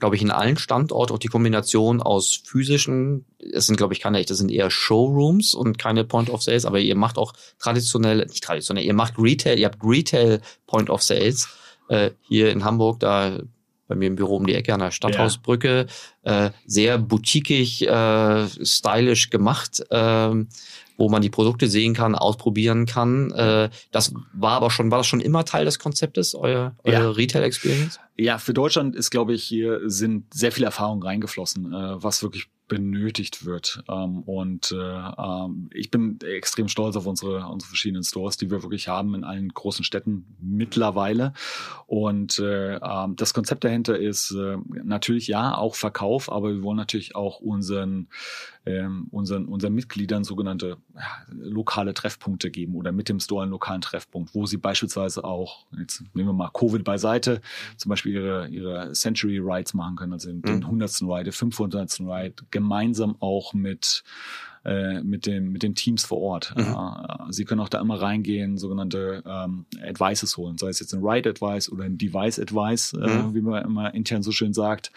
glaube 0.01 0.17
ich, 0.17 0.23
in 0.23 0.33
allen 0.33 0.59
Standorten 0.59 1.15
auch 1.15 1.19
die 1.19 1.29
Kombination 1.29 2.03
aus 2.03 2.43
physischen, 2.45 3.25
es 3.39 3.67
sind, 3.67 3.77
glaube 3.77 3.95
ich, 3.95 4.01
keine, 4.01 4.23
das 4.25 4.37
sind 4.37 4.51
eher 4.51 4.69
Showrooms 4.69 5.55
und 5.55 5.79
keine 5.79 6.05
Point 6.05 6.31
of 6.31 6.43
Sales, 6.43 6.67
aber 6.67 6.81
ihr 6.81 6.97
macht 6.97 7.17
auch 7.17 7.33
traditionell, 7.61 8.27
nicht 8.27 8.43
traditionell, 8.43 8.85
ihr 8.85 8.93
macht 8.93 9.15
Retail, 9.19 9.57
ihr 9.57 9.67
habt 9.67 9.79
Retail 9.83 10.41
Point 10.67 10.91
of 10.91 11.01
Sales 11.01 11.49
äh, 11.89 12.11
hier 12.23 12.51
in 12.51 12.65
Hamburg, 12.65 13.01
da 13.01 13.39
bei 13.87 13.95
mir 13.95 14.07
im 14.07 14.17
Büro 14.17 14.37
um 14.37 14.47
die 14.47 14.55
Ecke 14.55 14.73
an 14.73 14.81
der 14.81 14.91
Stadthausbrücke, 14.91 15.87
ja. 16.25 16.47
äh, 16.47 16.51
sehr 16.67 16.99
boutiquig, 16.99 17.83
äh, 17.83 18.47
stylisch 18.65 19.31
gemacht, 19.31 19.85
äh, 19.91 20.45
wo 20.97 21.09
man 21.09 21.23
die 21.23 21.31
Produkte 21.31 21.67
sehen 21.69 21.93
kann, 21.93 22.15
ausprobieren 22.15 22.87
kann. 22.87 23.31
Äh, 23.33 23.69
das 23.91 24.15
war 24.33 24.53
aber 24.53 24.71
schon, 24.71 24.91
war 24.91 24.99
das 24.99 25.07
schon 25.07 25.21
immer 25.21 25.45
Teil 25.45 25.65
des 25.65 25.79
Konzeptes, 25.79 26.35
euer, 26.35 26.77
euer 26.85 26.93
ja. 26.93 27.11
Retail-Experience? 27.11 28.01
Ja, 28.17 28.39
für 28.39 28.55
Deutschland 28.55 28.97
ist, 28.97 29.11
glaube 29.11 29.35
ich, 29.35 29.45
hier 29.45 29.81
sind 29.85 30.33
sehr 30.33 30.53
viel 30.53 30.65
Erfahrung 30.65 31.03
reingeflossen, 31.03 31.73
äh, 31.73 32.03
was 32.03 32.23
wirklich 32.23 32.47
benötigt 32.69 33.45
wird. 33.45 33.83
Ähm, 33.89 34.23
und 34.23 34.73
äh, 34.73 34.77
ähm, 34.77 35.69
ich 35.73 35.91
bin 35.91 36.19
extrem 36.21 36.69
stolz 36.69 36.97
auf 36.97 37.07
unsere, 37.07 37.47
unsere 37.47 37.69
verschiedenen 37.69 38.05
Stores, 38.05 38.37
die 38.37 38.51
wir 38.51 38.63
wirklich 38.63 38.89
haben 38.89 39.15
in 39.15 39.25
allen 39.25 39.49
großen 39.49 39.85
Städten 39.85 40.37
mittlerweile. 40.41 41.35
Und 41.87 42.39
äh, 42.39 42.77
ähm, 42.77 43.17
das 43.17 43.35
Konzept 43.35 43.65
dahinter 43.65 43.99
ist 43.99 44.31
äh, 44.31 44.57
natürlich 44.83 45.27
ja 45.27 45.57
auch 45.57 45.75
Verkauf, 45.75 46.31
aber 46.31 46.55
wir 46.55 46.63
wollen 46.63 46.77
natürlich 46.77 47.15
auch 47.15 47.41
unseren 47.41 48.09
ähm, 48.67 49.09
unseren, 49.11 49.47
unseren 49.47 49.75
Mitgliedern 49.75 50.25
sogenannte 50.25 50.79
ja, 50.95 51.03
lokale 51.29 51.95
Treffpunkte 51.95 52.51
geben 52.51 52.75
oder 52.77 52.93
mit 52.93 53.09
dem 53.09 53.21
Store 53.21 53.43
einen 53.43 53.51
lokalen 53.51 53.83
Treffpunkt, 53.83 54.35
wo 54.35 54.47
sie 54.47 54.57
beispielsweise 54.57 55.25
auch, 55.25 55.67
jetzt 55.79 56.03
nehmen 56.15 56.31
wir 56.31 56.33
mal 56.33 56.51
Covid 56.53 56.85
beiseite, 56.85 57.41
zum 57.77 57.91
Beispiel 57.91 58.15
ihre, 58.15 58.49
ihre 58.49 58.93
Century 58.93 59.39
Rides 59.39 59.75
machen 59.75 59.97
können, 59.97 60.13
also 60.13 60.29
den, 60.29 60.39
mhm. 60.39 60.43
den 60.43 60.65
100. 60.65 61.03
Ride, 61.03 61.33
500. 61.33 62.01
Ride, 62.01 62.35
gemeinsam 62.51 63.17
auch 63.21 63.53
mit 63.53 64.05
äh, 64.65 65.03
mit, 65.03 65.27
dem, 65.27 65.53
mit 65.53 65.63
den 65.63 65.75
Teams 65.75 66.05
vor 66.05 66.21
Ort. 66.21 66.55
Mhm. 66.57 66.75
Äh, 66.75 67.33
Sie 67.33 67.45
können 67.45 67.61
auch 67.61 67.69
da 67.69 67.81
immer 67.81 68.01
reingehen, 68.01 68.57
sogenannte 68.59 69.23
ähm, 69.27 69.67
Advices 69.83 70.37
holen, 70.37 70.59
sei 70.59 70.69
es 70.69 70.81
jetzt 70.81 70.95
ein 70.95 71.05
Ride 71.05 71.31
Advice 71.31 71.71
oder 71.71 71.85
ein 71.85 71.99
Device 71.99 72.39
Advice, 72.39 72.93
äh, 72.95 73.07
mhm. 73.07 73.35
wie 73.35 73.41
man 73.41 73.65
immer 73.65 73.95
intern 73.95 74.23
so 74.23 74.33
schön 74.33 74.55
sagt. 74.55 74.93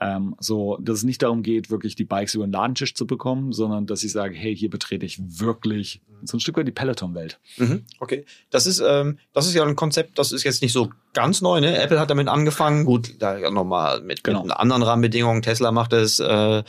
Ähm, 0.00 0.34
so, 0.38 0.78
dass 0.80 0.98
es 0.98 1.04
nicht 1.04 1.22
darum 1.22 1.42
geht, 1.42 1.70
wirklich 1.70 1.96
die 1.96 2.04
Bikes 2.04 2.34
über 2.34 2.46
den 2.46 2.52
Ladentisch 2.52 2.94
zu 2.94 3.06
bekommen, 3.06 3.52
sondern 3.52 3.86
dass 3.86 4.04
ich 4.04 4.12
sage, 4.12 4.34
hey, 4.34 4.56
hier 4.56 4.70
betrete 4.70 5.06
ich 5.06 5.18
wirklich 5.40 6.00
so 6.22 6.36
ein 6.36 6.40
Stück 6.40 6.56
weit 6.56 6.66
die 6.66 6.72
Peloton-Welt. 6.72 7.38
Mhm. 7.58 7.84
Okay, 8.00 8.24
das 8.50 8.66
ist, 8.66 8.82
ähm, 8.84 9.18
das 9.32 9.46
ist 9.46 9.54
ja 9.54 9.64
ein 9.64 9.76
Konzept, 9.76 10.18
das 10.18 10.32
ist 10.32 10.44
jetzt 10.44 10.62
nicht 10.62 10.72
so 10.72 10.90
ganz 11.18 11.40
neu, 11.42 11.60
ne? 11.60 11.76
Apple 11.78 11.98
hat 12.00 12.10
damit 12.10 12.28
angefangen. 12.28 12.84
Gut, 12.84 13.14
da 13.18 13.50
nochmal 13.50 14.00
mit, 14.00 14.24
Genau. 14.24 14.42
mit 14.44 14.52
anderen 14.52 14.82
Rahmenbedingungen. 14.82 15.42
Tesla 15.42 15.72
macht 15.72 15.92
es. 15.92 16.18
Äh, 16.20 16.24
Ja. 16.26 16.62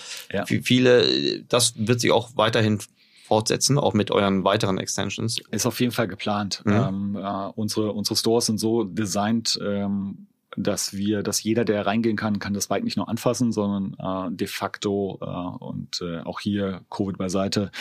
vi- 0.45 0.61
Viele, 0.63 1.41
das 1.47 1.73
wird 1.77 2.01
sich 2.01 2.11
auch 2.11 2.31
weiterhin 2.35 2.79
fortsetzen, 3.27 3.77
auch 3.77 3.93
mit 3.93 4.09
euren 4.09 4.43
weiteren 4.43 4.79
Extensions. 4.79 5.39
Ist 5.51 5.65
auf 5.67 5.79
jeden 5.79 5.91
Fall 5.91 6.07
geplant. 6.07 6.61
Mhm. 6.65 6.73
Ähm, 6.73 7.15
äh, 7.15 7.51
unsere, 7.55 7.91
unsere 7.91 8.15
Stores 8.15 8.47
sind 8.47 8.59
so 8.59 8.83
designt, 8.83 9.59
ähm, 9.63 10.25
dass 10.61 10.93
wir, 10.93 11.23
dass 11.23 11.41
jeder, 11.41 11.63
der 11.63 11.85
reingehen 11.85 12.17
kann, 12.17 12.39
kann 12.39 12.53
das 12.53 12.67
Bike 12.67 12.83
nicht 12.83 12.97
nur 12.97 13.07
anfassen, 13.07 13.51
sondern 13.53 13.95
äh, 13.97 14.35
de 14.35 14.47
facto 14.47 15.17
äh, 15.21 15.63
und 15.63 16.01
äh, 16.01 16.19
auch 16.19 16.39
hier 16.41 16.81
Covid 16.89 17.17
beiseite, 17.17 17.71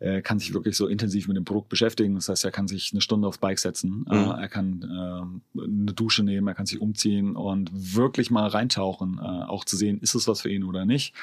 äh, 0.00 0.20
kann 0.20 0.38
sich 0.40 0.52
wirklich 0.52 0.76
so 0.76 0.88
intensiv 0.88 1.28
mit 1.28 1.36
dem 1.36 1.44
Produkt 1.44 1.68
beschäftigen. 1.68 2.16
Das 2.16 2.28
heißt, 2.28 2.44
er 2.44 2.50
kann 2.50 2.66
sich 2.66 2.90
eine 2.92 3.00
Stunde 3.00 3.28
aufs 3.28 3.38
Bike 3.38 3.58
setzen, 3.60 4.04
Mhm. 4.08 4.12
äh, 4.12 4.40
er 4.42 4.48
kann 4.48 4.82
äh, 4.82 5.60
eine 5.62 5.92
Dusche 5.92 6.24
nehmen, 6.24 6.48
er 6.48 6.54
kann 6.54 6.66
sich 6.66 6.80
umziehen 6.80 7.36
und 7.36 7.70
wirklich 7.72 8.30
mal 8.30 8.48
reintauchen, 8.48 9.18
äh, 9.22 9.22
auch 9.22 9.64
zu 9.64 9.76
sehen, 9.76 9.98
ist 10.00 10.14
es 10.14 10.26
was 10.26 10.40
für 10.40 10.50
ihn 10.50 10.64
oder 10.64 10.84
nicht. 10.84 11.14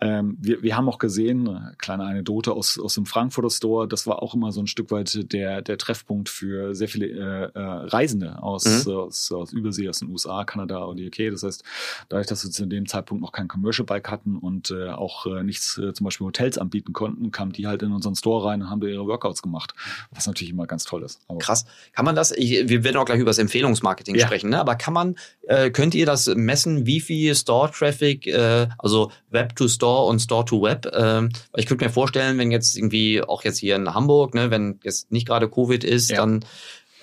Ähm, 0.00 0.36
wir, 0.40 0.62
wir 0.62 0.76
haben 0.76 0.88
auch 0.88 0.98
gesehen, 0.98 1.46
äh, 1.46 1.72
kleine 1.78 2.04
Anekdote 2.04 2.52
aus, 2.52 2.78
aus 2.78 2.94
dem 2.94 3.06
Frankfurter 3.06 3.50
Store, 3.50 3.86
das 3.86 4.06
war 4.06 4.22
auch 4.22 4.34
immer 4.34 4.50
so 4.52 4.60
ein 4.60 4.66
Stück 4.66 4.90
weit 4.90 5.32
der, 5.32 5.62
der 5.62 5.78
Treffpunkt 5.78 6.28
für 6.28 6.74
sehr 6.74 6.88
viele 6.88 7.06
äh, 7.06 7.50
äh, 7.54 7.60
Reisende 7.60 8.42
aus, 8.42 8.84
Mhm. 8.86 8.92
aus, 8.92 9.30
aus 9.32 9.52
Übersee, 9.52 9.88
aus 9.88 10.00
den 10.00 10.08
USA, 10.10 10.39
Kanada 10.44 10.78
und 10.84 10.96
die 10.98 11.06
UK. 11.06 11.30
Das 11.32 11.42
heißt, 11.42 11.62
dadurch, 12.08 12.26
dass 12.26 12.44
wir 12.44 12.50
zu 12.50 12.66
dem 12.66 12.86
Zeitpunkt 12.86 13.22
noch 13.22 13.32
kein 13.32 13.48
Commercial 13.48 13.86
Bike 13.86 14.10
hatten 14.10 14.36
und 14.36 14.70
äh, 14.70 14.88
auch 14.90 15.26
äh, 15.26 15.42
nichts 15.42 15.78
äh, 15.78 15.92
zum 15.92 16.04
Beispiel 16.04 16.26
Hotels 16.26 16.58
anbieten 16.58 16.92
konnten, 16.92 17.30
kamen 17.30 17.52
die 17.52 17.66
halt 17.66 17.82
in 17.82 17.92
unseren 17.92 18.14
Store 18.14 18.46
rein 18.48 18.62
und 18.62 18.70
haben 18.70 18.80
da 18.80 18.86
ihre 18.86 19.06
Workouts 19.06 19.42
gemacht, 19.42 19.74
was 20.10 20.26
natürlich 20.26 20.50
immer 20.50 20.66
ganz 20.66 20.84
toll 20.84 21.02
ist. 21.02 21.20
Aber 21.28 21.38
Krass. 21.38 21.64
Kann 21.92 22.04
man 22.04 22.14
das, 22.14 22.32
ich, 22.32 22.68
wir 22.68 22.84
werden 22.84 22.96
auch 22.96 23.04
gleich 23.04 23.20
über 23.20 23.30
das 23.30 23.38
Empfehlungsmarketing 23.38 24.14
Ja. 24.16 24.26
sprechen, 24.26 24.50
ne? 24.50 24.60
aber 24.60 24.74
kann 24.76 24.94
man, 24.94 25.16
äh, 25.48 25.70
könnt 25.70 25.94
ihr 25.94 26.06
das 26.06 26.26
messen, 26.26 26.86
wie 26.86 27.00
viel 27.00 27.34
Store-Traffic, 27.34 28.26
äh, 28.26 28.68
also 28.78 29.10
Web 29.30 29.56
to 29.56 29.68
Store 29.68 30.06
und 30.06 30.20
Store 30.20 30.44
to 30.44 30.62
Web? 30.62 30.90
Ähm, 30.94 31.30
ich 31.56 31.66
könnte 31.66 31.84
mir 31.84 31.90
vorstellen, 31.90 32.38
wenn 32.38 32.50
jetzt 32.50 32.76
irgendwie, 32.76 33.22
auch 33.22 33.44
jetzt 33.44 33.58
hier 33.58 33.76
in 33.76 33.92
Hamburg, 33.94 34.34
ne, 34.34 34.50
wenn 34.50 34.80
jetzt 34.82 35.10
nicht 35.12 35.26
gerade 35.26 35.48
Covid 35.48 35.84
ist, 35.84 36.10
Ja. 36.10 36.18
dann 36.18 36.44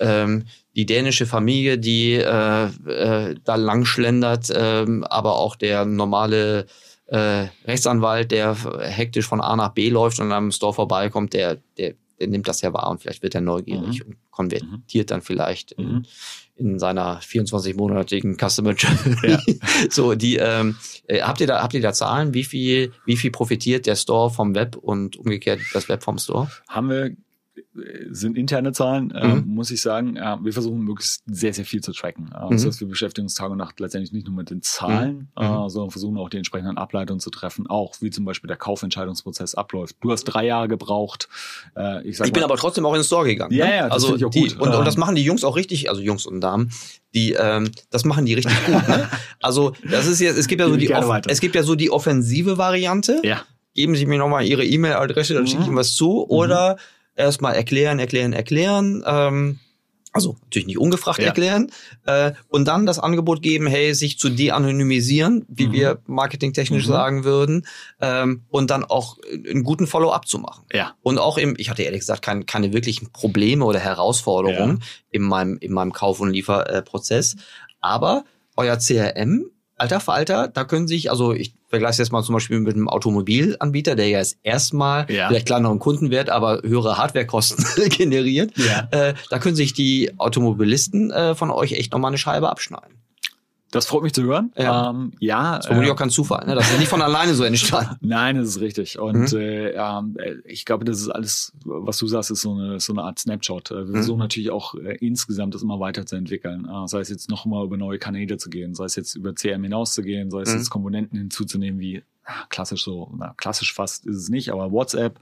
ähm, 0.00 0.44
die 0.78 0.86
dänische 0.86 1.26
Familie, 1.26 1.76
die 1.76 2.14
äh, 2.14 2.66
äh, 2.86 3.34
da 3.42 3.56
lang 3.56 3.84
schlendert, 3.84 4.46
ähm, 4.54 5.02
aber 5.02 5.36
auch 5.36 5.56
der 5.56 5.84
normale 5.84 6.66
äh, 7.06 7.46
Rechtsanwalt, 7.66 8.30
der 8.30 8.56
hektisch 8.80 9.26
von 9.26 9.40
A 9.40 9.56
nach 9.56 9.70
B 9.70 9.88
läuft 9.88 10.20
und 10.20 10.30
am 10.30 10.52
Store 10.52 10.72
vorbeikommt, 10.72 11.32
der, 11.32 11.58
der, 11.78 11.94
der 12.20 12.28
nimmt 12.28 12.46
das 12.46 12.60
ja 12.60 12.72
wahr 12.72 12.90
und 12.90 13.02
vielleicht 13.02 13.24
wird 13.24 13.34
er 13.34 13.40
neugierig 13.40 14.06
und 14.06 14.14
konvertiert 14.30 15.10
dann 15.10 15.20
vielleicht 15.20 15.72
in, 15.72 15.88
Mhm. 15.88 16.02
in 16.54 16.78
seiner 16.78 17.18
24-monatigen 17.22 18.36
Customer 18.38 18.74
Journey. 18.74 19.58
So, 19.90 20.14
die 20.14 20.36
ähm, 20.36 20.76
äh, 21.08 21.22
habt 21.22 21.40
ihr 21.40 21.48
da 21.48 21.60
habt 21.60 21.74
ihr 21.74 21.80
da 21.80 21.92
Zahlen, 21.92 22.34
wie 22.34 22.44
viel 22.44 22.92
wie 23.04 23.16
viel 23.16 23.32
profitiert 23.32 23.86
der 23.86 23.96
Store 23.96 24.30
vom 24.30 24.54
Web 24.54 24.76
und 24.76 25.16
umgekehrt 25.16 25.60
das 25.72 25.88
Web 25.88 26.04
vom 26.04 26.18
Store? 26.18 26.48
haben 26.68 26.88
wir 26.90 27.04
äh, 27.06 27.16
sind 28.10 28.36
interne 28.36 28.72
Zahlen, 28.72 29.10
äh, 29.10 29.26
Mhm. 29.36 29.44
muss 29.54 29.70
ich 29.70 29.80
sagen. 29.80 30.16
Äh, 30.16 30.36
wir 30.42 30.52
versuchen 30.52 30.80
möglichst 30.80 31.22
sehr, 31.26 31.52
sehr 31.54 31.64
viel 31.64 31.80
zu 31.82 31.92
tracken. 31.92 32.30
Äh, 32.34 32.46
Mhm. 32.46 32.50
Das 32.50 32.66
heißt, 32.66 32.80
wir 32.80 32.88
beschäftigen 32.88 33.26
uns 33.26 33.34
Tag 33.34 33.50
und 33.50 33.58
Nacht 33.58 33.78
letztendlich 33.80 34.12
nicht 34.12 34.26
nur 34.26 34.36
mit 34.36 34.50
den 34.50 34.62
Zahlen, 34.62 35.30
Mhm. 35.38 35.44
Äh, 35.44 35.68
sondern 35.70 35.90
versuchen 35.90 36.16
auch 36.18 36.28
die 36.28 36.36
entsprechenden 36.38 36.78
Ableitungen 36.78 37.20
zu 37.20 37.30
treffen, 37.30 37.66
auch 37.66 37.94
wie 38.00 38.10
zum 38.10 38.24
Beispiel 38.24 38.48
der 38.48 38.56
Kaufentscheidungsprozess 38.56 39.54
abläuft. 39.54 39.96
Du 40.00 40.10
hast 40.12 40.24
drei 40.24 40.46
Jahre 40.46 40.68
gebraucht. 40.68 41.28
Äh, 41.76 42.06
ich 42.08 42.16
sag 42.16 42.26
Ich 42.26 42.32
bin 42.32 42.40
mal, 42.40 42.46
aber 42.46 42.56
trotzdem 42.56 42.84
auch 42.86 42.92
in 42.94 43.00
den 43.00 43.04
Store 43.04 43.26
gegangen. 43.26 43.52
Ja, 43.54 43.66
ne? 43.66 43.76
ja, 43.76 43.88
also 43.88 44.16
die, 44.16 44.24
gut. 44.24 44.52
Und, 44.60 44.68
und 44.68 44.74
Ähm. 44.74 44.84
das 44.84 44.96
machen 44.96 45.14
die 45.14 45.22
Jungs 45.22 45.44
auch 45.44 45.56
richtig, 45.56 45.88
also 45.90 46.00
Jungs 46.00 46.26
und 46.26 46.40
Damen, 46.40 46.70
die 47.14 47.32
ähm, 47.32 47.70
das 47.90 48.04
machen 48.04 48.26
die 48.26 48.34
richtig 48.34 48.54
gut. 48.66 48.88
Ne? 48.88 49.08
Also 49.40 49.72
das 49.88 50.06
ist 50.06 50.20
jetzt, 50.20 50.36
es 50.36 50.48
gibt 50.48 50.60
ja 50.60 50.68
so 50.68 50.76
die 50.76 50.90
es 51.28 51.40
gibt 51.40 51.54
ja 51.54 51.62
so 51.62 51.74
die 51.76 51.90
offensive 51.90 52.58
Variante. 52.58 53.20
ja, 53.24 53.42
Geben 53.74 53.94
Sie 53.94 54.06
mir 54.06 54.18
nochmal 54.18 54.44
Ihre 54.44 54.64
E-Mail-Adresse, 54.64 55.34
dann 55.34 55.44
Mhm. 55.44 55.46
schicke 55.46 55.60
ich 55.62 55.68
Ihnen 55.68 55.76
was 55.76 55.94
zu. 55.94 56.28
Oder 56.28 56.76
erstmal 57.18 57.54
erklären, 57.54 57.98
erklären, 57.98 58.32
erklären. 58.32 59.02
Ähm, 59.06 59.58
also 60.12 60.36
natürlich 60.44 60.66
nicht 60.66 60.78
ungefragt 60.78 61.18
Ja. 61.18 61.26
erklären. 61.26 61.70
Äh, 62.06 62.32
und 62.48 62.66
dann 62.66 62.86
das 62.86 62.98
Angebot 62.98 63.42
geben, 63.42 63.66
hey, 63.66 63.92
sich 63.94 64.18
zu 64.18 64.30
de-anonymisieren, 64.30 65.44
wie 65.48 65.66
Mhm. 65.68 65.72
wir 65.72 65.98
marketingtechnisch 66.06 66.84
Mhm. 66.86 66.90
sagen 66.90 67.24
würden. 67.24 67.66
Ähm, 68.00 68.42
und 68.48 68.70
dann 68.70 68.84
auch 68.84 69.18
einen 69.32 69.64
guten 69.64 69.86
Follow-up 69.86 70.26
zu 70.26 70.38
machen. 70.38 70.64
ja, 70.72 70.94
Und 71.02 71.18
auch 71.18 71.36
im, 71.36 71.54
ich 71.58 71.68
hatte 71.68 71.82
ehrlich 71.82 72.00
gesagt 72.00 72.22
kein, 72.22 72.46
keine 72.46 72.72
wirklichen 72.72 73.12
Probleme 73.12 73.64
oder 73.66 73.78
Herausforderungen 73.80 74.82
in 75.10 75.22
meinem, 75.22 75.58
in 75.58 75.72
meinem 75.72 75.92
Kauf- 75.92 76.20
und 76.20 76.30
Lieferprozess. 76.30 77.36
Aber 77.80 78.24
euer 78.56 78.78
CRM, 78.78 79.50
alter 79.78 80.00
Falter, 80.00 80.48
da 80.48 80.64
können 80.64 80.88
sich, 80.88 81.10
also 81.10 81.32
ich 81.32 81.54
vergleiche 81.68 81.92
es 81.92 81.98
jetzt 81.98 82.12
mal 82.12 82.22
zum 82.22 82.34
Beispiel 82.34 82.60
mit 82.60 82.74
einem 82.74 82.88
Automobilanbieter, 82.88 83.94
der 83.94 84.08
ja 84.08 84.18
jetzt 84.18 84.38
erstmal 84.42 85.10
Ja. 85.10 85.28
vielleicht 85.28 85.46
kleineren 85.46 85.78
Kundenwert, 85.78 86.30
aber 86.30 86.60
höhere 86.62 86.98
Hardwarekosten 86.98 87.64
generiert. 87.90 88.52
Ja. 88.56 88.88
Äh, 88.90 89.14
da 89.30 89.38
können 89.38 89.56
sich 89.56 89.72
die 89.74 90.12
Automobilisten 90.18 91.10
äh, 91.10 91.34
von 91.34 91.50
euch 91.50 91.72
echt 91.72 91.92
nochmal 91.92 92.10
eine 92.10 92.18
Scheibe 92.18 92.48
abschneiden. 92.50 92.97
Das 93.70 93.86
freut 93.86 94.02
mich 94.02 94.12
zu 94.14 94.22
hören. 94.22 94.52
Ja. 94.56 94.90
Ähm, 94.90 95.12
ja 95.20 95.50
Das 95.56 95.60
ist 95.60 95.66
vermutlich 95.66 95.90
äh, 95.90 95.92
auch 95.94 95.98
kein 95.98 96.10
Zufall, 96.10 96.46
ne? 96.46 96.54
Das 96.54 96.66
ist 96.66 96.72
ja 96.72 96.78
nicht 96.78 96.88
von 96.88 97.02
alleine 97.02 97.34
so 97.34 97.44
entstanden. 97.44 97.96
Nein, 98.00 98.36
das 98.36 98.48
ist 98.48 98.60
richtig. 98.60 98.98
Und 98.98 99.32
Mhm. 99.32 99.38
äh, 99.38 99.70
ähm, 99.72 100.16
äh, 100.18 100.34
ich 100.44 100.64
glaube, 100.64 100.84
das 100.84 101.00
ist 101.00 101.08
alles, 101.08 101.52
was 101.64 101.98
du 101.98 102.06
sagst, 102.06 102.30
ist 102.30 102.40
so 102.40 102.52
eine, 102.54 102.80
so 102.80 102.92
eine 102.92 103.02
Art 103.02 103.18
Snapshot. 103.18 103.70
Äh, 103.70 103.74
Wir 103.74 103.84
Mhm. 103.84 103.92
versuchen 103.94 104.18
natürlich 104.20 104.50
auch 104.50 104.74
äh, 104.74 104.96
insgesamt 105.00 105.54
das 105.54 105.62
immer 105.62 105.80
weiterzuentwickeln. 105.80 106.66
Äh, 106.66 106.88
sei 106.88 107.00
es 107.00 107.08
jetzt 107.10 107.28
nochmal 107.30 107.64
über 107.64 107.76
neue 107.76 107.98
Kanäle 107.98 108.36
zu 108.38 108.48
gehen, 108.50 108.74
sei 108.74 108.84
es 108.86 108.96
jetzt 108.96 109.14
über 109.14 109.34
CRM 109.34 109.62
hinauszugehen, 109.64 110.30
sei 110.30 110.40
es 110.42 110.52
Mhm. 110.52 110.58
jetzt 110.58 110.70
Komponenten 110.70 111.18
hinzuzunehmen 111.18 111.80
wie 111.80 112.02
klassisch 112.48 112.84
so, 112.84 113.12
na, 113.16 113.34
klassisch 113.36 113.72
fast 113.72 114.06
ist 114.06 114.16
es 114.16 114.28
nicht, 114.28 114.50
aber 114.52 114.72
WhatsApp. 114.72 115.18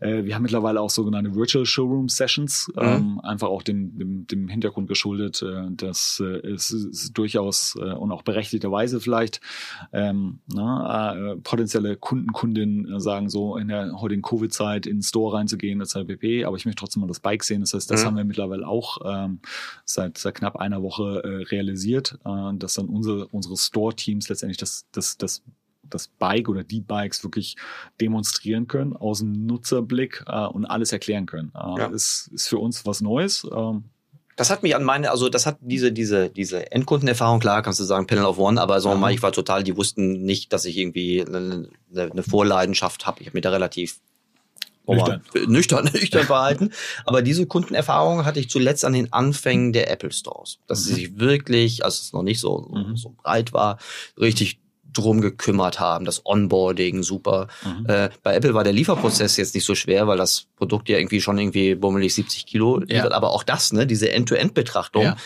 Äh, 0.00 0.24
wir 0.24 0.34
haben 0.34 0.42
mittlerweile 0.42 0.80
auch 0.80 0.90
sogenannte 0.90 1.34
Virtual 1.34 1.66
Showroom 1.66 2.08
Sessions, 2.08 2.70
Mhm. 2.76 2.82
ähm, 2.82 3.20
einfach 3.20 3.48
auch 3.48 3.62
dem, 3.62 3.96
dem, 3.98 4.26
dem 4.26 4.48
Hintergrund 4.48 4.88
geschuldet, 4.88 5.42
äh, 5.42 5.70
dass 5.70 6.20
äh, 6.20 6.24
es 6.48 6.70
ist 6.70 7.12
durchaus 7.16 7.76
äh, 7.80 7.92
und 7.92 8.12
auch 8.12 8.22
berechtigterweise 8.22 9.00
vielleicht 9.00 9.40
ähm, 9.92 10.40
ne, 10.52 11.34
äh, 11.36 11.40
potenzielle 11.40 11.96
Kunden, 11.96 12.32
Kundinnen 12.32 12.92
äh, 12.94 13.00
sagen 13.00 13.28
so 13.30 13.56
in 13.56 13.68
der 13.68 14.00
heutigen 14.00 14.22
Covid-Zeit 14.22 14.86
in 14.86 14.96
den 14.98 15.02
Store 15.02 15.36
reinzugehen, 15.36 15.80
etc. 15.80 15.98
pp. 16.06 16.44
Aber 16.44 16.56
ich 16.56 16.64
möchte 16.64 16.80
trotzdem 16.80 17.00
mal 17.00 17.06
das 17.06 17.20
Bike 17.20 17.44
sehen. 17.44 17.60
Das 17.60 17.74
heißt, 17.74 17.90
das 17.90 18.02
Mhm. 18.02 18.06
haben 18.06 18.16
wir 18.16 18.24
mittlerweile 18.24 18.66
auch 18.66 18.98
ähm, 19.04 19.40
seit, 19.84 20.18
seit 20.18 20.34
knapp 20.36 20.56
einer 20.56 20.82
Woche 20.82 21.22
äh, 21.24 21.42
realisiert, 21.44 22.18
äh, 22.24 22.52
dass 22.54 22.74
dann 22.74 22.86
unsere, 22.88 23.26
unsere 23.28 23.56
Store-Teams 23.56 24.28
letztendlich 24.28 24.58
das, 24.58 24.86
das, 24.92 25.16
das 25.18 25.42
das 25.94 26.08
Bike 26.08 26.48
oder 26.48 26.64
die 26.64 26.80
Bikes 26.80 27.22
wirklich 27.24 27.56
demonstrieren 28.00 28.66
können, 28.68 28.94
aus 28.94 29.20
dem 29.20 29.46
Nutzerblick 29.46 30.24
äh, 30.26 30.46
und 30.46 30.66
alles 30.66 30.92
erklären 30.92 31.26
können. 31.26 31.52
Äh, 31.54 31.78
Ja. 31.78 31.86
ist, 31.86 32.30
ist 32.34 32.48
für 32.48 32.58
uns 32.58 32.84
was 32.84 33.00
Neues. 33.00 33.46
Ähm, 33.54 33.84
Das 34.36 34.50
hat 34.50 34.62
mich 34.64 34.74
an 34.74 34.82
meine, 34.82 35.10
also 35.12 35.28
das 35.28 35.46
hat 35.46 35.58
diese, 35.60 35.92
diese, 35.92 36.28
diese 36.28 36.72
Endkundenerfahrung, 36.72 37.38
klar 37.38 37.62
kannst 37.62 37.78
du 37.78 37.84
sagen, 37.84 38.06
Panel 38.08 38.24
of 38.24 38.38
One, 38.38 38.60
aber 38.60 38.80
so 38.80 38.92
Mhm. 38.92 39.00
mal, 39.00 39.12
ich 39.12 39.22
war 39.22 39.30
total, 39.32 39.62
die 39.62 39.76
wussten 39.76 40.24
nicht, 40.24 40.52
dass 40.52 40.64
ich 40.64 40.76
irgendwie 40.76 41.24
eine, 41.24 41.68
eine 41.94 42.22
Vorleidenschaft 42.24 43.06
habe. 43.06 43.20
Ich 43.20 43.28
habe 43.28 43.36
mich 43.36 43.42
da 43.42 43.50
relativ 43.50 44.00
oh 44.86 44.94
Nüchtern. 44.96 45.22
nüchtern, 45.46 45.84
nüchtern 45.94 46.26
verhalten. 46.26 46.70
Aber 47.06 47.22
diese 47.22 47.46
Kundenerfahrung 47.46 48.24
hatte 48.24 48.40
ich 48.40 48.50
zuletzt 48.50 48.84
an 48.84 48.92
den 48.92 49.12
Anfängen 49.12 49.72
der 49.72 49.88
Apple 49.90 50.10
Stores. 50.12 50.58
Dass 50.66 50.82
sie 50.84 50.90
Mhm. 50.90 50.96
sich 50.96 51.18
wirklich, 51.20 51.84
als 51.84 52.00
es 52.02 52.12
noch 52.12 52.22
nicht 52.24 52.40
so, 52.40 52.68
Mhm. 52.72 52.96
so 52.96 53.14
breit 53.22 53.52
war, 53.52 53.78
richtig 54.18 54.58
drum 54.94 55.20
gekümmert 55.20 55.80
haben, 55.80 56.04
das 56.04 56.24
Onboarding 56.24 57.02
super. 57.02 57.48
Mhm. 57.64 57.86
Äh, 57.86 58.10
bei 58.22 58.34
Apple 58.34 58.54
war 58.54 58.64
der 58.64 58.72
Lieferprozess 58.72 59.36
jetzt 59.36 59.54
nicht 59.54 59.64
so 59.64 59.74
schwer, 59.74 60.06
weil 60.06 60.16
das 60.16 60.46
Produkt 60.56 60.88
ja 60.88 60.98
irgendwie 60.98 61.20
schon 61.20 61.38
irgendwie 61.38 61.74
bummelig 61.74 62.14
70 62.14 62.46
Kilo 62.46 62.78
liefert. 62.78 63.12
Aber 63.12 63.30
auch 63.30 63.42
das, 63.42 63.72
ne, 63.72 63.86
diese 63.86 64.10
End-to-End-Betrachtung, 64.10 65.02
Ja. 65.02 65.16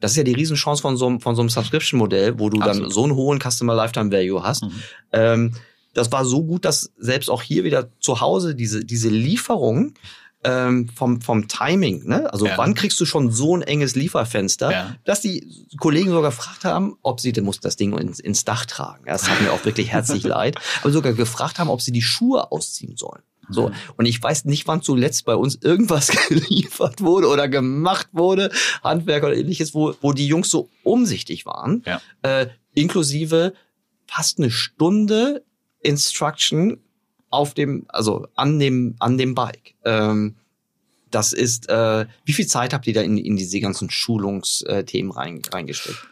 das 0.00 0.12
ist 0.12 0.16
ja 0.16 0.24
die 0.24 0.34
Riesenchance 0.34 0.80
von 0.80 0.96
so 0.96 1.06
einem, 1.06 1.20
von 1.20 1.34
so 1.36 1.42
einem 1.42 1.50
Subscription-Modell, 1.50 2.38
wo 2.38 2.48
du 2.48 2.58
dann 2.58 2.68
Absolut. 2.68 2.92
so 2.92 3.04
einen 3.04 3.14
hohen 3.14 3.40
Customer 3.40 3.74
Lifetime 3.74 4.10
Value 4.10 4.42
hast. 4.42 4.64
Mhm. 4.64 4.82
Ähm, 5.12 5.52
das 5.94 6.12
war 6.12 6.24
so 6.24 6.44
gut, 6.44 6.64
dass 6.64 6.92
selbst 6.98 7.28
auch 7.30 7.42
hier 7.42 7.64
wieder 7.64 7.88
zu 8.00 8.20
Hause 8.20 8.54
diese, 8.54 8.84
diese 8.84 9.08
Lieferung 9.08 9.94
ähm, 10.42 10.88
vom, 10.94 11.20
vom 11.20 11.48
Timing, 11.48 12.04
ne? 12.06 12.32
Also 12.32 12.46
Ja. 12.46 12.56
wann 12.56 12.74
kriegst 12.74 12.98
du 13.00 13.04
schon 13.04 13.30
so 13.30 13.56
ein 13.56 13.62
enges 13.62 13.94
Lieferfenster, 13.94 14.70
Ja. 14.72 14.96
dass 15.04 15.20
die 15.20 15.66
Kollegen 15.78 16.08
sogar 16.10 16.30
gefragt 16.30 16.64
haben, 16.64 16.96
ob 17.02 17.20
sie, 17.20 17.32
der 17.32 17.42
mussten 17.42 17.62
das 17.64 17.76
Ding 17.76 17.96
ins, 17.98 18.20
ins 18.20 18.44
Dach 18.44 18.64
tragen. 18.66 19.04
Ja, 19.06 19.12
Das 19.12 19.28
hat 19.28 19.40
mir 19.42 19.52
auch 19.52 19.64
wirklich 19.64 19.88
herzlich 19.92 20.22
leid. 20.24 20.56
Aber 20.82 20.92
sogar 20.92 21.12
gefragt 21.12 21.58
haben, 21.58 21.68
ob 21.68 21.82
sie 21.82 21.92
die 21.92 22.00
Schuhe 22.02 22.50
ausziehen 22.52 22.96
sollen. 22.96 23.22
So. 23.52 23.68
Mhm. 23.68 23.74
Und 23.96 24.06
ich 24.06 24.22
weiß 24.22 24.44
nicht, 24.46 24.66
wann 24.68 24.80
zuletzt 24.80 25.24
bei 25.24 25.34
uns 25.34 25.56
irgendwas 25.60 26.06
geliefert 26.28 27.00
wurde 27.02 27.26
oder 27.28 27.48
gemacht 27.48 28.08
wurde, 28.12 28.50
Handwerk 28.82 29.24
oder 29.24 29.36
ähnliches, 29.36 29.74
wo, 29.74 29.94
wo 30.00 30.12
die 30.12 30.26
Jungs 30.26 30.48
so 30.50 30.70
umsichtig 30.84 31.44
waren. 31.46 31.82
Ja. 31.84 32.00
Äh, 32.22 32.46
inklusive 32.74 33.52
fast 34.06 34.38
eine 34.38 34.50
Stunde 34.50 35.44
Instruction 35.82 36.78
auf 37.30 37.54
dem, 37.54 37.86
also 37.88 38.26
an 38.34 38.58
dem, 38.58 38.96
an 38.98 39.16
dem 39.16 39.34
Bike. 39.34 39.74
Ähm, 39.84 40.36
das 41.10 41.32
ist, 41.32 41.68
äh, 41.68 42.06
wie 42.24 42.32
viel 42.32 42.46
Zeit 42.46 42.72
habt 42.72 42.86
ihr 42.86 42.94
da 42.94 43.00
in, 43.00 43.18
in 43.18 43.36
diese 43.36 43.60
ganzen 43.60 43.90
Schulungsthemen 43.90 45.10
rein, 45.10 45.42
reingesteckt? 45.52 46.06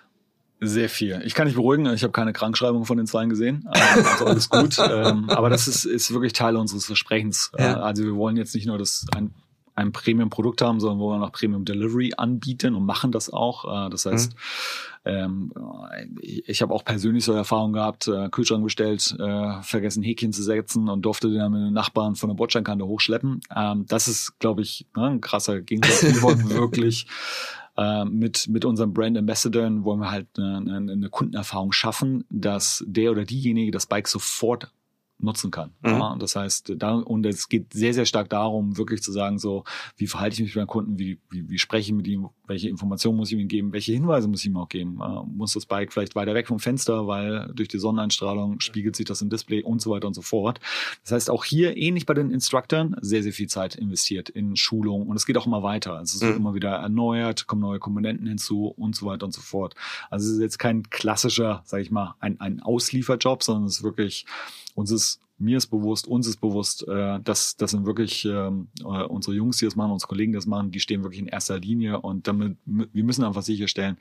Sehr 0.61 0.89
viel. 0.89 1.23
Ich 1.25 1.35
kann 1.35 1.47
dich 1.47 1.55
beruhigen, 1.55 1.87
ich 1.95 2.03
habe 2.03 2.13
keine 2.13 2.33
Krankschreibung 2.33 2.85
von 2.85 2.97
den 2.97 3.07
Zweien 3.07 3.31
gesehen. 3.31 3.65
Also 3.69 4.27
alles 4.27 4.49
gut. 4.49 4.77
ähm, 4.91 5.31
aber 5.31 5.51
das 5.51 5.69
ist, 5.69 5.85
ist 5.85 6.13
wirklich 6.13 6.33
Teil 6.33 6.57
unseres 6.57 6.87
Versprechens. 6.87 7.53
Ja. 7.57 7.75
Äh, 7.75 7.81
also 7.81 8.03
wir 8.03 8.17
wollen 8.17 8.37
jetzt 8.37 8.55
nicht 8.57 8.67
nur 8.67 8.77
das 8.77 9.07
ein, 9.17 9.35
ein 9.79 9.93
Premium-Produkt 9.93 10.61
haben, 10.61 10.81
sondern 10.81 10.99
wollen 10.99 11.23
auch 11.23 11.31
Premium 11.31 11.65
Delivery 11.65 12.13
anbieten 12.17 12.75
und 12.75 12.85
machen 12.85 13.13
das 13.13 13.33
auch. 13.33 13.87
Äh, 13.87 13.91
das 13.91 14.07
heißt, 14.07 14.35
mhm. 15.05 15.53
ähm, 15.53 15.53
ich 16.21 16.61
habe 16.63 16.75
auch 16.75 16.85
persönlich 16.85 17.25
so 17.25 17.33
Erfahrungen 17.33 17.73
gehabt, 17.73 18.09
äh, 18.09 18.29
Kühlschrank 18.29 18.65
bestellt, 18.65 19.17
äh, 19.19 19.63
vergessen 19.63 20.03
Häkchen 20.03 20.33
zu 20.33 20.43
setzen 20.43 20.89
und 20.89 21.03
durfte 21.03 21.29
den 21.29 21.39
dann 21.39 21.53
mit 21.53 21.61
den 21.61 21.73
Nachbarn 21.73 22.17
von 22.17 22.29
der 22.29 22.35
Bordsteinkante 22.35 22.87
hochschleppen. 22.87 23.41
Ähm, 23.55 23.87
das 23.87 24.09
ist, 24.09 24.39
glaube 24.41 24.63
ich, 24.63 24.87
ne, 24.97 25.07
ein 25.07 25.21
krasser 25.21 25.61
Gegensatz. 25.61 26.03
Wir 26.03 26.23
wollen 26.23 26.51
wirklich 26.51 27.07
äh, 27.77 28.05
mit, 28.05 28.49
mit 28.49 28.65
unserem 28.65 28.93
Brand 28.93 29.17
Ambassador 29.17 29.71
wollen 29.85 30.01
wir 30.01 30.11
halt 30.11 30.27
eine, 30.37 30.93
eine 30.93 31.09
Kundenerfahrung 31.09 31.71
schaffen, 31.71 32.25
dass 32.31 32.85
der 32.87 33.13
oder 33.13 33.25
diejenige 33.25 33.71
das 33.71 33.87
Bike 33.87 34.09
sofort 34.09 34.73
nutzen 35.19 35.51
kann. 35.51 35.73
Mhm. 35.83 35.91
Ja, 35.91 36.17
das 36.19 36.37
heißt, 36.37 36.75
da, 36.77 36.95
und 36.95 37.27
es 37.27 37.49
geht 37.49 37.73
sehr, 37.73 37.93
sehr 37.93 38.07
stark 38.07 38.31
darum, 38.31 38.77
wirklich 38.77 39.03
zu 39.03 39.13
sagen, 39.13 39.39
so, 39.39 39.65
wie 39.97 40.07
verhalte 40.07 40.35
ich 40.35 40.41
mich 40.41 40.51
mit 40.51 40.57
meinem 40.57 40.67
Kunden, 40.69 40.99
wie, 40.99 41.19
wie, 41.31 41.49
wie 41.49 41.59
spreche 41.59 41.91
ich 41.91 41.93
mit 41.93 42.07
ihm, 42.07 42.29
welche 42.47 42.69
Informationen 42.69 43.17
muss 43.17 43.33
ich 43.33 43.39
ihm 43.39 43.49
geben, 43.49 43.73
welche 43.73 43.93
Hinweise 43.93 44.29
muss 44.29 44.41
ich 44.41 44.47
ihm 44.47 44.57
auch 44.57 44.69
geben. 44.69 45.01
Äh, 45.01 45.27
muss 45.27 45.53
das 45.55 45.67
Bike 45.67 45.93
vielleicht 45.93 46.15
weiter 46.15 46.35
weg 46.35 46.47
vom 46.47 46.61
Fenster, 46.61 47.07
weil 47.07 47.51
durch 47.55 47.69
die 47.69 47.79
Sonneneinstrahlung 47.79 48.61
spiegelt 48.61 48.97
sich 48.97 49.07
das 49.07 49.21
im 49.21 49.29
Display 49.29 49.63
und 49.63 49.83
so 49.83 49.91
weiter 49.91 50.07
und 50.07 50.15
so 50.15 50.23
fort. 50.23 50.61
Das 51.03 51.13
heißt, 51.13 51.31
auch 51.31 51.45
hier, 51.45 51.77
ähnlich 51.77 52.07
bei 52.07 52.15
den 52.15 52.31
Instructoren, 52.31 52.97
sehr, 53.01 53.23
sehr 53.23 53.33
viel 53.33 53.49
Zeit 53.49 53.75
investiert 53.75 54.29
in 54.29 54.57
Schulung 54.57 55.07
und 55.07 55.17
es 55.17 55.27
geht 55.27 55.37
auch 55.37 55.47
immer 55.47 55.63
weiter. 55.63 55.95
Also 55.95 56.17
es 56.17 56.23
wird 56.23 56.35
mhm. 56.35 56.41
immer 56.41 56.55
wieder 56.55 56.71
erneuert, 56.71 57.47
kommen 57.47 57.63
neue 57.63 57.79
Komponenten 57.79 58.27
hinzu 58.27 58.69
und 58.69 58.95
so 58.95 59.07
weiter 59.07 59.27
und 59.27 59.33
so 59.33 59.41
fort. 59.41 59.75
Also 60.11 60.29
es 60.29 60.35
ist 60.35 60.41
jetzt 60.41 60.59
kein 60.59 60.89
klassischer, 60.91 61.63
sage 61.65 61.83
ich 61.83 61.91
mal, 61.91 62.15
ein, 62.21 62.41
ein 62.41 62.61
Auslieferjob, 62.61 63.43
sondern 63.43 63.65
es 63.65 63.79
ist 63.79 63.83
wirklich 63.83 64.27
uns 64.79 64.91
ist 64.93 65.21
mir 65.39 65.57
ist 65.57 65.69
bewusst, 65.69 66.07
uns 66.07 66.27
ist 66.27 66.41
bewusst, 66.41 66.87
äh, 66.89 67.21
dass 67.21 67.57
das 67.57 67.71
sind 67.71 67.87
wirklich 67.87 68.25
ähm, 68.25 68.69
äh, 68.81 69.05
unsere 69.05 69.37
Jungs, 69.37 69.59
die 69.59 69.65
das 69.65 69.77
machen, 69.77 69.93
unsere 69.93 70.09
Kollegen, 70.09 70.33
die 70.33 70.37
das 70.37 70.47
machen, 70.47 70.71
die 70.71 70.81
stehen 70.81 71.03
wirklich 71.03 71.21
in 71.21 71.29
erster 71.29 71.59
Linie 71.59 72.01
und 72.01 72.27
damit 72.27 72.57
wir 72.65 73.05
müssen 73.05 73.25
einfach 73.25 73.43
sicherstellen, 73.43 73.99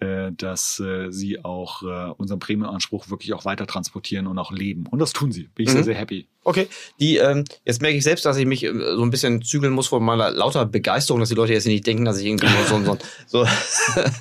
äh, 0.00 0.32
dass 0.32 0.78
äh, 0.80 1.10
sie 1.10 1.44
auch 1.44 1.82
äh, 1.82 2.12
unseren 2.16 2.38
Premium-Anspruch 2.38 3.10
wirklich 3.10 3.32
auch 3.32 3.44
weiter 3.44 3.66
transportieren 3.66 4.26
und 4.26 4.38
auch 4.38 4.52
leben. 4.52 4.86
Und 4.86 4.98
das 4.98 5.12
tun 5.12 5.32
sie. 5.32 5.48
Bin 5.54 5.64
ich 5.64 5.70
mhm. 5.70 5.74
sehr, 5.76 5.84
sehr 5.84 5.94
happy. 5.94 6.28
Okay, 6.46 6.68
die 7.00 7.16
ähm, 7.16 7.44
jetzt 7.64 7.82
merke 7.82 7.96
ich 7.96 8.04
selbst, 8.04 8.24
dass 8.24 8.36
ich 8.36 8.46
mich 8.46 8.62
äh, 8.62 8.72
so 8.72 9.02
ein 9.02 9.10
bisschen 9.10 9.42
zügeln 9.42 9.72
muss 9.72 9.88
von 9.88 10.00
meiner 10.04 10.30
lauter 10.30 10.64
Begeisterung, 10.64 11.18
dass 11.18 11.28
die 11.28 11.34
Leute 11.34 11.52
jetzt 11.52 11.66
nicht 11.66 11.84
denken, 11.84 12.04
dass 12.04 12.20
ich 12.20 12.26
irgendwie 12.26 12.46
so, 12.68 12.80
so, 12.84 12.96
so 13.26 13.42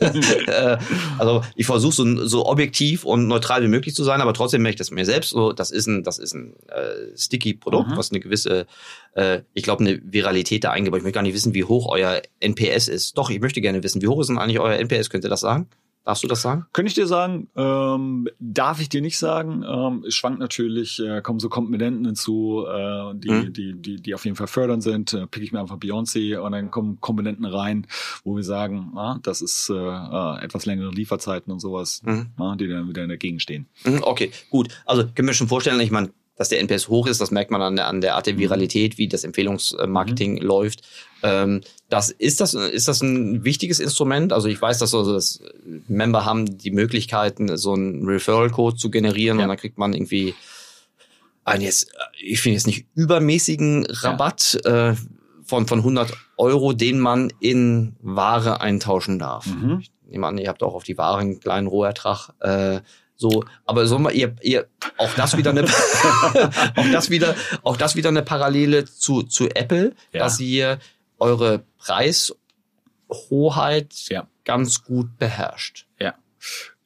äh, 0.51 0.77
also 1.19 1.43
ich 1.55 1.67
versuche 1.67 1.93
so, 1.93 2.25
so 2.25 2.47
objektiv 2.47 3.03
und 3.05 3.27
neutral 3.27 3.61
wie 3.61 3.67
möglich 3.67 3.93
zu 3.93 4.03
sein, 4.03 4.21
aber 4.21 4.33
trotzdem 4.33 4.63
merke 4.63 4.73
ich 4.73 4.79
das 4.79 4.89
mir 4.89 5.05
selbst 5.05 5.29
so, 5.29 5.53
das 5.53 5.69
ist 5.69 5.85
ein 5.85 6.03
das 6.03 6.17
ist 6.17 6.33
ein 6.33 6.44
äh, 6.67 7.17
sticky 7.17 7.53
Produkt, 7.55 7.91
mhm. 7.91 7.97
was 7.97 8.11
eine 8.11 8.19
gewisse 8.19 8.67
äh, 9.13 9.41
ich 9.53 9.63
glaube 9.63 9.83
eine 9.83 10.01
Viralität 10.03 10.63
da 10.63 10.71
eingebaut. 10.71 10.99
Ich 10.99 11.03
möchte 11.03 11.15
gar 11.15 11.21
nicht 11.21 11.33
wissen, 11.33 11.53
wie 11.53 11.63
hoch 11.63 11.87
euer 11.89 12.21
NPS 12.39 12.87
ist. 12.87 13.17
Doch, 13.17 13.29
ich 13.29 13.39
möchte 13.39 13.61
gerne 13.61 13.83
wissen, 13.83 14.01
wie 14.01 14.07
hoch 14.07 14.19
ist 14.19 14.27
denn 14.27 14.37
eigentlich 14.37 14.59
euer 14.59 14.75
NPS? 14.75 15.09
Könnt 15.09 15.23
ihr 15.23 15.29
das 15.29 15.41
sagen? 15.41 15.67
Darfst 16.05 16.23
du 16.23 16.27
das 16.27 16.43
sagen? 16.43 16.67
Könnte 16.71 16.89
ich 16.89 16.93
dir 16.93 17.07
sagen, 17.07 17.47
ähm, 17.55 18.27
darf 18.39 18.79
ich 18.79 18.89
dir 18.89 19.01
nicht 19.01 19.17
sagen. 19.17 19.63
Ähm, 19.67 20.03
es 20.07 20.13
schwankt 20.13 20.39
natürlich, 20.39 20.99
äh, 20.99 21.21
kommen 21.21 21.39
so 21.39 21.49
Komponenten 21.49 22.05
hinzu, 22.05 22.63
äh, 22.67 23.15
die, 23.15 23.31
mhm. 23.31 23.53
die, 23.53 23.73
die, 23.73 23.95
die 23.95 24.13
auf 24.13 24.23
jeden 24.23 24.37
Fall 24.37 24.45
fördernd 24.45 24.83
sind. 24.83 25.13
Äh, 25.13 25.25
pick 25.25 25.41
ich 25.41 25.51
mir 25.51 25.59
einfach 25.59 25.77
Beyoncé 25.77 26.37
und 26.37 26.51
dann 26.51 26.69
kommen 26.69 27.01
Komponenten 27.01 27.45
rein, 27.45 27.87
wo 28.23 28.35
wir 28.35 28.43
sagen, 28.43 28.91
ah, 28.95 29.17
das 29.23 29.41
ist 29.41 29.71
äh, 29.71 29.73
äh, 29.73 30.43
etwas 30.43 30.67
längere 30.67 30.91
Lieferzeiten 30.91 31.51
und 31.51 31.59
sowas, 31.59 32.03
mhm. 32.05 32.27
ah, 32.37 32.55
die 32.55 32.67
dann 32.67 32.87
wieder 32.87 33.07
dagegen 33.07 33.39
stehen. 33.39 33.65
Mhm, 33.83 34.03
okay, 34.03 34.29
gut. 34.51 34.67
Also 34.85 35.05
können 35.07 35.27
wir 35.27 35.33
schon 35.33 35.47
vorstellen, 35.47 35.79
ich 35.79 35.89
meine, 35.89 36.11
dass 36.35 36.49
der 36.49 36.59
NPS 36.59 36.89
hoch 36.89 37.07
ist, 37.07 37.21
das 37.21 37.31
merkt 37.31 37.51
man 37.51 37.61
an 37.61 37.75
der, 37.75 37.87
an 37.87 38.01
der 38.01 38.15
Art 38.15 38.25
der 38.25 38.33
mhm. 38.33 38.39
Viralität, 38.39 38.97
wie 38.97 39.07
das 39.07 39.23
Empfehlungsmarketing 39.23 40.35
mhm. 40.35 40.41
läuft. 40.41 40.81
Ähm, 41.23 41.61
das, 41.89 42.09
ist, 42.09 42.41
das, 42.41 42.53
ist 42.53 42.87
das 42.87 43.01
ein 43.01 43.43
wichtiges 43.43 43.79
Instrument? 43.79 44.33
Also 44.33 44.47
ich 44.47 44.61
weiß, 44.61 44.79
dass 44.79 44.93
also 44.93 45.13
das 45.13 45.41
Member 45.87 46.25
haben 46.25 46.57
die 46.57 46.71
Möglichkeiten, 46.71 47.55
so 47.57 47.73
einen 47.73 48.05
Referral-Code 48.05 48.75
zu 48.75 48.89
generieren 48.89 49.39
ja. 49.39 49.45
und 49.45 49.49
dann 49.49 49.57
kriegt 49.57 49.77
man 49.77 49.93
irgendwie 49.93 50.35
einen 51.45 51.61
jetzt, 51.61 51.91
ich 52.19 52.41
finde 52.41 52.55
jetzt 52.55 52.67
nicht 52.67 52.85
übermäßigen 52.95 53.85
Rabatt 53.85 54.59
ja. 54.65 54.91
äh, 54.91 54.95
von, 55.45 55.67
von 55.67 55.79
100 55.79 56.11
Euro, 56.37 56.73
den 56.73 56.99
man 56.99 57.31
in 57.39 57.95
Ware 58.01 58.61
eintauschen 58.61 59.19
darf. 59.19 59.45
Mhm. 59.45 59.79
Ich 59.81 59.91
nehme 60.07 60.27
an, 60.27 60.37
ihr 60.37 60.49
habt 60.49 60.63
auch 60.63 60.73
auf 60.73 60.83
die 60.83 60.97
Ware 60.97 61.19
einen 61.19 61.39
kleinen 61.39 61.67
Rohertrag. 61.67 62.29
Äh, 62.39 62.81
so, 63.15 63.45
aber 63.65 63.87
so 63.87 63.97
mal 63.97 64.13
ihr, 64.13 64.35
ihr 64.41 64.67
auch 64.97 65.13
das 65.15 65.37
wieder 65.37 65.51
eine 65.51 65.63
auch 66.75 66.91
das 66.91 67.09
wieder 67.09 67.35
auch 67.63 67.77
das 67.77 67.95
wieder 67.95 68.09
eine 68.09 68.23
Parallele 68.23 68.83
zu 68.85 69.23
zu 69.23 69.49
Apple, 69.49 69.95
ja. 70.11 70.19
dass 70.19 70.39
ihr 70.39 70.79
eure 71.17 71.63
Preishoheit 71.77 72.35
ja. 74.09 74.27
ganz 74.43 74.83
gut 74.83 75.17
beherrscht. 75.17 75.87
Ja. 75.99 76.15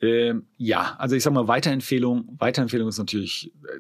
Ähm, 0.02 0.46
ja, 0.58 0.96
also 0.98 1.16
ich 1.16 1.24
sag 1.24 1.34
mal, 1.34 1.48
Weiterempfehlung, 1.50 2.38
Weiterempfehlung 2.38 2.88
ist 2.88 3.00
natürlich 3.00 3.52
äh, 3.64 3.80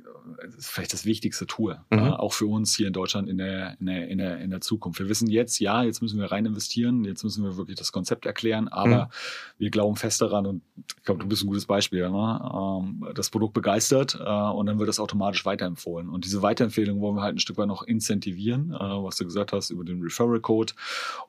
ist 0.58 0.70
vielleicht 0.70 0.92
das 0.92 1.06
wichtigste 1.06 1.48
Tool, 1.48 1.80
mhm. 1.90 2.00
äh, 2.00 2.10
auch 2.10 2.34
für 2.34 2.46
uns 2.48 2.76
hier 2.76 2.88
in 2.88 2.94
Deutschland 2.94 3.30
in 3.30 3.38
der, 3.38 3.78
in, 3.80 3.86
der, 3.86 4.08
in, 4.10 4.18
der, 4.18 4.40
in 4.40 4.50
der 4.50 4.60
Zukunft. 4.60 5.00
Wir 5.00 5.08
wissen 5.08 5.30
jetzt, 5.30 5.60
ja, 5.60 5.84
jetzt 5.84 6.02
müssen 6.02 6.20
wir 6.20 6.32
rein 6.32 6.46
investieren, 6.46 7.06
jetzt 7.06 7.24
müssen 7.24 7.44
wir 7.44 7.56
wirklich 7.56 7.78
das 7.78 7.94
Konzept 7.94 8.26
erklären, 8.26 8.68
aber 8.68 9.06
mhm. 9.06 9.10
wir 9.60 9.70
glauben 9.70 9.96
fest 9.96 10.22
daran 10.22 10.46
und 10.46 10.62
ich 10.76 11.04
glaube, 11.04 11.22
du 11.22 11.28
bist 11.28 11.44
ein 11.44 11.48
gutes 11.48 11.66
Beispiel, 11.66 12.10
ne? 12.10 12.52
ähm, 12.54 13.08
das 13.16 13.30
Produkt 13.30 13.54
begeistert 13.54 14.16
äh, 14.20 14.30
und 14.30 14.66
dann 14.66 14.78
wird 14.78 14.90
das 14.90 15.00
automatisch 15.00 15.46
weiterempfohlen. 15.46 16.10
Und 16.10 16.26
diese 16.26 16.42
Weiterempfehlung 16.42 17.00
wollen 17.00 17.16
wir 17.16 17.22
halt 17.22 17.36
ein 17.36 17.40
Stück 17.40 17.58
weit 17.58 17.68
noch 17.68 17.84
incentivieren, 17.84 18.74
äh, 18.74 18.78
was 18.78 19.16
du 19.16 19.24
gesagt 19.24 19.54
hast, 19.54 19.70
über 19.70 19.86
den 19.86 20.02
Referral 20.02 20.42
Code. 20.42 20.74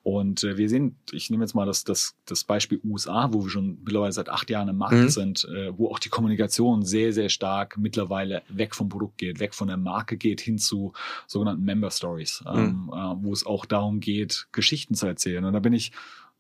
Und 0.02 0.42
wir 0.42 0.68
sehen, 0.68 0.96
ich 1.12 1.30
nehme 1.30 1.44
jetzt 1.44 1.54
mal 1.54 1.66
das, 1.66 1.84
das, 1.84 2.16
das 2.26 2.44
Beispiel 2.44 2.80
USA, 2.84 3.32
wo 3.32 3.44
wir 3.44 3.50
schon 3.50 3.78
mittlerweile 3.84 4.12
seit 4.12 4.28
acht 4.28 4.50
Jahren 4.50 4.68
im 4.68 4.79
Markt 4.80 4.94
mhm. 4.94 5.08
sind, 5.08 5.44
äh, 5.44 5.76
wo 5.76 5.88
auch 5.90 5.98
die 5.98 6.08
Kommunikation 6.08 6.82
sehr, 6.82 7.12
sehr 7.12 7.28
stark 7.28 7.78
mittlerweile 7.78 8.42
weg 8.48 8.74
vom 8.74 8.88
Produkt 8.88 9.18
geht, 9.18 9.38
weg 9.38 9.54
von 9.54 9.68
der 9.68 9.76
Marke 9.76 10.16
geht, 10.16 10.40
hin 10.40 10.58
zu 10.58 10.92
sogenannten 11.26 11.64
Member 11.64 11.90
Stories, 11.90 12.42
mhm. 12.44 12.58
ähm, 12.58 12.90
äh, 12.92 13.14
wo 13.22 13.32
es 13.32 13.46
auch 13.46 13.64
darum 13.64 14.00
geht, 14.00 14.48
Geschichten 14.52 14.94
zu 14.94 15.06
erzählen. 15.06 15.44
Und 15.44 15.52
da 15.52 15.60
bin 15.60 15.72
ich 15.72 15.92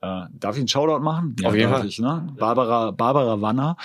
äh, 0.02 0.22
darf 0.32 0.56
ich 0.56 0.60
einen 0.60 0.68
Shoutout 0.68 1.02
machen? 1.02 1.36
Ja, 1.40 1.48
Auf 1.48 1.54
jeden 1.54 1.70
Fall. 1.70 1.86
Ich, 1.86 1.98
ne? 1.98 2.26
Barbara, 2.38 2.90
Barbara 2.90 3.40
Wanner. 3.42 3.76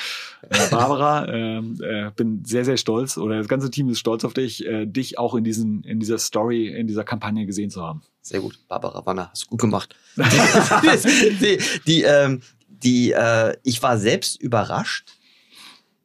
Äh, 0.49 0.69
Barbara, 0.71 1.27
ähm, 1.33 1.77
äh, 1.83 2.09
bin 2.15 2.45
sehr, 2.45 2.63
sehr 2.63 2.77
stolz, 2.77 3.17
oder 3.17 3.37
das 3.37 3.49
ganze 3.49 3.69
Team 3.69 3.89
ist 3.89 3.99
stolz 3.99 4.23
auf 4.23 4.33
dich, 4.33 4.65
äh, 4.65 4.85
dich 4.85 5.19
auch 5.19 5.35
in 5.35 5.43
diesen, 5.43 5.83
in 5.83 5.99
dieser 5.99 6.17
Story, 6.17 6.67
in 6.67 6.87
dieser 6.87 7.03
Kampagne 7.03 7.45
gesehen 7.45 7.69
zu 7.69 7.83
haben. 7.83 8.01
Sehr 8.21 8.39
gut. 8.39 8.57
Barbara 8.69 9.05
Wanner, 9.05 9.29
hast 9.29 9.43
du 9.43 9.47
gut 9.49 9.59
gemacht. 9.59 9.95
die, 10.15 11.35
die, 11.41 11.57
die, 11.85 12.03
ähm, 12.03 12.41
die 12.85 13.11
äh, 13.11 13.57
ich 13.63 13.83
war 13.83 13.97
selbst 13.97 14.41
überrascht, 14.41 15.17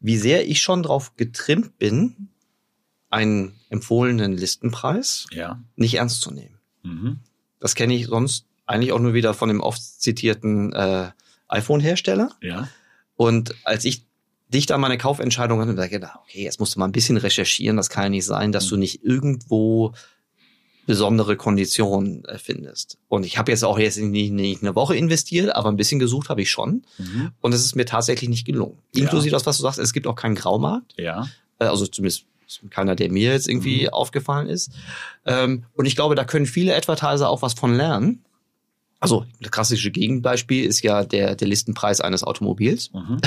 wie 0.00 0.16
sehr 0.16 0.48
ich 0.48 0.60
schon 0.60 0.82
drauf 0.82 1.14
getrimmt 1.16 1.78
bin, 1.78 2.30
einen 3.10 3.60
empfohlenen 3.68 4.32
Listenpreis 4.32 5.26
ja. 5.30 5.62
nicht 5.76 5.94
ernst 5.94 6.22
zu 6.22 6.30
nehmen. 6.30 6.58
Mhm. 6.82 7.18
Das 7.58 7.74
kenne 7.74 7.94
ich 7.94 8.06
sonst 8.06 8.46
eigentlich 8.66 8.92
auch 8.92 8.98
nur 8.98 9.14
wieder 9.14 9.34
von 9.34 9.48
dem 9.48 9.60
oft 9.60 9.82
zitierten 9.82 10.72
äh, 10.72 11.10
iPhone-Hersteller. 11.48 12.30
Ja. 12.40 12.68
Und 13.16 13.54
als 13.64 13.84
ich 13.84 14.06
dich 14.48 14.66
da 14.66 14.78
meine 14.78 14.96
Kaufentscheidung 14.96 15.60
hatte, 15.60 15.74
da 15.74 15.86
gedacht, 15.86 16.18
okay, 16.22 16.42
jetzt 16.42 16.60
musst 16.60 16.74
du 16.74 16.78
mal 16.78 16.86
ein 16.86 16.92
bisschen 16.92 17.16
recherchieren. 17.16 17.76
Das 17.76 17.90
kann 17.90 18.04
ja 18.04 18.08
nicht 18.08 18.24
sein, 18.24 18.52
dass 18.52 18.66
mhm. 18.66 18.70
du 18.70 18.76
nicht 18.78 19.04
irgendwo 19.04 19.92
besondere 20.86 21.36
Konditionen 21.36 22.24
findest. 22.42 22.98
Und 23.08 23.24
ich 23.24 23.38
habe 23.38 23.52
jetzt 23.52 23.64
auch 23.64 23.78
jetzt 23.78 23.98
nicht, 23.98 24.32
nicht 24.32 24.62
eine 24.62 24.74
Woche 24.74 24.96
investiert, 24.96 25.54
aber 25.54 25.68
ein 25.68 25.76
bisschen 25.76 26.00
gesucht 26.00 26.28
habe 26.28 26.42
ich 26.42 26.50
schon. 26.50 26.82
Mhm. 26.98 27.30
Und 27.40 27.52
es 27.54 27.64
ist 27.64 27.76
mir 27.76 27.84
tatsächlich 27.84 28.28
nicht 28.28 28.44
gelungen. 28.44 28.78
Inklusive 28.92 29.30
ja. 29.30 29.36
das, 29.36 29.46
was 29.46 29.56
du 29.58 29.62
sagst, 29.62 29.78
es 29.78 29.92
gibt 29.92 30.06
auch 30.06 30.16
keinen 30.16 30.34
Graumarkt. 30.34 30.94
Ja. 30.96 31.28
Äh, 31.58 31.66
also 31.66 31.86
zumindest 31.86 32.24
keiner, 32.70 32.96
der 32.96 33.10
mir 33.10 33.30
jetzt 33.30 33.48
irgendwie 33.48 33.82
mhm. 33.82 33.90
aufgefallen 33.90 34.48
ist. 34.48 34.72
Ähm, 35.24 35.64
und 35.74 35.86
ich 35.86 35.94
glaube, 35.94 36.14
da 36.14 36.24
können 36.24 36.46
viele 36.46 36.74
Advertiser 36.74 37.28
auch 37.28 37.42
was 37.42 37.54
von 37.54 37.74
lernen. 37.74 38.24
Also 39.02 39.24
das 39.40 39.50
klassische 39.50 39.90
Gegenbeispiel 39.90 40.66
ist 40.66 40.82
ja 40.82 41.04
der, 41.04 41.34
der 41.34 41.48
Listenpreis 41.48 42.02
eines 42.02 42.22
Automobils. 42.22 42.92
Mhm. 42.92 43.18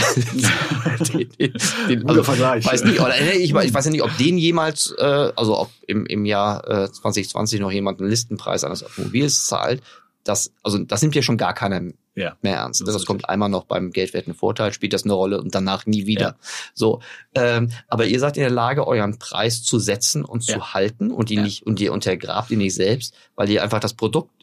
den, 1.14 1.30
den, 1.40 1.54
den, 1.90 2.08
also, 2.08 2.24
Vergleich. 2.24 2.64
Weiß 2.64 2.84
nicht, 2.84 3.00
oder, 3.00 3.20
ich, 3.20 3.56
ich 3.56 3.74
weiß 3.74 3.86
ja 3.86 3.92
nicht, 3.92 4.04
ob 4.04 4.16
den 4.18 4.38
jemals, 4.38 4.94
äh, 5.00 5.32
also 5.36 5.60
ob 5.60 5.72
im, 5.88 6.06
im 6.06 6.26
Jahr 6.26 6.68
äh, 6.70 6.92
2020 6.92 7.60
noch 7.60 7.72
jemand 7.72 8.00
einen 8.00 8.10
Listenpreis 8.10 8.64
eines 8.64 8.84
Automobils 8.84 9.48
zahlt. 9.48 9.82
Das, 10.24 10.54
also 10.62 10.78
das 10.78 11.02
nimmt 11.02 11.16
ja 11.16 11.24
schon 11.24 11.38
gar 11.38 11.56
keiner 11.56 11.82
ja, 12.16 12.38
mehr 12.44 12.58
ernst. 12.58 12.82
Das, 12.82 12.94
das 12.94 13.06
kommt 13.06 13.28
einmal 13.28 13.50
noch 13.50 13.66
beim 13.66 13.90
geldwerten 13.90 14.36
Vorteil, 14.36 14.74
spielt 14.74 14.94
das 14.94 15.04
eine 15.04 15.14
Rolle 15.14 15.42
und 15.42 15.56
danach 15.56 15.88
nie 15.88 16.06
wieder. 16.06 16.22
Ja. 16.22 16.36
So, 16.76 17.02
ähm, 17.34 17.72
aber 17.88 18.06
ihr 18.06 18.20
seid 18.20 18.38
in 18.38 18.44
der 18.44 18.52
Lage, 18.52 18.88
euren 18.88 19.18
Preis 19.18 19.64
zu 19.64 19.80
setzen 19.80 20.24
und 20.24 20.46
ja. 20.46 20.54
zu 20.56 20.74
halten 20.74 21.12
und 21.12 21.30
die 21.30 21.38
nicht 21.38 21.66
und 21.66 21.80
ihr 21.80 21.92
untergrabt 21.92 22.52
ihn 22.52 22.60
nicht 22.60 22.76
selbst, 22.76 23.16
weil 23.36 23.50
ihr 23.50 23.64
einfach 23.64 23.80
das 23.80 23.96
Produkt 23.96 24.43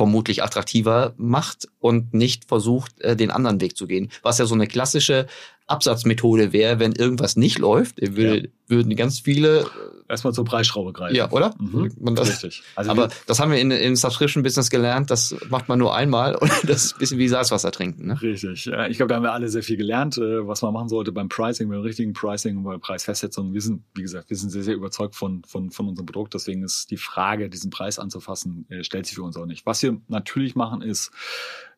vermutlich 0.00 0.42
attraktiver 0.42 1.12
macht 1.18 1.68
und 1.78 2.14
nicht 2.14 2.46
versucht, 2.46 2.98
äh, 3.02 3.16
den 3.16 3.30
anderen 3.30 3.60
Weg 3.60 3.76
zu 3.76 3.86
gehen. 3.86 4.10
Was 4.22 4.38
ja 4.38 4.46
so 4.46 4.54
eine 4.54 4.66
klassische 4.66 5.26
Absatzmethode 5.66 6.54
wäre, 6.54 6.78
wenn 6.78 6.92
irgendwas 6.92 7.36
nicht 7.36 7.58
läuft, 7.58 8.00
will, 8.00 8.44
ja. 8.44 8.50
Würden 8.70 8.94
ganz 8.96 9.20
viele 9.20 9.66
erstmal 10.08 10.34
zur 10.34 10.44
Preisschraube 10.44 10.92
greifen. 10.92 11.14
Ja, 11.14 11.30
oder? 11.30 11.54
Mhm. 11.58 11.90
Das, 12.14 12.28
Richtig. 12.28 12.62
Also 12.74 12.90
aber 12.90 13.08
das 13.26 13.40
haben 13.40 13.50
wir 13.50 13.58
in, 13.58 13.70
in 13.70 13.96
Subscription 13.96 14.42
Business 14.42 14.70
gelernt, 14.70 15.10
das 15.10 15.34
macht 15.48 15.68
man 15.68 15.78
nur 15.78 15.94
einmal 15.94 16.34
und 16.40 16.50
das 16.64 16.86
ist 16.86 16.96
ein 16.96 16.98
bisschen 16.98 17.18
wie 17.18 17.28
Salzwasser 17.28 17.70
trinken. 17.70 18.08
Ne? 18.08 18.20
Richtig. 18.20 18.66
Ich 18.66 18.96
glaube, 18.96 19.08
da 19.08 19.16
haben 19.16 19.22
wir 19.22 19.32
alle 19.32 19.48
sehr 19.48 19.62
viel 19.62 19.76
gelernt, 19.76 20.18
äh, 20.18 20.46
was 20.46 20.62
man 20.62 20.72
machen 20.72 20.88
sollte 20.88 21.12
beim 21.12 21.28
Pricing, 21.28 21.68
beim 21.68 21.80
richtigen 21.80 22.12
Pricing 22.12 22.58
und 22.58 22.64
bei 22.64 22.78
Preisfestsetzung. 22.78 23.54
Wir 23.54 23.60
sind, 23.60 23.82
wie 23.94 24.02
gesagt, 24.02 24.30
wir 24.30 24.36
sind 24.36 24.50
sehr, 24.50 24.62
sehr 24.62 24.74
überzeugt 24.74 25.14
von, 25.14 25.42
von, 25.44 25.70
von 25.70 25.88
unserem 25.88 26.06
Produkt. 26.06 26.34
Deswegen 26.34 26.62
ist 26.62 26.90
die 26.90 26.96
Frage, 26.96 27.48
diesen 27.48 27.70
Preis 27.70 27.98
anzufassen, 27.98 28.66
äh, 28.68 28.84
stellt 28.84 29.06
sich 29.06 29.14
für 29.14 29.22
uns 29.22 29.36
auch 29.36 29.46
nicht. 29.46 29.66
Was 29.66 29.82
wir 29.82 30.00
natürlich 30.08 30.54
machen 30.56 30.82
ist, 30.82 31.12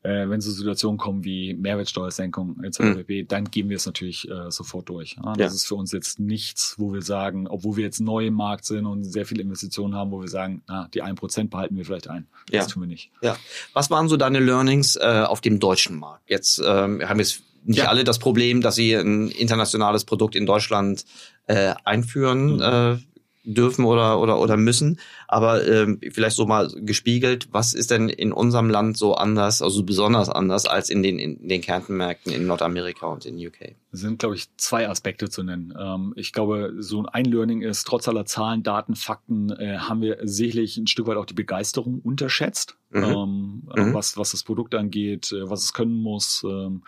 äh, 0.02 0.28
wenn 0.28 0.40
so 0.40 0.50
Situationen 0.50 0.98
kommen 0.98 1.24
wie 1.24 1.54
Mehrwertsteuersenkung 1.54 2.62
etc., 2.64 2.80
mhm. 2.80 3.28
dann 3.28 3.44
geben 3.44 3.68
wir 3.68 3.76
es 3.76 3.86
natürlich 3.86 4.28
äh, 4.28 4.50
sofort 4.50 4.88
durch. 4.88 5.16
Ja, 5.16 5.32
das 5.34 5.38
ja. 5.38 5.46
ist 5.46 5.66
für 5.66 5.76
uns 5.76 5.92
jetzt 5.92 6.18
nichts, 6.18 6.78
wo 6.82 6.92
wir 6.92 7.02
sagen, 7.02 7.46
obwohl 7.46 7.76
wir 7.76 7.84
jetzt 7.84 8.00
neu 8.00 8.26
im 8.26 8.34
Markt 8.34 8.64
sind 8.64 8.86
und 8.86 9.04
sehr 9.04 9.24
viele 9.24 9.42
Investitionen 9.42 9.94
haben, 9.94 10.10
wo 10.10 10.20
wir 10.20 10.28
sagen, 10.28 10.62
na, 10.66 10.88
die 10.92 11.02
1% 11.02 11.48
behalten 11.48 11.76
wir 11.76 11.84
vielleicht 11.84 12.08
ein. 12.08 12.26
Das 12.50 12.66
ja. 12.66 12.66
tun 12.66 12.82
wir 12.82 12.86
nicht. 12.86 13.10
Ja. 13.22 13.36
Was 13.72 13.90
waren 13.90 14.08
so 14.08 14.16
deine 14.16 14.40
Learnings 14.40 14.96
äh, 14.96 15.24
auf 15.26 15.40
dem 15.40 15.60
deutschen 15.60 15.98
Markt? 15.98 16.28
Jetzt 16.28 16.60
ähm, 16.64 17.00
haben 17.08 17.18
jetzt 17.18 17.42
nicht 17.64 17.78
ja. 17.78 17.86
alle 17.86 18.04
das 18.04 18.18
Problem, 18.18 18.60
dass 18.60 18.74
sie 18.74 18.94
ein 18.94 19.28
internationales 19.28 20.04
Produkt 20.04 20.34
in 20.34 20.46
Deutschland 20.46 21.04
äh, 21.46 21.74
einführen. 21.84 22.56
Mhm. 22.56 22.60
Äh, 22.60 23.11
dürfen 23.44 23.84
oder 23.84 24.20
oder 24.20 24.38
oder 24.38 24.56
müssen, 24.56 25.00
aber 25.26 25.66
ähm, 25.66 26.00
vielleicht 26.12 26.36
so 26.36 26.46
mal 26.46 26.68
gespiegelt, 26.76 27.48
was 27.50 27.74
ist 27.74 27.90
denn 27.90 28.08
in 28.08 28.32
unserem 28.32 28.70
Land 28.70 28.96
so 28.96 29.14
anders, 29.14 29.62
also 29.62 29.82
besonders 29.82 30.28
anders 30.28 30.66
als 30.66 30.90
in 30.90 31.02
den 31.02 31.18
in 31.18 31.48
den 31.48 31.60
Kernmärkten 31.60 32.32
in 32.32 32.46
Nordamerika 32.46 33.06
und 33.06 33.26
in 33.26 33.36
UK? 33.36 33.74
Es 33.90 34.00
sind 34.00 34.20
glaube 34.20 34.36
ich 34.36 34.48
zwei 34.56 34.88
Aspekte 34.88 35.28
zu 35.28 35.42
nennen. 35.42 35.74
Ähm, 35.78 36.12
ich 36.16 36.32
glaube, 36.32 36.74
so 36.78 37.04
ein 37.04 37.24
Learning 37.24 37.62
ist 37.62 37.84
trotz 37.84 38.06
aller 38.06 38.26
Zahlen, 38.26 38.62
Daten, 38.62 38.94
Fakten 38.94 39.50
äh, 39.50 39.78
haben 39.78 40.02
wir 40.02 40.18
sicherlich 40.22 40.76
ein 40.76 40.86
Stück 40.86 41.08
weit 41.08 41.16
auch 41.16 41.26
die 41.26 41.34
Begeisterung 41.34 42.00
unterschätzt, 42.00 42.76
mhm. 42.90 43.02
ähm, 43.02 43.62
mhm. 43.76 43.94
was 43.94 44.16
was 44.16 44.30
das 44.30 44.44
Produkt 44.44 44.74
angeht, 44.76 45.32
äh, 45.32 45.50
was 45.50 45.64
es 45.64 45.72
können 45.72 46.00
muss 46.00 46.44
ähm, 46.48 46.84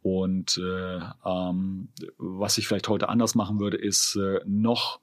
und 0.00 0.58
äh, 0.58 1.00
ähm, 1.26 1.88
was 2.16 2.56
ich 2.56 2.66
vielleicht 2.66 2.88
heute 2.88 3.10
anders 3.10 3.34
machen 3.34 3.60
würde, 3.60 3.76
ist 3.76 4.16
äh, 4.16 4.40
noch 4.46 5.00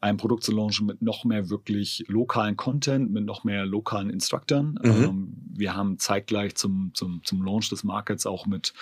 ein 0.00 0.16
Produkt 0.16 0.44
zu 0.44 0.52
launchen 0.52 0.86
mit 0.86 1.02
noch 1.02 1.24
mehr 1.24 1.48
wirklich 1.48 2.04
lokalen 2.08 2.56
Content, 2.56 3.10
mit 3.10 3.24
noch 3.24 3.44
mehr 3.44 3.64
lokalen 3.64 4.10
Instructoren. 4.10 4.78
Mhm. 4.82 4.90
Ähm, 4.90 5.32
wir 5.54 5.74
haben 5.74 5.98
zeitgleich 5.98 6.54
zum, 6.54 6.90
zum, 6.94 7.22
zum 7.24 7.42
Launch 7.42 7.70
des 7.70 7.82
Markets 7.82 8.26
auch 8.26 8.46
mit, 8.46 8.74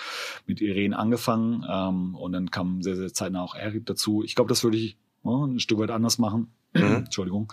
mit 0.45 0.61
Irene 0.61 0.97
angefangen 0.97 1.65
ähm, 1.69 2.15
und 2.15 2.33
dann 2.33 2.51
kam 2.51 2.81
sehr, 2.81 2.95
sehr 2.95 3.13
zeitnah 3.13 3.43
auch 3.43 3.55
Eric 3.55 3.85
dazu. 3.85 4.23
Ich 4.23 4.35
glaube, 4.35 4.49
das 4.49 4.63
würde 4.63 4.77
ich 4.77 4.97
ja, 5.23 5.45
ein 5.45 5.59
Stück 5.59 5.79
weit 5.79 5.91
anders 5.91 6.17
machen. 6.17 6.51
Mhm. 6.73 6.81
Entschuldigung, 7.05 7.51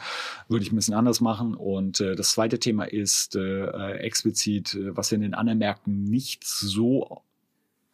würde 0.49 0.65
ich 0.65 0.73
ein 0.73 0.77
bisschen 0.77 0.95
anders 0.95 1.21
machen. 1.21 1.55
Und 1.55 2.01
äh, 2.01 2.17
das 2.17 2.33
zweite 2.33 2.59
Thema 2.59 2.85
ist 2.85 3.37
äh, 3.37 3.67
äh 3.67 3.99
explizit, 3.99 4.75
äh, 4.75 4.97
was 4.97 5.11
wir 5.11 5.17
in 5.17 5.23
den 5.23 5.35
anderen 5.35 5.59
Märkten 5.59 6.05
nicht 6.05 6.45
so 6.45 7.23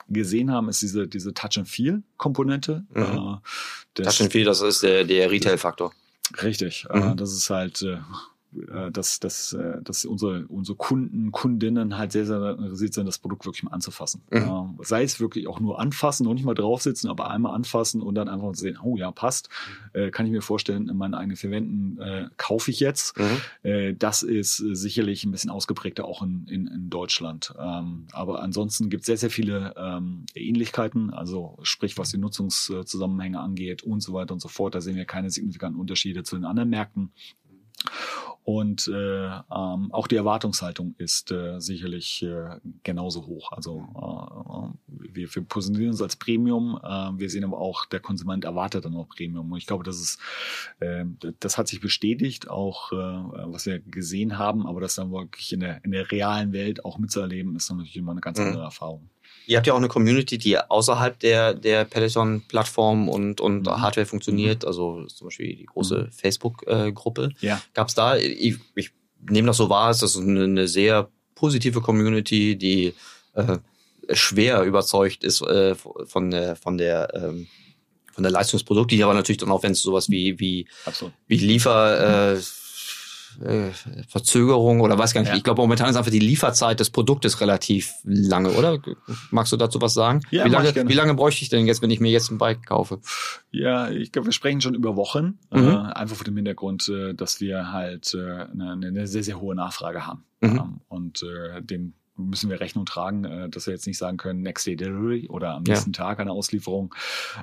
gesehen 0.08 0.50
haben, 0.50 0.68
ist 0.68 0.82
diese, 0.82 1.06
diese 1.06 1.34
Touch-and-Feel-Komponente. 1.34 2.84
Mhm. 2.94 3.38
Äh, 3.96 4.02
Touch-and-Feel, 4.02 4.44
das 4.44 4.60
ist 4.60 4.82
der, 4.82 5.04
der 5.04 5.30
Retail-Faktor. 5.30 5.92
Richtig. 6.42 6.86
Äh, 6.90 6.98
mhm. 6.98 7.16
Das 7.16 7.32
ist 7.32 7.50
halt 7.50 7.82
äh, 7.82 7.98
dass, 8.90 9.20
dass, 9.20 9.52
äh, 9.52 9.82
dass 9.82 10.04
unsere, 10.04 10.46
unsere 10.46 10.76
Kunden, 10.76 11.32
Kundinnen 11.32 11.98
halt 11.98 12.12
sehr, 12.12 12.24
sehr 12.24 12.58
interessiert 12.58 12.94
sind, 12.94 13.06
das 13.06 13.18
Produkt 13.18 13.44
wirklich 13.44 13.62
mal 13.62 13.72
anzufassen. 13.72 14.22
Mhm. 14.30 14.78
sei 14.82 15.02
es 15.02 15.20
wirklich 15.20 15.46
auch 15.46 15.60
nur 15.60 15.78
anfassen, 15.78 16.24
noch 16.24 16.34
nicht 16.34 16.44
mal 16.44 16.54
draufsitzen, 16.54 17.10
aber 17.10 17.30
einmal 17.30 17.54
anfassen 17.54 18.00
und 18.00 18.14
dann 18.14 18.28
einfach 18.28 18.54
sehen, 18.54 18.78
oh 18.82 18.96
ja, 18.96 19.10
passt. 19.10 19.50
Äh, 19.92 20.10
kann 20.10 20.26
ich 20.26 20.32
mir 20.32 20.40
vorstellen, 20.40 20.88
in 20.88 20.96
meinen 20.96 21.14
eigenen 21.14 21.36
Verwenden 21.36 22.00
äh, 22.00 22.28
kaufe 22.36 22.70
ich 22.70 22.80
jetzt. 22.80 23.18
Mhm. 23.18 23.70
Äh, 23.70 23.94
das 23.94 24.22
ist 24.22 24.56
sicherlich 24.56 25.24
ein 25.24 25.30
bisschen 25.30 25.50
ausgeprägter 25.50 26.06
auch 26.06 26.22
in, 26.22 26.46
in, 26.48 26.66
in 26.66 26.90
Deutschland. 26.90 27.54
Ähm, 27.58 28.06
aber 28.12 28.42
ansonsten 28.42 28.88
gibt 28.88 29.02
es 29.02 29.06
sehr, 29.06 29.18
sehr 29.18 29.30
viele 29.30 29.74
ähm, 29.76 30.24
Ähnlichkeiten, 30.34 31.10
also 31.10 31.58
sprich, 31.62 31.98
was 31.98 32.10
die 32.10 32.18
Nutzungszusammenhänge 32.18 33.40
angeht 33.40 33.82
und 33.82 34.00
so 34.00 34.14
weiter 34.14 34.32
und 34.32 34.40
so 34.40 34.48
fort. 34.48 34.74
Da 34.74 34.80
sehen 34.80 34.96
wir 34.96 35.04
keine 35.04 35.30
signifikanten 35.30 35.78
Unterschiede 35.78 36.22
zu 36.22 36.36
den 36.36 36.44
anderen 36.44 36.70
Märkten. 36.70 37.12
Und 38.48 38.88
äh, 38.88 39.26
ähm, 39.26 39.92
auch 39.92 40.06
die 40.06 40.16
Erwartungshaltung 40.16 40.94
ist 40.96 41.30
äh, 41.30 41.60
sicherlich 41.60 42.22
äh, 42.22 42.56
genauso 42.82 43.26
hoch. 43.26 43.52
Also 43.52 43.84
äh, 43.94 44.78
wir, 44.86 45.34
wir 45.34 45.42
positionieren 45.42 45.92
uns 45.92 46.00
als 46.00 46.16
Premium, 46.16 46.80
äh, 46.82 47.10
wir 47.18 47.28
sehen 47.28 47.44
aber 47.44 47.58
auch, 47.58 47.84
der 47.84 48.00
Konsument 48.00 48.46
erwartet 48.46 48.86
dann 48.86 48.96
auch 48.96 49.10
Premium. 49.10 49.52
Und 49.52 49.58
ich 49.58 49.66
glaube, 49.66 49.84
das 49.84 50.00
ist, 50.00 50.18
äh, 50.80 51.04
das 51.40 51.58
hat 51.58 51.68
sich 51.68 51.82
bestätigt, 51.82 52.48
auch 52.48 52.90
äh, 52.90 52.96
was 52.96 53.66
wir 53.66 53.80
gesehen 53.80 54.38
haben, 54.38 54.66
aber 54.66 54.80
das 54.80 54.94
dann 54.94 55.12
wirklich 55.12 55.52
in 55.52 55.60
der, 55.60 55.84
in 55.84 55.90
der 55.90 56.10
realen 56.10 56.54
Welt 56.54 56.86
auch 56.86 56.96
mitzuerleben, 56.96 57.54
ist 57.54 57.68
dann 57.68 57.76
natürlich 57.76 57.98
immer 57.98 58.12
eine 58.12 58.22
ganz 58.22 58.38
mhm. 58.38 58.46
andere 58.46 58.62
Erfahrung. 58.62 59.10
Ihr 59.48 59.56
habt 59.56 59.66
ja 59.66 59.72
auch 59.72 59.78
eine 59.78 59.88
Community, 59.88 60.36
die 60.36 60.58
außerhalb 60.58 61.18
der, 61.20 61.54
der 61.54 61.86
Peloton-Plattform 61.86 63.08
und, 63.08 63.40
und 63.40 63.62
mhm. 63.62 63.80
Hardware 63.80 64.06
funktioniert. 64.06 64.62
Mhm. 64.62 64.68
Also 64.68 65.06
zum 65.06 65.28
Beispiel 65.28 65.56
die 65.56 65.64
große 65.64 66.04
mhm. 66.04 66.12
Facebook-Gruppe. 66.12 67.30
ja. 67.40 67.60
Gab 67.72 67.88
es 67.88 67.94
da, 67.94 68.16
ich, 68.16 68.58
ich 68.74 68.90
nehme 69.28 69.46
das 69.46 69.56
so 69.56 69.70
wahr, 69.70 69.90
ist 69.90 70.02
das 70.02 70.18
eine, 70.18 70.44
eine 70.44 70.68
sehr 70.68 71.08
positive 71.34 71.80
Community, 71.80 72.56
die 72.56 72.92
äh, 73.32 73.56
schwer 74.12 74.62
überzeugt 74.64 75.24
ist 75.24 75.40
äh, 75.40 75.74
von 75.74 76.30
der, 76.30 76.54
von 76.54 76.76
der 76.76 77.14
ähm, 77.14 77.46
von 78.12 78.24
der 78.24 78.32
Leistungsprodukt, 78.32 78.90
die 78.90 79.04
aber 79.04 79.14
natürlich 79.14 79.38
dann 79.38 79.52
auch, 79.52 79.62
wenn 79.62 79.70
es 79.70 79.80
sowas 79.80 80.10
wie, 80.10 80.40
wie, 80.40 80.66
wie 81.28 81.36
Liefer, 81.36 82.32
äh, 82.34 82.40
äh, 83.42 83.70
Verzögerung 84.08 84.80
oder 84.80 84.98
weiß 84.98 85.14
gar 85.14 85.20
nicht. 85.20 85.30
Ja. 85.30 85.36
Ich 85.36 85.44
glaube, 85.44 85.60
momentan 85.60 85.88
ist 85.90 85.96
einfach 85.96 86.10
die 86.10 86.18
Lieferzeit 86.18 86.80
des 86.80 86.90
Produktes 86.90 87.40
relativ 87.40 87.94
lange, 88.04 88.50
oder? 88.50 88.78
Magst 89.30 89.52
du 89.52 89.56
dazu 89.56 89.80
was 89.80 89.94
sagen? 89.94 90.20
Ja, 90.30 90.44
wie, 90.44 90.48
lange, 90.48 90.88
wie 90.88 90.94
lange 90.94 91.14
bräuchte 91.14 91.42
ich 91.42 91.48
denn 91.48 91.66
jetzt, 91.66 91.82
wenn 91.82 91.90
ich 91.90 92.00
mir 92.00 92.10
jetzt 92.10 92.30
ein 92.30 92.38
Bike 92.38 92.66
kaufe? 92.66 93.00
Ja, 93.50 93.90
ich 93.90 94.12
glaube, 94.12 94.26
wir 94.26 94.32
sprechen 94.32 94.60
schon 94.60 94.74
über 94.74 94.96
Wochen. 94.96 95.38
Mhm. 95.50 95.68
Äh, 95.68 95.76
einfach 95.92 96.16
vor 96.16 96.24
dem 96.24 96.36
Hintergrund, 96.36 96.88
äh, 96.88 97.14
dass 97.14 97.40
wir 97.40 97.72
halt 97.72 98.14
äh, 98.14 98.18
eine, 98.18 98.72
eine, 98.72 99.06
sehr, 99.06 99.22
sehr 99.22 99.40
hohe 99.40 99.54
Nachfrage 99.54 100.06
haben. 100.06 100.24
Mhm. 100.40 100.48
Ähm, 100.48 100.80
und 100.88 101.22
äh, 101.22 101.62
dem 101.62 101.94
müssen 102.18 102.50
wir 102.50 102.60
Rechnung 102.60 102.84
tragen, 102.84 103.24
äh, 103.24 103.48
dass 103.48 103.66
wir 103.66 103.74
jetzt 103.74 103.86
nicht 103.86 103.98
sagen 103.98 104.16
können, 104.16 104.42
Next 104.42 104.66
Day 104.66 104.76
Delivery 104.76 105.28
oder 105.28 105.54
am 105.54 105.62
nächsten 105.62 105.92
ja. 105.92 106.04
Tag 106.04 106.20
eine 106.20 106.32
Auslieferung, 106.32 106.94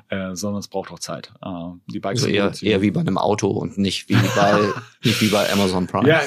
äh, 0.10 0.36
sondern 0.36 0.60
es 0.60 0.68
braucht 0.68 0.92
auch 0.92 1.00
Zeit. 1.00 1.32
Äh, 1.42 1.50
die 1.88 2.00
Bikes 2.00 2.24
also 2.24 2.36
eher, 2.36 2.52
eher 2.62 2.82
wie 2.82 2.92
bei 2.92 3.00
einem 3.00 3.18
Auto 3.18 3.48
und 3.48 3.78
nicht 3.78 4.10
wie 4.10 4.16
bei, 4.36 4.60
nicht 5.04 5.22
wie 5.22 5.30
bei 5.30 5.52
Amazon 5.52 5.88
Prime. 5.88 6.08
Ja, 6.08 6.22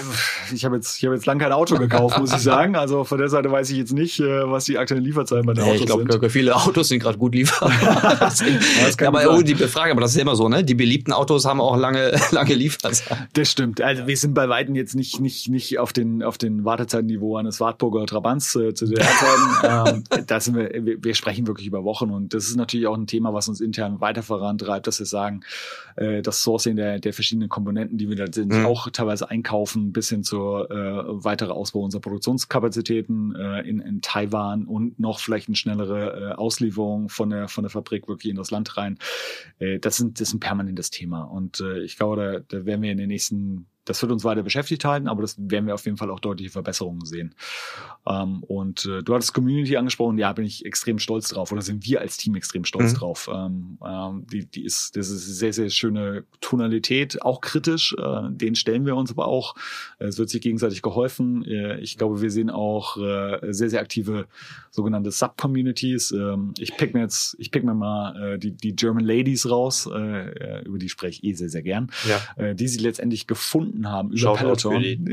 ich 0.53 0.65
habe 0.65 0.77
jetzt, 0.77 0.97
ich 0.97 1.05
habe 1.05 1.15
jetzt 1.15 1.27
lang 1.27 1.39
kein 1.39 1.53
Auto 1.53 1.77
gekauft, 1.77 2.19
muss 2.19 2.33
ich 2.33 2.39
sagen. 2.39 2.75
Also 2.75 3.05
von 3.05 3.19
der 3.19 3.29
Seite 3.29 3.51
weiß 3.51 3.71
ich 3.71 3.77
jetzt 3.77 3.93
nicht, 3.93 4.19
äh, 4.21 4.51
was 4.51 4.65
die 4.65 4.79
aktuellen 4.79 5.05
Lieferzeiten 5.05 5.47
bei 5.47 5.53
den 5.53 5.65
ja, 5.65 5.71
Autos 5.71 5.81
ich 5.81 5.87
glaub, 5.87 5.99
sind. 5.99 6.09
Ich 6.09 6.11
glaube, 6.13 6.31
viele 6.31 6.57
Autos 6.57 6.89
sind 6.89 7.01
gerade 7.01 7.19
gut 7.19 7.35
lieferbar. 7.35 7.73
aber 9.07 9.37
oh, 9.37 9.43
die 9.43 9.55
Frage, 9.55 9.93
aber 9.93 10.01
das 10.01 10.13
ist 10.13 10.21
immer 10.21 10.37
so, 10.37 10.49
ne? 10.49 10.65
Die 10.65 10.75
beliebten 10.75 11.13
Autos 11.13 11.45
haben 11.45 11.61
auch 11.61 11.77
lange, 11.77 12.19
lange 12.31 12.55
Lieferzeiten. 12.55 13.29
Das 13.35 13.51
stimmt. 13.51 13.81
Also 13.81 14.07
wir 14.07 14.17
sind 14.17 14.35
bei 14.35 14.49
Weitem 14.49 14.75
jetzt 14.75 14.95
nicht, 14.95 15.21
nicht, 15.21 15.49
nicht 15.49 15.79
auf 15.79 15.93
den, 15.93 16.23
auf 16.23 16.39
den 16.39 16.65
Wartezeitniveau 16.65 17.37
eines 17.37 17.61
Wartburger 17.61 18.07
Trabants 18.07 18.38
äh, 18.57 18.75
zu 18.75 18.87
der 18.87 19.07
ähm, 19.65 20.05
das 20.27 20.53
wir, 20.55 20.71
wir 21.03 21.15
sprechen 21.15 21.47
wirklich 21.47 21.67
über 21.67 21.85
Wochen 21.85 22.11
und 22.11 22.35
das 22.35 22.47
ist 22.47 22.57
natürlich 22.57 22.87
auch 22.87 22.97
ein 22.97 23.07
Thema, 23.07 23.35
was 23.35 23.49
uns 23.49 23.61
intern 23.61 24.01
weiter 24.01 24.23
vorantreibt, 24.23 24.87
dass 24.87 24.99
wir 24.99 25.07
sagen, 25.07 25.41
äh, 25.97 26.23
das 26.23 26.43
Sourcing 26.43 26.77
der, 26.77 26.99
der 26.99 27.13
verschiedenen 27.13 27.49
Komponenten, 27.49 27.99
die 27.99 28.09
wir 28.09 28.17
da 28.17 28.27
sind, 28.33 28.53
mhm. 28.53 28.67
auch 28.67 28.89
teilweise 28.91 29.31
einkaufen, 29.31 29.93
bis 29.93 30.09
hin 30.09 30.23
zur 30.23 30.71
äh, 30.71 31.25
weitere 31.25 31.53
Ausbau 31.53 31.81
unserer 31.81 32.01
Produktionskapazitäten 32.01 33.35
äh, 33.35 33.61
in, 33.61 33.81
in 33.81 34.01
Taiwan 34.01 34.65
und 34.65 34.99
noch 34.99 35.21
vielleicht 35.21 35.49
eine 35.49 35.57
schnellere 35.57 36.33
äh, 36.33 36.35
Auslieferung 36.35 37.09
von 37.09 37.31
der, 37.31 37.49
von 37.49 37.65
der 37.65 37.71
Fabrik 37.71 38.09
wirklich 38.09 38.31
in 38.31 38.37
das 38.37 38.51
Land 38.51 38.77
rein. 38.77 38.99
Äh, 39.59 39.79
das, 39.79 39.97
sind, 39.97 40.21
das 40.21 40.29
ist 40.29 40.35
ein 40.35 40.41
permanentes 40.41 40.91
Thema 40.91 41.23
und 41.23 41.61
äh, 41.61 41.81
ich 41.81 41.97
glaube, 41.97 42.45
da, 42.49 42.59
da 42.59 42.65
werden 42.65 42.83
wir 42.83 42.93
in 42.93 42.99
den 42.99 43.09
nächsten 43.09 43.67
das 43.89 44.03
wird 44.03 44.13
uns 44.13 44.25
weiter 44.25 44.43
beschäftigt 44.43 44.85
halten, 44.85 45.09
aber 45.09 45.23
das 45.23 45.37
werden 45.39 45.67
wir 45.67 45.75
auf 45.75 45.85
jeden 45.85 45.97
Fall 45.97 46.11
auch 46.11 46.21
deutliche 46.21 46.51
Verbesserungen 46.51 47.05
sehen. 47.05 47.35
Ähm, 48.07 48.43
und 48.45 48.87
äh, 48.87 49.03
du 49.03 49.15
hattest 49.15 49.35
Community 49.35 49.77
angesprochen, 49.77 50.19
ja, 50.19 50.33
bin 50.33 50.45
ich 50.45 50.65
extrem 50.65 50.99
stolz 50.99 51.29
drauf 51.29 51.53
oder 51.53 51.63
sind 51.63 51.87
wir 51.87 52.01
als 52.01 52.17
Team 52.17 52.35
extrem 52.35 52.65
stolz 52.65 52.93
mhm. 52.93 52.97
drauf. 52.97 53.31
Ähm, 53.33 53.79
ähm, 53.85 54.27
die, 54.31 54.47
die 54.47 54.65
ist, 54.65 54.97
das 54.97 55.11
ist 55.11 55.39
sehr, 55.39 55.53
sehr 55.53 55.71
schöne 55.71 56.25
Tonalität, 56.41 57.23
auch 57.23 57.41
kritisch, 57.41 57.95
äh, 57.99 58.31
den 58.31 58.55
stellen 58.55 58.87
wir 58.87 58.97
uns 58.97 59.11
aber 59.11 59.27
auch. 59.27 59.55
Es 59.99 60.19
wird 60.19 60.29
sich 60.29 60.41
gegenseitig 60.41 60.83
geholfen. 60.83 61.45
Äh, 61.45 61.81
ich 61.81 61.99
glaube, 61.99 62.21
wir 62.21 62.31
sehen 62.31 62.51
auch 62.51 62.97
äh, 62.97 63.53
sehr, 63.53 63.71
sehr 63.71 63.81
aktive 63.81 64.27
sogenannte 64.71 65.11
Sub-Communities. 65.11 66.13
Ähm, 66.13 66.55
ich 66.59 66.77
pick 66.77 66.95
mir 66.95 67.01
jetzt, 67.01 67.37
ich 67.39 67.51
pick 67.51 67.65
mir 67.65 67.75
mal 67.75 68.35
äh, 68.35 68.39
die, 68.39 68.53
die 68.53 68.75
German 68.75 69.05
Ladies 69.05 69.49
raus, 69.51 69.89
äh, 69.93 70.65
über 70.65 70.79
die 70.79 70.89
spreche 70.89 71.21
ich 71.23 71.25
eh 71.25 71.35
sehr, 71.35 71.49
sehr 71.49 71.63
gern, 71.63 71.91
ja. 72.09 72.45
äh, 72.45 72.55
die 72.55 72.69
sie 72.69 72.79
letztendlich 72.79 73.27
gefunden 73.27 73.78
gefunden 73.79 73.89
haben 73.89 74.09
über 74.11 74.19
Shoutout 74.19 74.69
Peloton. 74.69 74.83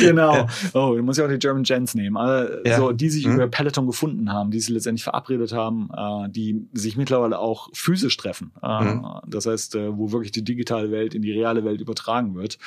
genau. 0.00 0.46
Oh, 0.72 0.94
du 0.96 1.02
musst 1.02 1.18
ja 1.18 1.26
auch 1.26 1.30
die 1.30 1.38
German 1.38 1.62
Gents 1.62 1.94
nehmen. 1.94 2.16
Aber 2.16 2.66
Ja. 2.66 2.78
so, 2.78 2.92
die 2.92 3.08
sich 3.10 3.26
Mhm. 3.26 3.34
über 3.34 3.48
Peloton 3.48 3.86
gefunden 3.86 4.32
haben, 4.32 4.50
die 4.50 4.60
sich 4.60 4.70
letztendlich 4.70 5.04
verabredet 5.04 5.52
haben, 5.52 5.88
äh, 5.96 6.28
die 6.30 6.66
sich 6.72 6.96
mittlerweile 6.96 7.38
auch 7.38 7.68
physisch 7.72 8.16
treffen. 8.16 8.52
Äh, 8.62 8.84
Mhm. 8.84 9.06
Das 9.26 9.46
heißt, 9.46 9.76
äh, 9.76 9.96
wo 9.96 10.12
wirklich 10.12 10.32
die 10.32 10.42
digitale 10.44 10.90
Welt 10.90 11.14
in 11.14 11.22
die 11.22 11.32
reale 11.32 11.64
Welt 11.64 11.80
übertragen 11.80 12.34
wird. 12.34 12.58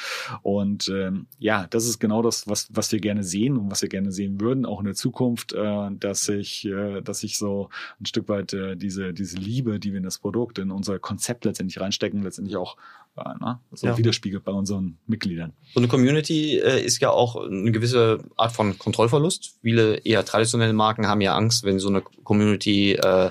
Und 0.42 0.90
ähm, 0.90 1.28
ja, 1.40 1.68
das 1.70 1.86
ist 1.86 2.00
genau 2.00 2.22
das, 2.22 2.48
was, 2.48 2.68
was 2.72 2.92
wir 2.92 3.00
gerne 3.00 3.24
sehen 3.24 3.58
und 3.58 3.72
was 3.72 3.82
wir 3.82 3.90
gerne 3.90 4.12
sehen 4.12 4.40
würden, 4.40 4.66
auch 4.66 4.80
in 4.80 4.86
der 4.86 4.96
Zukunft, 4.96 5.54
äh, 5.54 5.90
dass 6.00 6.26
sich, 6.26 6.66
äh, 6.66 7.02
dass 7.02 7.20
sich 7.20 7.38
so 7.38 7.70
ein 8.00 8.06
Stück 8.06 8.30
weit 8.30 8.54
äh, 8.54 8.76
diese, 8.76 9.14
diese 9.14 9.38
Liebe, 9.38 9.80
die 9.80 9.92
wir 9.92 9.98
in 9.98 10.04
das 10.04 10.20
Produkt, 10.20 10.60
in 10.60 10.72
unser 10.72 11.00
Konzept 11.00 11.46
letztendlich 11.46 11.80
reinstecken, 11.80 12.24
letztendlich 12.24 12.58
auch 12.58 12.78
äh, 13.18 13.24
na, 13.40 13.62
so 13.74 13.88
Ja. 13.88 13.98
widerspiegelt 13.98 14.44
bei 14.44 14.52
unseren 14.52 14.98
Mitgliedern. 15.08 15.54
So 15.74 15.80
eine 15.80 15.88
Community 15.88 16.58
äh, 16.60 16.84
ist 16.84 17.00
ja 17.02 17.10
auch 17.10 17.36
eine 17.36 17.72
gewisse 17.72 18.20
Art 18.36 18.52
von 18.52 18.78
Kontrollverlust. 18.78 19.56
Viele 19.62 19.96
eher 19.98 20.24
traditionelle 20.26 20.74
Marken 20.74 21.08
haben 21.08 21.22
ja 21.22 21.36
Angst, 21.36 21.64
wenn 21.64 21.80
so 21.80 21.90
eine 21.90 22.02
Community 22.02 22.94
äh, 22.94 23.30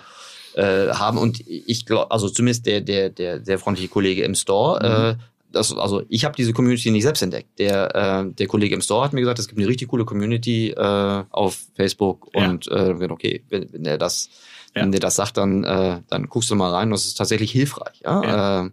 äh, 0.54 0.88
haben. 0.92 1.18
Und 1.18 1.40
ich 1.46 1.86
glaube, 1.86 2.10
also 2.10 2.28
zumindest 2.28 2.66
der, 2.66 2.80
der, 2.80 3.10
der 3.10 3.44
sehr 3.44 3.58
freundliche 3.58 3.88
Kollege 3.88 4.22
im 4.24 4.34
Store, 4.34 5.16
äh, 5.18 5.22
das, 5.52 5.74
also 5.76 6.02
ich 6.08 6.24
habe 6.24 6.34
diese 6.36 6.52
Community 6.52 6.90
nicht 6.90 7.04
selbst 7.04 7.22
entdeckt. 7.22 7.58
Der, 7.58 7.94
äh, 7.94 8.32
der 8.32 8.46
Kollege 8.46 8.74
im 8.74 8.80
Store 8.82 9.04
hat 9.04 9.12
mir 9.12 9.20
gesagt, 9.20 9.38
es 9.38 9.48
gibt 9.48 9.58
eine 9.58 9.68
richtig 9.68 9.88
coole 9.88 10.04
Community 10.04 10.70
äh, 10.70 11.24
auf 11.30 11.58
Facebook 11.74 12.28
Ja. 12.34 12.48
und 12.50 12.68
äh, 12.68 12.94
okay, 13.10 13.42
wenn, 13.48 13.72
wenn 13.72 13.84
der 13.84 13.96
das, 13.96 14.28
Ja. 14.74 14.82
wenn 14.82 14.92
der 14.92 15.00
das 15.00 15.14
sagt, 15.14 15.36
dann, 15.38 15.64
äh, 15.64 16.02
dann 16.08 16.26
guckst 16.28 16.50
du 16.50 16.56
mal 16.56 16.70
rein. 16.72 16.90
Das 16.90 17.06
ist 17.06 17.14
tatsächlich 17.14 17.52
hilfreich. 17.52 18.00
Ja? 18.04 18.22
Ja. 18.22 18.66
Äh, 18.66 18.70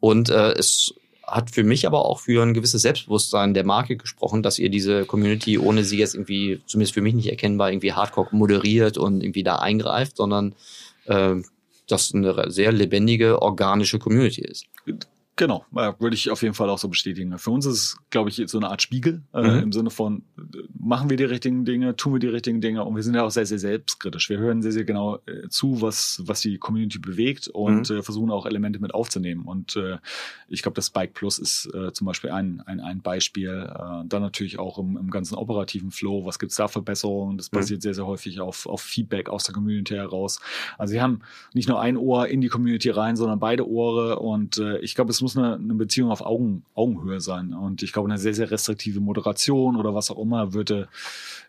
und 0.00 0.28
äh, 0.28 0.52
es 0.52 0.94
hat 1.26 1.50
für 1.50 1.64
mich 1.64 1.86
aber 1.86 2.04
auch 2.04 2.20
für 2.20 2.42
ein 2.42 2.54
gewisses 2.54 2.82
Selbstbewusstsein 2.82 3.52
der 3.52 3.64
Marke 3.64 3.96
gesprochen, 3.96 4.42
dass 4.42 4.58
ihr 4.58 4.68
diese 4.68 5.04
Community, 5.04 5.58
ohne 5.58 5.82
sie 5.82 5.98
jetzt 5.98 6.14
irgendwie, 6.14 6.60
zumindest 6.66 6.94
für 6.94 7.02
mich 7.02 7.14
nicht 7.14 7.28
erkennbar, 7.28 7.72
irgendwie 7.72 7.92
hardcore 7.92 8.28
moderiert 8.30 8.96
und 8.96 9.22
irgendwie 9.22 9.42
da 9.42 9.56
eingreift, 9.56 10.16
sondern 10.16 10.54
äh, 11.06 11.34
das 11.88 12.14
eine 12.14 12.50
sehr 12.50 12.72
lebendige, 12.72 13.42
organische 13.42 13.98
Community 13.98 14.42
ist. 14.42 14.66
Genau, 15.38 15.66
äh, 15.76 15.92
würde 15.98 16.14
ich 16.16 16.30
auf 16.30 16.40
jeden 16.40 16.54
Fall 16.54 16.70
auch 16.70 16.78
so 16.78 16.88
bestätigen. 16.88 17.36
Für 17.38 17.50
uns 17.50 17.66
ist 17.66 17.74
es, 17.74 17.96
glaube 18.08 18.30
ich, 18.30 18.42
so 18.46 18.56
eine 18.56 18.70
Art 18.70 18.80
Spiegel 18.80 19.22
äh, 19.34 19.42
Mhm. 19.42 19.58
im 19.64 19.72
Sinne 19.72 19.90
von, 19.90 20.22
machen 20.78 21.10
wir 21.10 21.18
die 21.18 21.24
richtigen 21.24 21.66
Dinge, 21.66 21.94
tun 21.94 22.14
wir 22.14 22.20
die 22.20 22.26
richtigen 22.28 22.62
Dinge 22.62 22.82
und 22.84 22.96
wir 22.96 23.02
sind 23.02 23.14
ja 23.14 23.22
auch 23.22 23.30
sehr, 23.30 23.44
sehr 23.44 23.58
selbstkritisch. 23.58 24.30
Wir 24.30 24.38
hören 24.38 24.62
sehr, 24.62 24.72
sehr 24.72 24.84
genau 24.84 25.18
äh, 25.26 25.48
zu, 25.50 25.82
was, 25.82 26.22
was 26.24 26.40
die 26.40 26.56
Community 26.56 26.98
bewegt 26.98 27.48
und 27.48 27.90
äh, 27.90 28.02
versuchen 28.02 28.30
auch 28.30 28.46
Elemente 28.46 28.78
mit 28.78 28.94
aufzunehmen. 28.94 29.42
Und 29.44 29.76
äh, 29.76 29.98
ich 30.48 30.62
glaube, 30.62 30.74
das 30.76 30.86
Spike 30.86 31.12
Plus 31.12 31.38
ist 31.38 31.68
zum 31.92 32.06
Beispiel 32.06 32.30
ein, 32.30 32.62
ein, 32.66 32.80
ein 32.80 33.02
Beispiel. 33.02 33.68
Dann 34.06 34.22
natürlich 34.22 34.58
auch 34.58 34.78
im, 34.78 34.96
im 34.96 35.10
ganzen 35.10 35.34
operativen 35.34 35.90
Flow, 35.90 36.24
was 36.24 36.38
gibt's 36.38 36.56
da 36.56 36.68
Verbesserungen? 36.68 37.36
Das 37.36 37.50
Mhm. 37.52 37.56
basiert 37.56 37.82
sehr, 37.82 37.92
sehr 37.94 38.06
häufig 38.06 38.40
auf, 38.40 38.66
auf 38.66 38.80
Feedback 38.80 39.28
aus 39.28 39.44
der 39.44 39.54
Community 39.54 39.94
heraus. 39.94 40.40
Also 40.78 40.94
wir 40.94 41.02
haben 41.02 41.20
nicht 41.52 41.68
nur 41.68 41.80
ein 41.80 41.96
Ohr 41.98 42.28
in 42.28 42.40
die 42.40 42.48
Community 42.48 42.88
rein, 42.90 43.16
sondern 43.16 43.38
beide 43.38 43.68
Ohre. 43.68 44.18
Und 44.20 44.62
ich 44.80 44.94
glaube, 44.94 45.10
es 45.10 45.20
muss 45.26 45.36
eine, 45.36 45.54
eine 45.54 45.74
Beziehung 45.74 46.12
auf 46.12 46.20
Augen, 46.20 46.64
Augenhöhe 46.74 47.20
sein. 47.20 47.52
Und 47.52 47.82
ich 47.82 47.92
glaube, 47.92 48.08
eine 48.08 48.16
sehr, 48.16 48.32
sehr 48.32 48.48
restriktive 48.48 49.00
Moderation 49.00 49.74
oder 49.74 49.92
was 49.92 50.08
auch 50.12 50.22
immer 50.22 50.54
würde, 50.54 50.88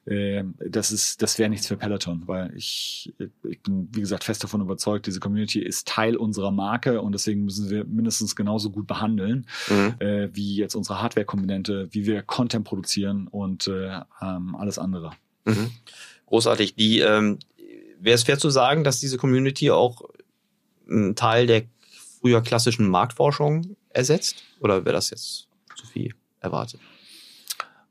äh, 0.05 0.43
das 0.57 0.91
ist, 0.91 1.21
das 1.21 1.37
wäre 1.37 1.47
nichts 1.47 1.67
für 1.67 1.77
Peloton, 1.77 2.23
weil 2.25 2.51
ich, 2.55 3.13
ich 3.43 3.61
bin, 3.61 3.87
wie 3.91 3.99
gesagt, 3.99 4.23
fest 4.23 4.43
davon 4.43 4.61
überzeugt, 4.61 5.05
diese 5.05 5.19
Community 5.19 5.59
ist 5.59 5.87
Teil 5.87 6.15
unserer 6.15 6.49
Marke 6.49 7.01
und 7.01 7.11
deswegen 7.11 7.45
müssen 7.45 7.69
wir 7.69 7.85
mindestens 7.85 8.35
genauso 8.35 8.71
gut 8.71 8.87
behandeln, 8.87 9.45
äh, 9.99 10.29
wie 10.33 10.55
jetzt 10.55 10.73
unsere 10.73 10.99
Hardware-Komponente, 10.99 11.89
wie 11.91 12.07
wir 12.07 12.23
Content 12.23 12.65
produzieren 12.65 13.27
und 13.27 13.67
äh, 13.67 13.99
ähm, 14.21 14.55
alles 14.55 14.79
andere. 14.79 15.11
Mhm. 15.45 15.69
Großartig. 16.25 16.73
Die 16.73 16.99
ähm, 17.01 17.37
wäre 17.99 18.15
es 18.15 18.23
fair 18.23 18.39
zu 18.39 18.49
sagen, 18.49 18.83
dass 18.83 18.99
diese 18.99 19.17
Community 19.17 19.69
auch 19.69 20.01
einen 20.89 21.15
Teil 21.15 21.45
der 21.45 21.63
früher 22.19 22.41
klassischen 22.41 22.87
Marktforschung 22.87 23.75
ersetzt? 23.89 24.43
Oder 24.59 24.85
wäre 24.85 24.95
das 24.95 25.09
jetzt 25.09 25.47
zu 25.75 25.85
viel 25.87 26.13
erwartet? 26.39 26.79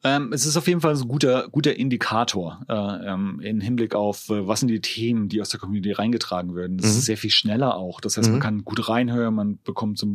Ähm, 0.06 0.32
es 0.32 0.46
ist 0.46 0.56
auf 0.56 0.68
jeden 0.68 0.80
Fall 0.80 0.94
ein 0.94 1.08
guter, 1.08 1.48
guter 1.50 1.76
Indikator 1.76 2.60
äh, 2.68 2.74
ähm, 3.12 3.40
im 3.42 3.60
Hinblick 3.60 3.94
auf, 3.94 4.30
äh, 4.30 4.46
was 4.46 4.60
sind 4.60 4.68
die 4.68 4.80
Themen, 4.80 5.28
die 5.28 5.40
aus 5.40 5.48
der 5.48 5.58
Community 5.58 5.90
reingetragen 5.92 6.54
werden. 6.54 6.76
Das 6.78 6.92
Mhm. 6.92 6.98
ist 6.98 7.04
sehr 7.06 7.16
viel 7.16 7.30
schneller 7.30 7.76
auch. 7.76 8.00
Das 8.00 8.16
heißt, 8.16 8.28
man 8.28 8.38
Mhm. 8.38 8.42
kann 8.42 8.64
gut 8.64 8.88
reinhören, 8.88 9.34
man 9.34 9.58
bekommt 9.64 9.98
so 9.98 10.06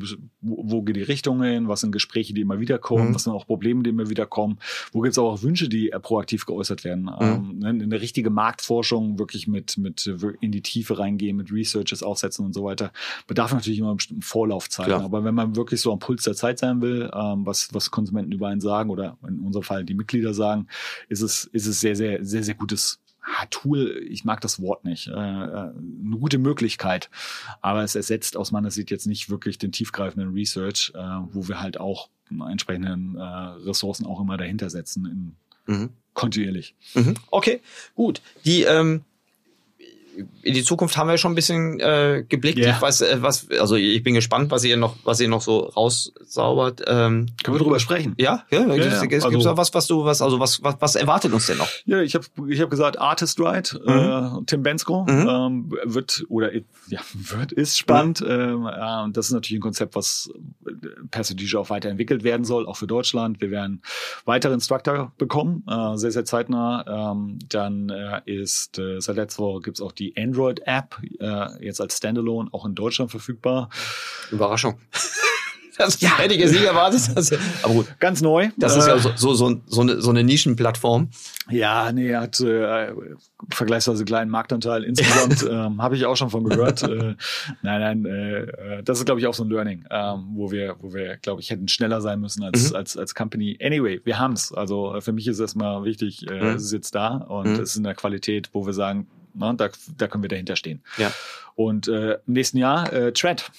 wo, 0.42 0.64
wo 0.66 0.82
geht 0.84 0.96
die 0.96 1.02
Richtung 1.02 1.44
hin, 1.44 1.68
was 1.68 1.82
sind 1.82 1.92
Gespräche, 1.92 2.34
die 2.34 2.42
immer 2.42 2.60
wieder 2.60 2.78
kommen, 2.78 3.10
Mhm. 3.10 3.16
was 3.16 3.24
sind 3.26 3.34
auch 3.34 3.46
Probleme, 3.46 3.84
die 3.84 3.89
immer 3.89 4.10
wieder 4.10 4.26
kommen, 4.26 4.60
wo 4.94 5.02
gibt 5.02 5.12
es 5.12 5.18
auch 5.18 5.42
Wünsche, 5.44 5.68
die 5.68 5.92
äh, 5.92 6.00
proaktiv 6.00 6.46
geäußert 6.46 6.84
werden. 6.86 7.04
Mhm. 7.04 7.12
Ähm, 7.20 7.60
ne, 7.60 7.70
eine 7.84 8.02
richtige 8.02 8.30
Marktforschung, 8.30 9.20
wirklich 9.20 9.48
mit, 9.48 9.78
mit 9.78 10.10
in 10.39 10.52
die 10.52 10.62
Tiefe 10.62 10.98
reingehen, 11.00 11.36
mit 11.36 11.52
Researches 11.52 12.02
aufsetzen 12.02 12.46
und 12.46 12.54
so 12.54 12.64
weiter, 12.64 12.92
bedarf 13.28 13.54
natürlich 13.54 13.80
immer 13.80 13.94
bestimmten 13.96 14.22
Vorlaufzeiten. 14.24 14.94
Aber 14.94 15.24
wenn 15.24 15.36
man 15.36 15.56
wirklich 15.56 15.82
so 15.82 15.92
am 15.92 16.00
Puls 16.00 16.24
der 16.24 16.36
Zeit 16.36 16.60
sein 16.60 16.82
will, 16.82 17.12
ähm, 17.14 17.46
was, 17.46 17.70
was 17.74 17.92
Konsumenten 17.92 18.32
über 18.32 18.48
einen 18.48 18.62
sagen 18.62 18.89
oder 18.89 19.18
in 19.28 19.39
unserem 19.39 19.64
Fall 19.64 19.81
die 19.84 19.94
Mitglieder 19.94 20.34
sagen, 20.34 20.68
ist 21.10 21.22
es, 21.22 21.46
ist 21.46 21.68
es 21.68 21.80
sehr, 21.80 21.96
sehr, 21.96 22.24
sehr, 22.26 22.44
sehr 22.44 22.56
gutes 22.56 23.00
Tool. 23.50 24.04
Ich 24.10 24.26
mag 24.26 24.42
das 24.42 24.62
Wort 24.62 24.84
nicht. 24.84 25.08
Äh, 25.08 25.12
äh, 25.12 25.16
eine 25.16 26.18
gute 26.20 26.40
Möglichkeit. 26.40 27.10
Aber 27.62 27.84
es 27.84 27.96
ersetzt 27.96 28.36
aus 28.36 28.52
meiner 28.52 28.72
Sicht 28.72 28.90
jetzt 28.92 29.06
nicht 29.06 29.30
wirklich 29.30 29.58
den 29.58 29.72
tiefgreifenden 29.72 30.34
Research, 30.34 30.92
äh, 30.96 31.00
wo 31.32 31.48
wir 31.48 31.62
halt 31.62 31.80
auch 31.80 32.10
entsprechenden 32.50 33.16
äh, 33.18 33.22
Ressourcen 33.22 34.06
auch 34.06 34.20
immer 34.22 34.38
dahinter 34.38 34.70
setzen, 34.70 35.06
in, 35.06 35.36
Mhm. 35.68 35.90
kontinuierlich. 36.14 36.76
Mhm. 36.96 37.14
Okay, 37.30 37.62
gut. 37.96 38.22
Die 38.46 38.64
ähm, 38.64 39.02
in 40.43 40.53
die 40.53 40.64
Zukunft 40.64 40.97
haben 40.97 41.07
wir 41.09 41.18
schon 41.18 41.32
ein 41.32 41.36
bisschen 41.36 41.80
äh, 41.80 42.24
geblickt. 42.28 42.59
Ja. 42.59 42.72
Ich 42.76 42.82
weiß, 42.82 43.01
äh, 43.01 43.18
was, 43.22 43.49
also 43.51 43.76
ich 43.76 44.03
bin 44.03 44.14
gespannt, 44.14 44.51
was 44.51 44.64
ihr 44.64 44.76
noch, 44.78 44.95
was 45.03 45.20
ihr 45.20 45.28
noch 45.30 45.41
so 45.41 45.59
rauszaubert. 45.59 46.82
Ähm, 46.88 47.28
Können 47.43 47.57
wir 47.57 47.64
drüber 47.64 47.80
sprechen? 47.80 48.14
ja, 48.18 48.43
ja, 48.51 48.62
ja, 48.62 48.76
ja. 48.76 48.76
Gibt's, 49.05 49.24
Also- 49.24 49.30
gibt's 49.30 49.45
noch 49.45 49.57
was, 49.57 49.74
was 49.74 49.88
du, 49.88 50.03
was, 50.03 50.22
also 50.22 50.39
was, 50.39 50.62
was, 50.64 50.76
was 50.80 50.95
erwartet 50.95 51.32
uns 51.34 51.47
denn 51.47 51.57
noch? 51.57 51.70
Ja, 51.86 52.01
ich 52.01 52.16
habe 52.16 52.26
ich 52.49 52.59
hab 52.62 52.70
gesagt, 52.70 52.99
Artist 52.99 53.39
Right, 53.39 53.74
äh, 53.88 54.30
Tim 54.47 54.64
Bensko 54.64 55.03
Mhm. 55.07 55.28
ähm, 55.30 55.74
wird 55.86 56.24
oder 56.30 56.51
ja, 56.88 56.99
wird, 57.14 57.51
ist 57.53 57.78
spannend. 57.78 58.24
Ähm, 58.28 58.64
ja, 58.64 59.03
und 59.03 59.16
das 59.18 59.28
ist 59.28 59.32
natürlich 59.34 59.59
ein 59.59 59.64
Konzept, 59.64 59.95
was 59.95 60.30
äh, 60.68 60.72
perspektivisch 61.09 61.55
auch 61.55 61.70
weiterentwickelt 61.70 62.24
werden 62.24 62.43
soll, 62.45 62.68
auch 62.68 62.78
für 62.78 62.88
Deutschland. 62.88 63.39
Wir 63.41 63.51
werden 63.51 63.82
weitere 64.26 64.53
Instructor 64.53 65.14
bekommen, 65.18 65.64
äh, 65.70 65.97
sehr, 65.97 66.12
sehr 66.12 66.26
zeitnah. 66.26 67.12
Ähm, 67.14 67.39
dann 67.49 67.89
äh, 67.89 68.22
ist 68.26 68.78
äh, 68.80 68.99
seit 68.99 69.16
letzter 69.16 69.43
Woche 69.43 69.62
gibt's 69.62 69.82
auch 69.82 69.91
die 69.91 70.01
Android-App, 70.18 70.97
äh, 71.20 71.66
jetzt 71.66 71.80
als 71.82 71.97
Standalone 71.97 72.49
auch 72.52 72.66
in 72.66 72.76
Deutschland 72.76 73.12
verfügbar. 73.12 73.70
Überraschung. 74.32 74.76
Das 75.78 75.99
hätte 75.99 76.34
ich 76.36 76.39
jetzt 76.41 76.52
nicht 76.52 76.66
erwartet. 76.66 77.02
Das, 77.16 77.32
aber 77.64 77.74
gut. 77.74 77.88
Ganz 77.99 78.22
neu. 78.22 78.49
Das 78.58 78.76
ist 78.76 78.86
Äh, 78.86 78.89
ja 78.89 78.99
so, 78.99 79.12
so, 79.16 79.34
so, 79.34 79.62
so, 79.66 79.82
eine, 79.82 79.99
so 80.02 80.10
eine 80.12 80.24
Nischenplattform. 80.24 81.10
Ja, 81.49 81.91
nee, 81.91 82.14
hat 82.16 82.39
äh, 82.41 82.93
vergleichsweise 83.49 84.06
kleinen 84.06 84.30
Marktanteil 84.30 84.84
insgesamt, 84.84 85.43
ähm, 85.49 85.82
habe 85.82 85.95
ich 85.95 86.06
auch 86.06 86.16
schon 86.18 86.30
von 86.30 86.43
gehört. 86.43 86.84
äh, 86.84 87.16
nein, 87.64 88.04
nein, 88.04 88.06
äh, 88.06 88.41
äh, 88.41 88.84
das 88.84 88.99
ist, 88.99 89.06
glaube 89.06 89.22
ich, 89.22 89.28
auch 89.28 89.34
so 89.34 89.43
ein 89.43 89.49
Learning, 89.49 89.86
ähm, 89.89 90.26
wo 90.36 90.52
wir, 90.52 90.76
wo 90.82 90.93
wir, 90.93 91.18
glaube 91.18 91.41
ich, 91.41 91.49
hätten 91.49 91.68
schneller 91.68 92.02
sein 92.02 92.20
müssen 92.20 92.43
als, 92.43 92.70
Mhm. 92.70 92.76
als, 92.76 92.97
als 92.97 93.16
Company. 93.16 93.58
Anyway, 93.64 94.02
wir 94.04 94.20
haben's. 94.20 94.52
Also 94.54 94.93
äh, 94.93 95.02
für 95.02 95.14
mich 95.14 95.26
ist 95.28 95.39
erstmal 95.39 95.84
wichtig, 95.84 96.30
äh, 96.30 96.34
Mhm. 96.34 96.47
es 96.58 96.64
ist 96.66 96.74
jetzt 96.74 96.93
da 96.93 97.16
und 97.16 97.47
Mhm. 97.47 97.54
es 97.56 97.72
ist 97.72 97.76
in 97.78 97.84
der 97.86 97.95
Qualität, 97.95 98.49
wo 98.54 98.66
wir 98.68 98.74
sagen, 98.74 99.08
na, 99.34 99.54
da, 99.54 99.70
da 99.98 100.08
können 100.08 100.24
wir 100.24 100.30
dahinter 100.30 100.56
stehen. 100.56 100.82
Ja. 100.98 101.12
Und 101.56 101.88
äh, 101.88 102.14
im 102.26 102.34
nächsten 102.34 102.58
Jahr 102.58 102.92
äh, 102.92 103.12
Tread. 103.14 103.52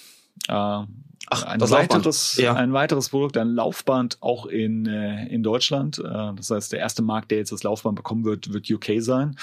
Äh, 0.47 0.83
Ach, 1.29 1.43
ein 1.43 1.61
weiteres, 1.61 2.35
Ja. 2.35 2.53
ein 2.53 2.73
weiteres 2.73 3.09
Produkt, 3.09 3.37
ein 3.37 3.55
Laufband 3.55 4.17
auch 4.21 4.45
in, 4.45 4.85
äh, 4.85 5.25
in 5.27 5.41
Deutschland. 5.41 5.97
Äh, 5.99 6.33
das 6.35 6.49
heißt, 6.51 6.73
der 6.73 6.79
erste 6.79 7.01
Markt, 7.01 7.31
der 7.31 7.37
jetzt 7.37 7.51
das 7.51 7.63
Laufband 7.63 7.95
bekommen 7.95 8.25
wird, 8.25 8.51
wird 8.51 8.69
UK 8.69 8.95
sein. 9.01 9.37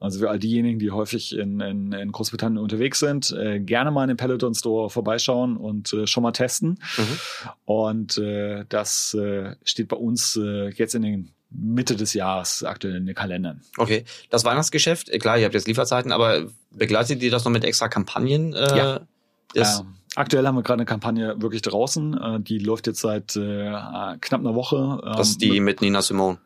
Also 0.00 0.20
für 0.20 0.30
all 0.30 0.38
diejenigen, 0.38 0.78
die 0.78 0.90
häufig 0.90 1.36
in, 1.36 1.60
in, 1.60 1.92
in 1.92 2.10
Großbritannien 2.10 2.58
unterwegs 2.58 3.00
sind, 3.00 3.32
äh, 3.32 3.60
gerne 3.60 3.90
mal 3.90 4.04
in 4.04 4.08
den 4.08 4.16
Peloton 4.16 4.54
Store 4.54 4.88
vorbeischauen 4.88 5.58
und 5.58 5.92
äh, 5.92 6.06
schon 6.06 6.22
mal 6.22 6.32
testen. 6.32 6.78
Mhm. 6.96 7.18
Und 7.66 8.18
äh, 8.18 8.64
das 8.70 9.12
äh, 9.14 9.56
steht 9.62 9.88
bei 9.88 9.96
uns 9.96 10.40
jetzt 10.74 10.94
in 10.94 11.02
den 11.02 11.30
Mitte 11.50 11.96
des 11.96 12.12
Jahres 12.14 12.64
aktuell 12.64 12.96
in 12.96 13.06
den 13.06 13.14
Kalendern. 13.14 13.62
Okay. 13.78 14.04
Das 14.30 14.44
Weihnachtsgeschäft, 14.44 15.08
äh, 15.08 15.18
klar, 15.18 15.38
ihr 15.38 15.44
habt 15.44 15.54
jetzt 15.54 15.68
Lieferzeiten, 15.68 16.12
aber 16.12 16.46
begleitet 16.72 17.22
ihr 17.22 17.30
das 17.30 17.44
noch 17.44 17.52
mit 17.52 17.64
extra 17.64 17.88
Kampagnen? 17.88 18.52
Äh, 18.52 18.76
Ja. 18.76 19.00
Ähm, 19.80 19.94
aktuell 20.16 20.46
haben 20.46 20.56
wir 20.56 20.62
gerade 20.62 20.80
eine 20.80 20.84
Kampagne 20.86 21.40
wirklich 21.40 21.62
draußen. 21.62 22.14
Äh, 22.20 22.40
die 22.40 22.58
läuft 22.58 22.86
jetzt 22.88 23.00
seit 23.00 23.36
äh, 23.36 23.70
knapp 24.20 24.40
einer 24.40 24.54
Woche. 24.54 25.00
Ähm, 25.04 25.12
das 25.16 25.30
ist 25.30 25.40
die 25.40 25.60
mit 25.60 25.80
Nina 25.80 26.02
Simone. 26.02 26.38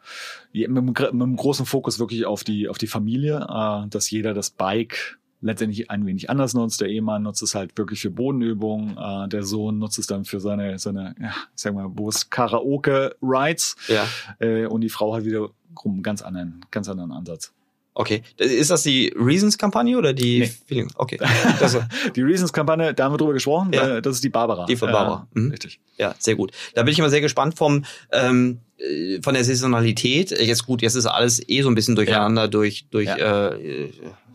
Mit, 0.53 0.69
einem 0.69 0.93
gr- 0.95 1.13
mit 1.13 1.23
einem 1.23 1.37
großen 1.37 1.65
Fokus 1.67 1.99
wirklich 1.99 2.27
auf 2.27 2.45
die, 2.45 2.69
auf 2.69 2.79
die 2.79 2.87
Familie, 2.87 3.47
äh, 3.49 3.89
dass 3.89 4.11
jeder 4.11 4.35
das 4.35 4.51
Bike 4.51 5.19
letztendlich 5.43 5.91
ein 5.91 6.05
wenig 6.07 6.29
anders 6.31 6.55
nutzt. 6.55 6.81
Der 6.81 6.89
Ehemann 6.89 7.23
nutzt 7.23 7.43
es 7.43 7.55
halt 7.55 7.77
wirklich 7.79 8.01
für 8.01 8.11
Bodenübungen. 8.11 8.97
Äh, 8.97 9.29
der 9.29 9.43
Sohn 9.43 9.79
nutzt 9.79 9.99
es 9.99 10.07
dann 10.07 10.25
für 10.25 10.41
seine, 10.41 10.79
seine 10.79 11.15
ja, 11.21 11.29
ich 11.29 11.35
sag 11.63 11.75
mal, 11.75 11.89
Bus 11.89 12.29
Karaoke-Rides. 12.31 13.77
Ja. 13.89 14.07
Äh, 14.39 14.67
und 14.67 14.81
die 14.83 14.89
Frau 14.89 15.15
hat 15.15 15.25
wiederum 15.25 15.51
einen 15.85 16.03
ganz 16.03 16.23
anderen, 16.23 16.61
ganz 16.71 16.89
anderen 16.89 17.13
Ansatz. 17.13 17.53
Okay. 17.93 18.23
Ist 18.39 18.71
das 18.71 18.85
die 18.85 19.13
Reasons-Kampagne 19.17 19.99
oder 19.99 20.13
die 20.13 20.41
Nee. 20.41 20.53
Feeling? 20.67 20.91
Okay. 20.95 21.19
Die 22.17 22.23
Reasons-Kampagne, 22.23 22.95
da 22.95 23.05
haben 23.05 23.13
wir 23.15 23.19
drüber 23.19 23.33
gesprochen. 23.33 23.73
Ja. 23.75 23.97
Äh, 23.97 24.03
das 24.03 24.15
ist 24.17 24.25
die 24.25 24.29
Barbara. 24.29 24.65
Die 24.67 24.77
von 24.77 24.91
Barbara. 24.93 25.27
Äh, 25.35 25.39
Mhm. 25.41 25.51
Richtig. 25.51 25.81
ja, 25.99 26.15
sehr 26.19 26.37
gut. 26.37 26.53
Da 26.75 26.83
bin 26.85 26.93
ich 26.93 26.99
immer 26.99 27.11
sehr 27.11 27.21
gespannt 27.21 27.57
vom 27.59 27.85
ähm, 28.13 28.61
äh, 28.79 29.21
von 29.23 29.35
der 29.35 29.45
Saisonalität. 29.45 30.31
Jetzt 30.31 30.65
gut, 30.67 30.83
jetzt 30.83 30.95
ist 30.95 31.07
alles 31.07 31.47
eh 31.49 31.63
so 31.63 31.69
ein 31.69 31.75
bisschen 31.75 31.97
durcheinander 31.97 32.47
durch 32.49 32.87
durch 32.91 33.07
Ja. 33.09 33.49
äh, 33.49 33.91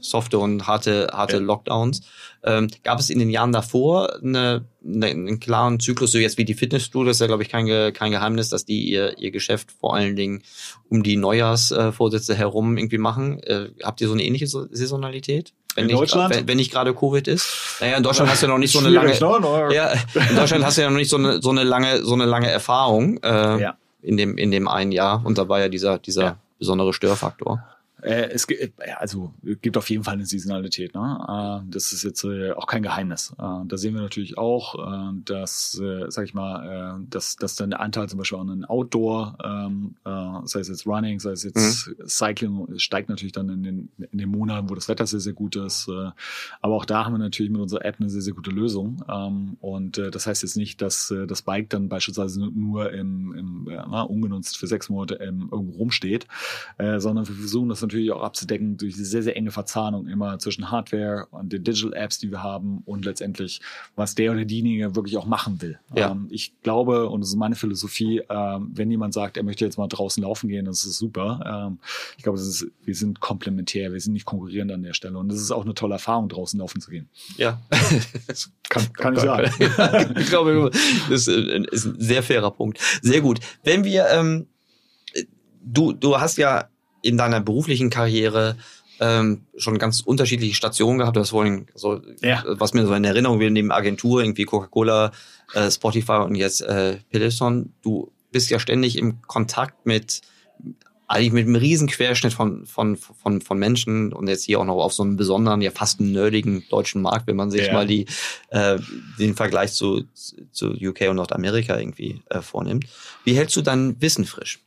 softe 0.09 0.37
und 0.39 0.67
harte 0.67 1.09
harte 1.11 1.37
Ja. 1.37 1.41
Lockdowns. 1.41 2.01
Ähm, 2.43 2.67
gab 2.83 2.99
es 2.99 3.09
in 3.09 3.17
den 3.19 3.29
Jahren 3.29 3.51
davor 3.51 4.17
eine, 4.23 4.65
eine, 4.85 5.07
einen 5.07 5.39
klaren 5.39 5.79
Zyklus, 5.79 6.11
so 6.11 6.17
jetzt 6.19 6.37
wie 6.37 6.45
die 6.45 6.53
Fitnessstudios, 6.53 7.15
ist 7.17 7.21
ja 7.21 7.27
glaube 7.27 7.41
ich 7.43 7.49
kein, 7.49 7.65
kein 7.93 8.11
Geheimnis, 8.11 8.49
dass 8.49 8.65
die 8.65 8.83
ihr, 8.87 9.17
ihr 9.17 9.31
Geschäft 9.31 9.71
vor 9.79 9.95
allen 9.95 10.15
Dingen 10.15 10.43
um 10.89 11.01
die 11.01 11.17
Neujahrsvorsätze 11.17 12.35
herum 12.35 12.77
irgendwie 12.77 12.97
machen. 12.99 13.39
Äh, 13.43 13.69
habt 13.83 14.01
ihr 14.01 14.07
so 14.07 14.13
eine 14.13 14.23
ähnliche 14.23 14.47
So- 14.47 14.67
Saisonalität? 14.71 15.53
Wenn 15.75 15.83
In 15.83 15.87
nicht, 15.87 15.99
Deutschland? 15.99 16.33
Wenn, 16.35 16.47
wenn 16.47 16.57
nicht 16.57 16.71
gerade 16.71 16.93
Covid 16.93 17.27
ist? 17.27 17.47
Naja, 17.81 17.97
in 17.97 18.03
Deutschland 18.03 18.29
hast 18.31 18.41
du 18.41 18.45
ja 18.45 18.51
noch 18.51 18.59
nicht 18.59 18.71
so 18.71 18.79
eine 18.79 18.89
lange. 18.89 19.09
Ne? 19.09 19.73
Ja, 19.75 19.91
in 20.29 20.35
Deutschland 20.35 20.63
hast 20.63 20.77
du 20.77 20.81
ja 20.83 20.89
noch 20.89 20.97
nicht 20.97 21.09
so 21.09 21.17
eine, 21.17 21.41
so 21.41 21.49
eine 21.49 21.63
lange, 21.63 22.01
so 22.03 22.13
eine 22.13 22.25
lange 22.25 22.49
Erfahrung 22.49 23.17
äh, 23.23 23.61
Ja. 23.61 23.77
in 24.01 24.15
dem 24.17 24.37
in 24.37 24.51
dem 24.51 24.67
einen 24.69 24.91
Jahr 24.93 25.25
und 25.25 25.37
da 25.37 25.49
war 25.49 25.59
ja 25.59 25.67
dieser 25.67 25.97
dieser 25.99 26.23
Ja. 26.23 26.37
besondere 26.59 26.93
Störfaktor. 26.93 27.61
Äh, 28.05 28.29
es 28.29 28.45
gibt, 28.45 28.73
ja, 28.85 28.97
also 28.97 29.33
gibt 29.61 29.77
auf 29.77 29.89
jeden 29.89 30.03
Fall 30.03 30.13
eine 30.13 30.25
Saisonalität. 30.27 30.93
Ne? 30.93 31.63
Äh, 31.65 31.71
das 31.71 31.91
ist 31.91 32.03
jetzt 32.03 32.23
äh, 32.23 32.51
auch 32.51 32.67
kein 32.67 32.83
Geheimnis. 32.83 33.33
Äh, 33.39 33.65
da 33.65 33.77
sehen 33.77 33.95
wir 33.95 34.01
natürlich 34.01 34.37
auch, 34.37 34.75
äh, 34.75 35.13
dass, 35.25 35.79
äh, 35.79 36.05
sag 36.09 36.25
ich 36.25 36.35
mal, 36.35 36.99
äh, 37.01 37.05
dass, 37.09 37.35
dass 37.35 37.55
dann 37.55 37.71
der 37.71 37.79
Anteil 37.79 38.07
zum 38.07 38.19
Beispiel 38.19 38.37
an 38.37 38.47
den 38.47 38.65
Outdoor, 38.65 39.37
ähm, 39.43 39.95
äh, 40.05 40.45
sei 40.45 40.59
es 40.59 40.67
jetzt 40.67 40.85
Running, 40.85 41.19
sei 41.19 41.31
es 41.31 41.43
jetzt 41.43 41.89
Cycling, 42.07 42.77
steigt 42.77 43.09
natürlich 43.09 43.33
dann 43.33 43.49
in 43.49 43.63
den, 43.63 43.89
in 44.11 44.19
den 44.19 44.29
Monaten, 44.29 44.69
wo 44.69 44.75
das 44.75 44.87
Wetter 44.87 45.07
sehr, 45.07 45.19
sehr 45.19 45.33
gut 45.33 45.55
ist. 45.55 45.87
Äh, 45.87 46.11
aber 46.61 46.75
auch 46.75 46.85
da 46.85 47.05
haben 47.05 47.13
wir 47.13 47.19
natürlich 47.19 47.51
mit 47.51 47.61
unserer 47.61 47.85
App 47.85 47.95
eine 47.99 48.11
sehr, 48.11 48.21
sehr 48.21 48.33
gute 48.33 48.51
Lösung. 48.51 49.03
Ähm, 49.09 49.57
und 49.61 49.97
äh, 49.97 50.11
das 50.11 50.27
heißt 50.27 50.43
jetzt 50.43 50.57
nicht, 50.57 50.79
dass 50.79 51.09
äh, 51.09 51.25
das 51.25 51.41
Bike 51.41 51.71
dann 51.71 51.89
beispielsweise 51.89 52.39
nur 52.39 52.93
im, 52.93 53.33
im 53.33 53.67
äh, 53.67 53.81
na, 53.89 54.03
ungenutzt 54.03 54.57
für 54.57 54.67
sechs 54.67 54.89
Monate 54.89 55.15
ähm, 55.15 55.49
irgendwo 55.51 55.77
rumsteht, 55.77 56.27
äh, 56.77 56.99
sondern 56.99 57.27
wir 57.27 57.35
versuchen 57.35 57.69
das 57.69 57.81
natürlich 57.81 57.94
auch 58.11 58.21
abzudecken 58.21 58.77
durch 58.77 58.93
diese 58.93 59.05
sehr, 59.05 59.23
sehr 59.23 59.35
enge 59.35 59.51
Verzahnung 59.51 60.07
immer 60.07 60.39
zwischen 60.39 60.71
Hardware 60.71 61.27
und 61.31 61.51
den 61.51 61.63
Digital 61.63 61.93
Apps, 61.93 62.19
die 62.19 62.31
wir 62.31 62.43
haben 62.43 62.81
und 62.85 63.05
letztendlich, 63.05 63.61
was 63.95 64.15
der 64.15 64.31
oder 64.31 64.45
diejenige 64.45 64.95
wirklich 64.95 65.17
auch 65.17 65.25
machen 65.25 65.61
will. 65.61 65.79
Ja. 65.95 66.11
Ähm, 66.11 66.27
ich 66.29 66.53
glaube, 66.61 67.09
und 67.09 67.21
das 67.21 67.29
ist 67.29 67.35
meine 67.35 67.55
Philosophie, 67.55 68.21
ähm, 68.29 68.71
wenn 68.73 68.91
jemand 68.91 69.13
sagt, 69.13 69.37
er 69.37 69.43
möchte 69.43 69.65
jetzt 69.65 69.77
mal 69.77 69.87
draußen 69.87 70.21
laufen 70.23 70.47
gehen, 70.47 70.65
das 70.65 70.85
ist 70.85 70.97
super. 70.97 71.67
Ähm, 71.69 71.79
ich 72.17 72.23
glaube, 72.23 72.37
das 72.37 72.47
ist, 72.47 72.67
wir 72.83 72.95
sind 72.95 73.19
komplementär, 73.19 73.91
wir 73.93 73.99
sind 73.99 74.13
nicht 74.13 74.25
konkurrierend 74.25 74.71
an 74.71 74.83
der 74.83 74.93
Stelle 74.93 75.17
und 75.17 75.29
das 75.29 75.39
ist 75.39 75.51
auch 75.51 75.63
eine 75.63 75.73
tolle 75.73 75.93
Erfahrung, 75.93 76.29
draußen 76.29 76.59
laufen 76.59 76.81
zu 76.81 76.91
gehen. 76.91 77.09
Ja. 77.37 77.61
Kann, 78.67 78.91
kann 78.93 79.13
ich 79.13 79.19
sagen. 79.21 79.51
ich 80.19 80.27
glaube, 80.27 80.71
das 81.07 81.27
ist 81.27 81.27
ein 81.27 81.67
sehr 81.99 82.23
fairer 82.23 82.49
Punkt. 82.49 82.79
Sehr 83.03 83.21
gut. 83.21 83.39
Wenn 83.63 83.83
wir, 83.83 84.07
ähm, 84.09 84.47
du, 85.61 85.93
du 85.93 86.19
hast 86.19 86.37
ja 86.37 86.69
in 87.05 87.17
deiner 87.17 87.39
beruflichen 87.39 87.89
Karriere 87.91 88.57
ähm, 88.99 89.41
schon 89.57 89.77
ganz 89.77 89.99
unterschiedliche 90.01 90.55
Stationen 90.55 90.97
gehabt. 90.99 91.15
Du 91.15 91.19
hast 91.21 91.29
vorhin 91.29 91.67
so, 91.75 92.01
Ja. 92.21 92.43
was 92.47 92.73
mir 92.73 92.85
so 92.87 92.93
in 92.93 93.03
Erinnerung 93.03 93.39
will, 93.39 93.51
neben 93.51 93.71
Agentur, 93.71 94.21
irgendwie 94.21 94.45
Coca-Cola, 94.45 95.11
äh, 95.53 95.69
Spotify 95.69 96.23
und 96.25 96.35
jetzt 96.35 96.61
äh, 96.61 96.97
Peloton. 97.11 97.73
Du 97.83 98.11
bist 98.31 98.49
ja 98.49 98.57
ständig 98.59 98.97
im 98.97 99.21
Kontakt 99.21 99.85
mit 99.85 100.21
eigentlich 101.07 101.33
mit 101.33 101.45
einem 101.45 101.55
riesen 101.57 101.87
Querschnitt 101.87 102.33
von, 102.33 102.65
von, 102.65 102.95
von, 102.97 103.39
von 103.41 103.59
Menschen 103.59 104.11
und 104.11 104.27
jetzt 104.27 104.43
hier 104.45 104.59
auch 104.59 104.65
noch 104.65 104.81
auf 104.83 104.91
so 104.93 105.03
einem 105.03 105.17
besonderen, 105.17 105.61
ja 105.61 105.69
fast 105.69 106.01
nerdigen 106.01 106.63
deutschen 106.69 107.03
Markt, 107.03 107.27
wenn 107.27 107.35
man 107.35 107.51
sich 107.51 107.67
Ja. 107.67 107.73
mal 107.73 107.85
die, 107.85 108.07
äh, 108.49 108.79
den 109.19 109.35
Vergleich 109.35 109.73
zu, 109.73 110.05
zu 110.51 110.69
UK 110.71 111.01
und 111.09 111.17
Nordamerika 111.17 111.77
irgendwie 111.77 112.21
äh, 112.31 112.41
vornimmt. 112.41 112.85
Wie 113.23 113.35
hältst 113.35 113.55
du 113.55 113.61
dein 113.61 114.01
Wissen 114.01 114.25
frisch? 114.25 114.61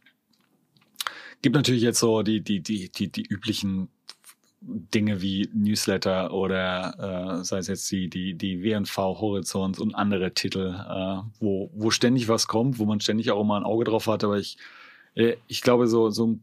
Gibt 1.42 1.56
natürlich 1.56 1.82
jetzt 1.82 2.00
so 2.00 2.22
die, 2.22 2.40
die, 2.40 2.60
die, 2.60 2.90
die, 2.90 3.10
die 3.10 3.26
üblichen 3.26 3.88
Dinge 4.60 5.22
wie 5.22 5.48
Newsletter 5.54 6.32
oder 6.32 7.38
äh, 7.40 7.44
sei 7.44 7.58
es 7.58 7.68
jetzt 7.68 7.90
die, 7.92 8.08
die, 8.08 8.34
die 8.34 8.62
WNV 8.62 8.96
Horizont 8.96 9.78
und 9.78 9.94
andere 9.94 10.34
Titel, 10.34 10.74
äh, 10.74 11.22
wo, 11.38 11.70
wo 11.74 11.90
ständig 11.90 12.28
was 12.28 12.48
kommt, 12.48 12.78
wo 12.78 12.84
man 12.84 13.00
ständig 13.00 13.30
auch 13.30 13.40
immer 13.40 13.56
ein 13.56 13.64
Auge 13.64 13.84
drauf 13.84 14.08
hat. 14.08 14.24
Aber 14.24 14.38
ich, 14.38 14.58
äh, 15.14 15.36
ich 15.46 15.62
glaube, 15.62 15.86
so, 15.86 16.10
so 16.10 16.38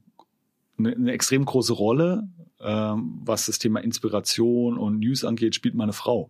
eine, 0.77 0.95
eine 0.95 1.11
extrem 1.11 1.43
große 1.43 1.73
Rolle, 1.73 2.29
ähm, 2.61 3.19
was 3.25 3.47
das 3.47 3.59
Thema 3.59 3.81
Inspiration 3.81 4.77
und 4.77 4.99
News 4.99 5.25
angeht, 5.25 5.55
spielt 5.55 5.75
meine 5.75 5.93
Frau. 5.93 6.29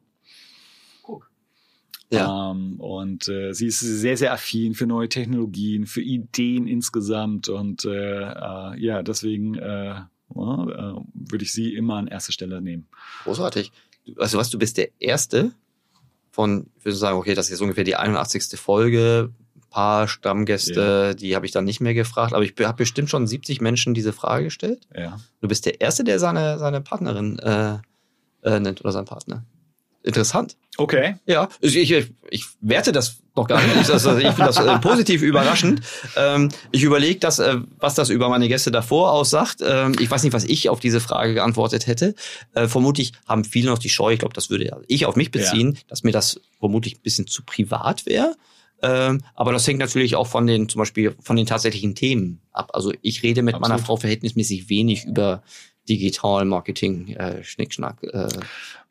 Ja. 2.12 2.52
Ähm, 2.52 2.80
und 2.80 3.28
äh, 3.28 3.54
sie 3.54 3.68
ist 3.68 3.80
sehr, 3.80 4.18
sehr 4.18 4.32
affin 4.32 4.74
für 4.74 4.86
neue 4.86 5.10
Technologien, 5.10 5.86
für 5.86 6.02
Ideen 6.02 6.68
insgesamt. 6.68 7.50
Und 7.50 7.86
äh, 7.86 8.22
äh, 8.22 8.80
ja, 8.80 9.02
deswegen 9.04 9.56
äh, 9.56 9.96
ja, 10.36 10.64
äh, 10.64 11.02
würde 11.14 11.44
ich 11.44 11.52
sie 11.52 11.74
immer 11.76 11.96
an 11.96 12.08
erste 12.08 12.32
Stelle 12.32 12.62
nehmen. 12.62 12.88
Großartig. 13.24 13.72
Also 14.18 14.38
was, 14.38 14.50
du 14.50 14.60
bist 14.60 14.78
der 14.78 14.90
Erste 15.00 15.52
von, 16.32 16.68
ich 16.78 16.86
würde 16.86 16.98
sagen, 16.98 17.18
okay, 17.18 17.34
das 17.34 17.48
ist 17.48 17.52
jetzt 17.52 17.62
ungefähr 17.62 17.84
die 17.84 17.96
81. 17.96 18.60
Folge. 18.60 19.32
Ein 19.56 19.70
paar 19.70 20.08
Stammgäste, 20.08 21.16
die 21.16 21.36
habe 21.36 21.46
ich 21.46 21.52
dann 21.52 21.66
nicht 21.66 21.82
mehr 21.82 21.94
gefragt, 21.94 22.34
aber 22.34 22.44
ich 22.44 22.54
habe 22.62 22.78
bestimmt 22.78 23.10
schon 23.10 23.28
70 23.28 23.62
Menschen 23.62 23.94
diese 23.94 24.14
Frage 24.14 24.46
gestellt. 24.46 24.88
Ja. 24.96 25.18
Du 25.42 25.48
bist 25.48 25.66
der 25.66 25.82
Erste, 25.82 26.04
der 26.04 26.20
seine, 26.20 26.60
seine 26.60 26.82
Partnerin 26.82 27.40
äh, 27.40 27.78
äh, 28.44 28.60
nennt 28.60 28.82
oder 28.82 28.92
seinen 28.92 29.06
Partner. 29.06 29.44
Interessant. 30.06 30.56
Okay. 30.78 31.16
Ja, 31.26 31.50
ich, 31.62 31.76
ich, 31.76 32.12
ich 32.30 32.46
werte 32.62 32.92
das 32.92 33.18
noch 33.36 33.48
gar 33.48 33.60
nicht. 33.60 33.76
Ich, 33.82 33.90
also, 33.92 34.16
ich 34.18 34.28
finde 34.28 34.46
das 34.46 34.58
äh, 34.58 34.78
positiv 34.82 35.24
überraschend. 35.24 35.82
Ähm, 36.16 36.50
ich 36.72 36.84
überlege, 36.84 37.20
das, 37.20 37.40
äh, 37.40 37.58
was 37.80 37.96
das 37.96 38.10
über 38.10 38.30
meine 38.30 38.48
Gäste 38.48 38.70
davor 38.70 39.12
aussagt. 39.12 39.64
Ähm, 39.66 39.96
ich 40.00 40.12
weiß 40.12 40.22
nicht, 40.22 40.34
was 40.34 40.44
ich 40.44 40.70
auf 40.70 40.80
diese 40.80 41.00
Frage 41.00 41.34
geantwortet 41.34 41.88
hätte. 41.88 42.14
Äh, 42.54 42.68
vermutlich 42.68 43.14
haben 43.28 43.46
viele 43.46 43.72
noch 43.72 43.80
die 43.80 43.90
Scheu, 43.90 44.14
ich 44.14 44.20
glaube, 44.20 44.36
das 44.36 44.52
würde 44.52 44.68
ja 44.68 44.78
ich 44.88 45.08
auf 45.08 45.16
mich 45.16 45.32
beziehen, 45.32 45.80
dass 45.88 46.04
mir 46.04 46.12
das 46.12 46.40
vermutlich 46.60 46.98
ein 46.98 47.02
bisschen 47.02 47.26
zu 47.26 47.44
privat 47.44 48.06
wäre. 48.06 48.36
Ähm, 48.84 49.24
aber 49.34 49.54
das 49.54 49.66
hängt 49.68 49.80
natürlich 49.80 50.16
auch 50.16 50.28
von 50.28 50.46
den, 50.46 50.70
zum 50.70 50.80
Beispiel 50.80 51.16
von 51.20 51.36
den 51.36 51.48
tatsächlichen 51.48 51.96
Themen 51.96 52.42
ab. 52.52 52.72
Also 52.74 52.94
ich 53.02 53.24
rede 53.24 53.42
mit 53.42 53.54
meiner 53.60 53.76
Absolut. 53.76 53.88
Frau 53.88 53.98
verhältnismäßig 53.98 54.70
wenig 54.70 55.06
über 55.06 55.42
Digital 55.88 56.46
Marketing, 56.46 57.10
äh, 57.16 57.44
Schnickschnack. 57.44 58.02
Äh, 58.04 58.28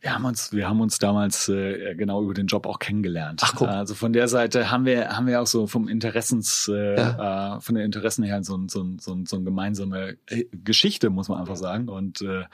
Wir 0.01 0.15
haben 0.15 0.25
uns, 0.27 0.53
wir 0.53 0.69
haben 0.69 0.81
uns 0.81 0.99
damals 0.99 1.49
äh, 1.49 1.95
genau 1.95 2.23
über 2.23 2.35
den 2.35 2.47
Job 2.47 2.67
auch 2.67 2.79
kennengelernt. 2.79 3.41
Ach, 3.43 3.55
guck. 3.57 3.69
Also 3.69 3.95
von 3.95 4.13
der 4.13 4.29
Seite 4.29 4.71
haben 4.71 4.85
wir, 4.85 5.09
haben 5.17 5.27
wir 5.27 5.41
auch 5.41 5.47
so 5.47 5.67
vom 5.67 5.89
Interessens, 5.89 6.69
äh, 6.73 6.95
äh, 6.95 7.61
von 7.61 7.75
den 7.75 7.85
Interessen 7.87 8.23
her 8.23 8.43
so, 8.45 8.57
ein- 8.57 8.69
so, 8.69 8.83
ein- 8.83 8.99
so, 8.99 9.13
ein- 9.15 9.27
so 9.27 9.37
eine 9.37 9.45
gemeinsame 9.45 10.17
äh, 10.29 10.45
Geschichte, 10.65 11.11
muss 11.11 11.29
man 11.29 11.41
einfach 11.41 11.57
sagen. 11.57 11.89
Und 11.89 12.21
äh, 12.23 12.45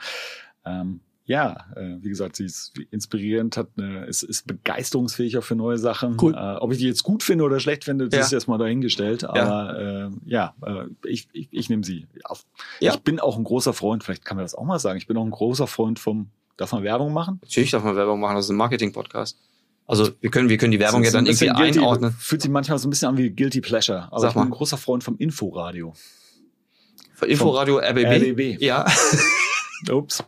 ähm, 0.65 1.01
ja, 1.25 1.65
äh, 1.75 1.97
wie 2.01 2.09
gesagt, 2.09 2.35
sie 2.35 2.45
ist 2.45 2.73
inspirierend, 2.89 3.55
hat 3.55 3.67
eine, 3.77 4.05
ist, 4.05 4.23
ist 4.23 4.47
begeisterungsfähig 4.47 5.37
auch 5.37 5.43
für 5.43 5.55
neue 5.55 5.77
Sachen. 5.77 6.17
Cool. 6.19 6.33
Äh, 6.33 6.57
ob 6.57 6.71
ich 6.73 6.79
die 6.79 6.87
jetzt 6.87 7.03
gut 7.03 7.23
finde 7.23 7.43
oder 7.45 7.59
schlecht 7.59 7.85
finde, 7.85 8.09
das 8.09 8.17
Ja. 8.19 8.25
ist 8.25 8.33
erstmal 8.33 8.57
dahingestellt. 8.57 9.23
Aber 9.23 9.79
äh, 9.79 10.29
ja, 10.29 10.53
äh, 10.65 10.85
ich, 11.07 11.29
ich, 11.31 11.47
ich 11.51 11.69
nehme 11.69 11.83
sie. 11.83 12.07
Auf. 12.23 12.43
Ja. 12.79 12.93
Ich 12.93 12.99
bin 13.01 13.19
auch 13.19 13.37
ein 13.37 13.43
großer 13.43 13.73
Freund, 13.73 14.03
vielleicht 14.03 14.25
kann 14.25 14.37
man 14.37 14.43
das 14.43 14.55
auch 14.55 14.65
mal 14.65 14.79
sagen, 14.79 14.97
ich 14.97 15.07
bin 15.07 15.15
auch 15.17 15.23
ein 15.23 15.31
großer 15.31 15.67
Freund 15.67 15.99
vom, 15.99 16.29
darf 16.57 16.71
man 16.73 16.83
Werbung 16.83 17.13
machen? 17.13 17.39
Natürlich 17.43 17.71
darf 17.71 17.83
man 17.83 17.95
Werbung 17.95 18.19
machen, 18.19 18.35
das 18.35 18.45
ist 18.45 18.51
ein 18.51 18.57
Marketing-Podcast. 18.57 19.37
Also 19.87 20.09
wir 20.21 20.31
können, 20.31 20.47
wir 20.49 20.57
können 20.57 20.71
die 20.71 20.79
Werbung 20.79 21.03
ja 21.03 21.11
dann 21.11 21.25
irgendwie 21.25 21.47
guilty, 21.47 21.79
einordnen. 21.79 22.11
Fühlt 22.17 22.41
sich 22.41 22.51
manchmal 22.51 22.77
so 22.79 22.87
ein 22.87 22.91
bisschen 22.91 23.09
an 23.09 23.17
wie 23.17 23.29
Guilty 23.29 23.61
Pleasure. 23.61 24.07
Aber 24.11 24.19
Sag 24.21 24.29
ich 24.29 24.33
bin 24.35 24.39
mal. 24.41 24.47
ein 24.47 24.51
großer 24.51 24.77
Freund 24.77 25.03
vom 25.03 25.17
Inforadio. 25.17 25.93
Inforadio 27.25 27.77
RBB. 27.79 28.05
RBB. 28.05 28.61
Ja. 28.61 28.85
Ups. 29.89 30.23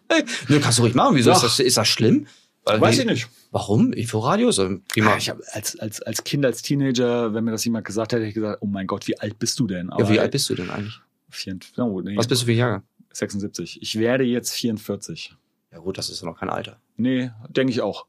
Nö, 0.48 0.60
kannst 0.60 0.80
du 0.80 0.84
ruhig 0.84 0.96
machen. 0.96 1.16
Wieso 1.16 1.32
ist 1.32 1.44
das, 1.44 1.60
ist 1.60 1.78
das 1.78 1.88
schlimm? 1.88 2.28
Weil 2.66 2.80
Weiß 2.80 2.98
ich 3.00 3.06
nicht. 3.06 3.28
Warum? 3.52 3.92
Inforadio 3.92 4.50
doch 4.50 4.70
prima. 4.88 5.12
Ja, 5.12 5.18
ich 5.18 5.30
hab 5.30 5.38
als, 5.52 5.78
als, 5.80 6.02
als 6.02 6.24
Kind, 6.24 6.46
als 6.46 6.62
Teenager, 6.62 7.34
wenn 7.34 7.44
mir 7.44 7.52
das 7.52 7.66
jemand 7.66 7.86
gesagt 7.86 8.14
hätte, 8.14 8.22
hätte 8.22 8.30
ich 8.30 8.36
gesagt, 8.36 8.60
oh 8.62 8.68
mein 8.68 8.88
Gott, 8.88 9.08
wie 9.08 9.20
alt 9.20 9.38
bist 9.38 9.60
du 9.60 9.68
denn? 9.68 9.90
ja, 9.98 10.10
wie 10.10 10.20
alt 10.20 10.32
bist 10.32 10.50
du 10.50 10.56
denn 10.56 10.70
eigentlich? 10.70 11.00
44, 11.30 11.84
oh, 11.84 12.00
nee, 12.02 12.16
Was 12.16 12.28
bist 12.28 12.42
du 12.44 12.46
für 12.46 12.52
Jahrgang? 12.54 12.84
76. 13.12 13.82
Ich 13.82 14.00
werde 14.00 14.24
jetzt 14.24 14.52
44. 14.54 15.36
Ja 15.72 15.80
gut, 15.80 15.98
das 15.98 16.10
ist 16.10 16.22
ja 16.22 16.28
noch 16.28 16.40
kein 16.40 16.50
Alter. 16.50 16.80
Nee, 16.96 17.32
denke 17.50 17.72
ich 17.74 17.82
auch. 17.82 18.06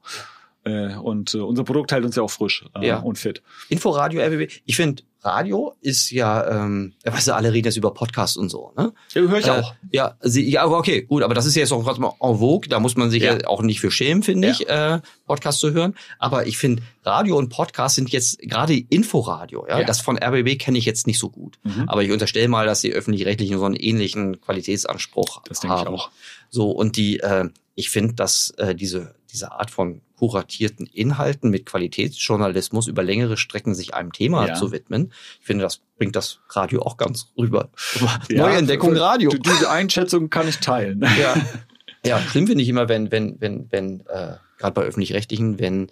Äh, 0.64 0.95
und 0.97 1.34
äh, 1.34 1.38
unser 1.38 1.64
Produkt 1.64 1.92
hält 1.92 2.05
uns 2.05 2.16
ja 2.16 2.22
auch 2.22 2.30
frisch 2.30 2.64
äh, 2.74 2.86
Ja. 2.86 2.99
und 3.01 3.18
fit. 3.18 3.42
Inforadio 3.68 4.22
RBB. 4.22 4.51
Ich 4.64 4.76
finde 4.76 5.03
Radio 5.24 5.74
ist 5.80 6.10
ja, 6.10 6.46
ähm, 6.64 6.92
ja, 7.04 7.12
weißt 7.12 7.28
du, 7.28 7.34
alle 7.34 7.52
reden 7.52 7.66
jetzt 7.66 7.76
über 7.76 7.94
Podcasts 7.94 8.36
und 8.36 8.48
so, 8.50 8.72
ne? 8.76 8.92
Ja, 9.14 9.20
höre 9.22 9.38
ich 9.38 9.46
Äh, 9.46 9.50
auch. 9.50 9.74
Ja, 9.90 10.16
sie, 10.20 10.48
ja, 10.50 10.66
okay, 10.66 11.02
gut, 11.02 11.22
aber 11.22 11.34
das 11.34 11.46
ist 11.46 11.54
jetzt 11.54 11.72
auch 11.72 11.82
gerade 11.82 12.00
mal 12.00 12.12
en 12.20 12.38
vogue, 12.38 12.68
da 12.68 12.80
muss 12.80 12.96
man 12.96 13.10
sich 13.10 13.22
ja, 13.22 13.38
Ja. 13.38 13.46
auch 13.46 13.62
nicht 13.62 13.80
für 13.80 13.90
schämen, 13.90 14.22
finde 14.22 14.48
Ja. 14.48 14.52
ich, 14.54 14.68
äh, 14.68 15.00
Podcast 15.26 15.60
zu 15.60 15.72
hören. 15.72 15.94
Aber 16.18 16.46
ich 16.46 16.58
finde, 16.58 16.82
Radio 17.04 17.38
und 17.38 17.48
Podcast 17.48 17.94
sind 17.96 18.10
jetzt 18.10 18.38
gerade 18.40 18.74
Inforadio, 18.76 19.66
ja? 19.68 19.80
Ja. 19.80 19.84
das 19.86 20.00
von 20.00 20.18
RBB 20.18 20.56
kenne 20.58 20.78
ich 20.78 20.84
jetzt 20.84 21.06
nicht 21.06 21.18
so 21.18 21.30
gut. 21.30 21.58
Mhm. 21.62 21.88
Aber 21.88 22.02
ich 22.02 22.10
unterstelle 22.12 22.48
mal, 22.48 22.66
dass 22.66 22.80
die 22.82 22.92
öffentlich-rechtlichen 22.92 23.58
so 23.58 23.64
einen 23.64 23.76
ähnlichen 23.76 24.40
Qualitätsanspruch 24.40 25.42
Das 25.48 25.60
denke 25.60 25.76
ich 25.76 25.84
haben. 25.84 25.94
auch. 25.94 26.10
So, 26.50 26.70
und 26.70 26.96
die, 26.96 27.20
äh, 27.20 27.48
ich 27.74 27.90
finde, 27.90 28.14
dass 28.14 28.50
äh, 28.58 28.74
diese, 28.74 29.14
diese 29.32 29.52
Art 29.52 29.70
von 29.70 30.00
kuratierten 30.28 30.86
Inhalten 30.86 31.50
mit 31.50 31.66
Qualitätsjournalismus 31.66 32.86
über 32.86 33.02
längere 33.02 33.36
Strecken 33.36 33.74
sich 33.74 33.94
einem 33.94 34.12
Thema 34.12 34.48
Ja. 34.48 34.54
zu 34.54 34.72
widmen, 34.72 35.12
ich 35.40 35.46
finde, 35.46 35.64
das 35.64 35.80
bringt 35.98 36.16
das 36.16 36.40
Radio 36.50 36.82
auch 36.82 36.96
ganz 36.96 37.32
rüber. 37.36 37.68
Ja, 38.00 38.18
Neue 38.46 38.56
Entdeckung 38.56 38.92
für- 38.94 39.00
Radio. 39.00 39.30
Die, 39.30 39.38
diese 39.40 39.70
Einschätzung 39.70 40.30
kann 40.30 40.48
ich 40.48 40.58
teilen. 40.58 41.00
Ja, 41.20 41.34
ja 42.06 42.18
schlimm 42.20 42.46
finde 42.46 42.62
ich 42.62 42.68
immer, 42.68 42.88
wenn, 42.88 43.10
wenn, 43.12 43.38
wenn, 43.40 43.66
wenn, 43.70 44.00
äh, 44.06 44.36
gerade 44.58 44.72
bei 44.74 44.82
öffentlich-rechtlichen, 44.82 45.58
wenn, 45.58 45.90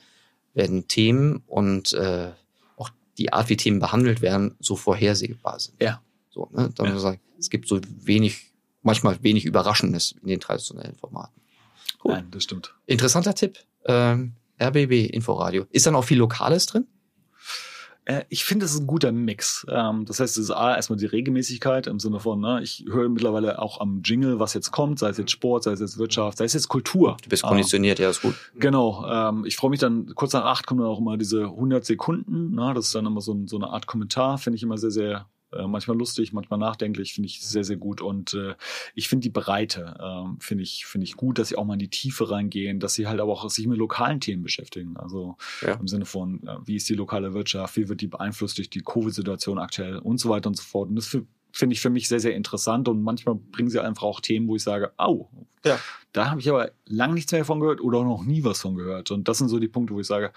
wenn 0.54 0.88
Themen 0.88 1.42
und 1.46 1.92
äh, 1.92 2.30
auch 2.76 2.88
die 3.18 3.32
Art, 3.32 3.48
wie 3.50 3.56
Themen 3.58 3.80
behandelt 3.80 4.22
werden, 4.22 4.56
so 4.60 4.76
vorhersehbar 4.76 5.60
sind. 5.60 5.80
Ja. 5.82 6.00
So, 6.30 6.48
ne? 6.52 6.70
Dann 6.74 6.86
Ja. 6.86 6.98
sagen, 6.98 7.20
es 7.38 7.50
gibt 7.50 7.68
so 7.68 7.80
wenig, 8.02 8.52
manchmal 8.82 9.22
wenig 9.22 9.44
Überraschendes 9.44 10.14
in 10.22 10.28
den 10.28 10.40
traditionellen 10.40 10.96
Formaten. 10.96 11.40
Cool. 12.04 12.14
Nein, 12.14 12.28
das 12.32 12.42
stimmt. 12.44 12.74
Interessanter 12.86 13.34
Tipp. 13.34 13.58
Ähm, 13.86 14.32
RBB 14.60 15.10
Inforadio. 15.12 15.64
Ist 15.70 15.86
dann 15.86 15.94
auch 15.94 16.04
viel 16.04 16.18
Lokales 16.18 16.66
drin? 16.66 16.86
Äh, 18.04 18.24
ich 18.28 18.44
finde, 18.44 18.64
es 18.64 18.74
ist 18.74 18.80
ein 18.80 18.86
guter 18.86 19.12
Mix. 19.12 19.64
Ähm, 19.70 20.04
das 20.06 20.18
heißt, 20.18 20.36
es 20.36 20.44
ist 20.44 20.50
A, 20.50 20.74
erstmal 20.74 20.98
die 20.98 21.06
Regelmäßigkeit 21.06 21.86
im 21.86 22.00
Sinne 22.00 22.18
von, 22.18 22.40
ne, 22.40 22.60
ich 22.62 22.84
höre 22.90 23.08
mittlerweile 23.08 23.60
auch 23.60 23.80
am 23.80 24.02
Jingle, 24.04 24.40
was 24.40 24.54
jetzt 24.54 24.72
kommt, 24.72 24.98
sei 24.98 25.10
es 25.10 25.18
jetzt 25.18 25.30
Sport, 25.30 25.64
sei 25.64 25.72
es 25.72 25.80
jetzt 25.80 25.98
Wirtschaft, 25.98 26.38
sei 26.38 26.44
es 26.44 26.52
jetzt 26.52 26.68
Kultur. 26.68 27.16
Du 27.22 27.28
bist 27.28 27.44
konditioniert, 27.44 27.98
ja, 27.98 28.10
ist 28.10 28.22
gut. 28.22 28.34
Genau, 28.56 29.06
ähm, 29.08 29.44
ich 29.44 29.56
freue 29.56 29.70
mich 29.70 29.80
dann, 29.80 30.14
kurz 30.14 30.32
nach 30.32 30.44
acht 30.44 30.66
kommen 30.66 30.80
dann 30.80 30.88
auch 30.88 30.98
immer 30.98 31.16
diese 31.16 31.44
100 31.44 31.84
Sekunden, 31.84 32.54
ne? 32.54 32.72
das 32.74 32.86
ist 32.86 32.94
dann 32.94 33.06
immer 33.06 33.20
so, 33.20 33.34
ein, 33.34 33.46
so 33.46 33.56
eine 33.56 33.68
Art 33.68 33.86
Kommentar, 33.86 34.38
finde 34.38 34.56
ich 34.56 34.62
immer 34.64 34.78
sehr, 34.78 34.90
sehr, 34.90 35.26
äh, 35.56 35.66
manchmal 35.66 35.96
lustig, 35.96 36.32
manchmal 36.32 36.58
nachdenklich, 36.58 37.14
finde 37.14 37.26
ich 37.28 37.40
sehr, 37.40 37.64
sehr 37.64 37.76
gut 37.76 38.00
und 38.00 38.34
äh, 38.34 38.54
ich 38.94 39.08
finde 39.08 39.22
die 39.24 39.30
Breite, 39.30 39.94
ähm, 40.02 40.38
finde 40.40 40.62
ich, 40.64 40.86
finde 40.86 41.04
ich 41.04 41.16
gut, 41.16 41.38
dass 41.38 41.48
sie 41.48 41.56
auch 41.56 41.64
mal 41.64 41.74
in 41.74 41.78
die 41.80 41.88
Tiefe 41.88 42.30
reingehen, 42.30 42.80
dass 42.80 42.94
sie 42.94 43.06
halt 43.06 43.20
aber 43.20 43.32
auch 43.32 43.48
sich 43.50 43.66
mit 43.66 43.78
lokalen 43.78 44.20
Themen 44.20 44.42
beschäftigen, 44.42 44.96
also 44.96 45.36
Ja. 45.60 45.74
im 45.74 45.88
Sinne 45.88 46.04
von, 46.04 46.42
äh, 46.46 46.56
wie 46.64 46.76
ist 46.76 46.88
die 46.88 46.94
lokale 46.94 47.34
Wirtschaft, 47.34 47.76
wie 47.76 47.88
wird 47.88 48.00
die 48.00 48.06
beeinflusst 48.08 48.58
durch 48.58 48.70
die 48.70 48.80
Covid-Situation 48.82 49.58
aktuell 49.58 49.98
und 49.98 50.18
so 50.18 50.28
weiter 50.30 50.48
und 50.48 50.56
so 50.56 50.62
fort 50.62 50.88
und 50.88 50.96
das 50.96 51.06
finde 51.54 51.74
ich 51.74 51.80
für 51.82 51.90
mich 51.90 52.08
sehr, 52.08 52.20
sehr 52.20 52.34
interessant 52.34 52.88
und 52.88 53.02
manchmal 53.02 53.34
bringen 53.34 53.68
sie 53.68 53.78
einfach 53.78 54.04
auch 54.04 54.20
Themen, 54.20 54.48
wo 54.48 54.56
ich 54.56 54.62
sage, 54.62 54.92
au, 54.96 55.28
Ja. 55.66 55.78
da 56.12 56.30
habe 56.30 56.40
ich 56.40 56.48
aber 56.48 56.70
lang 56.86 57.12
nichts 57.12 57.30
mehr 57.30 57.44
von 57.44 57.60
gehört 57.60 57.82
oder 57.82 58.02
noch 58.04 58.24
nie 58.24 58.42
was 58.42 58.62
von 58.62 58.74
gehört. 58.74 59.10
Und 59.10 59.28
das 59.28 59.36
sind 59.38 59.48
so 59.48 59.58
die 59.58 59.68
Punkte, 59.68 59.92
wo 59.94 60.00
ich 60.00 60.06
sage, 60.06 60.32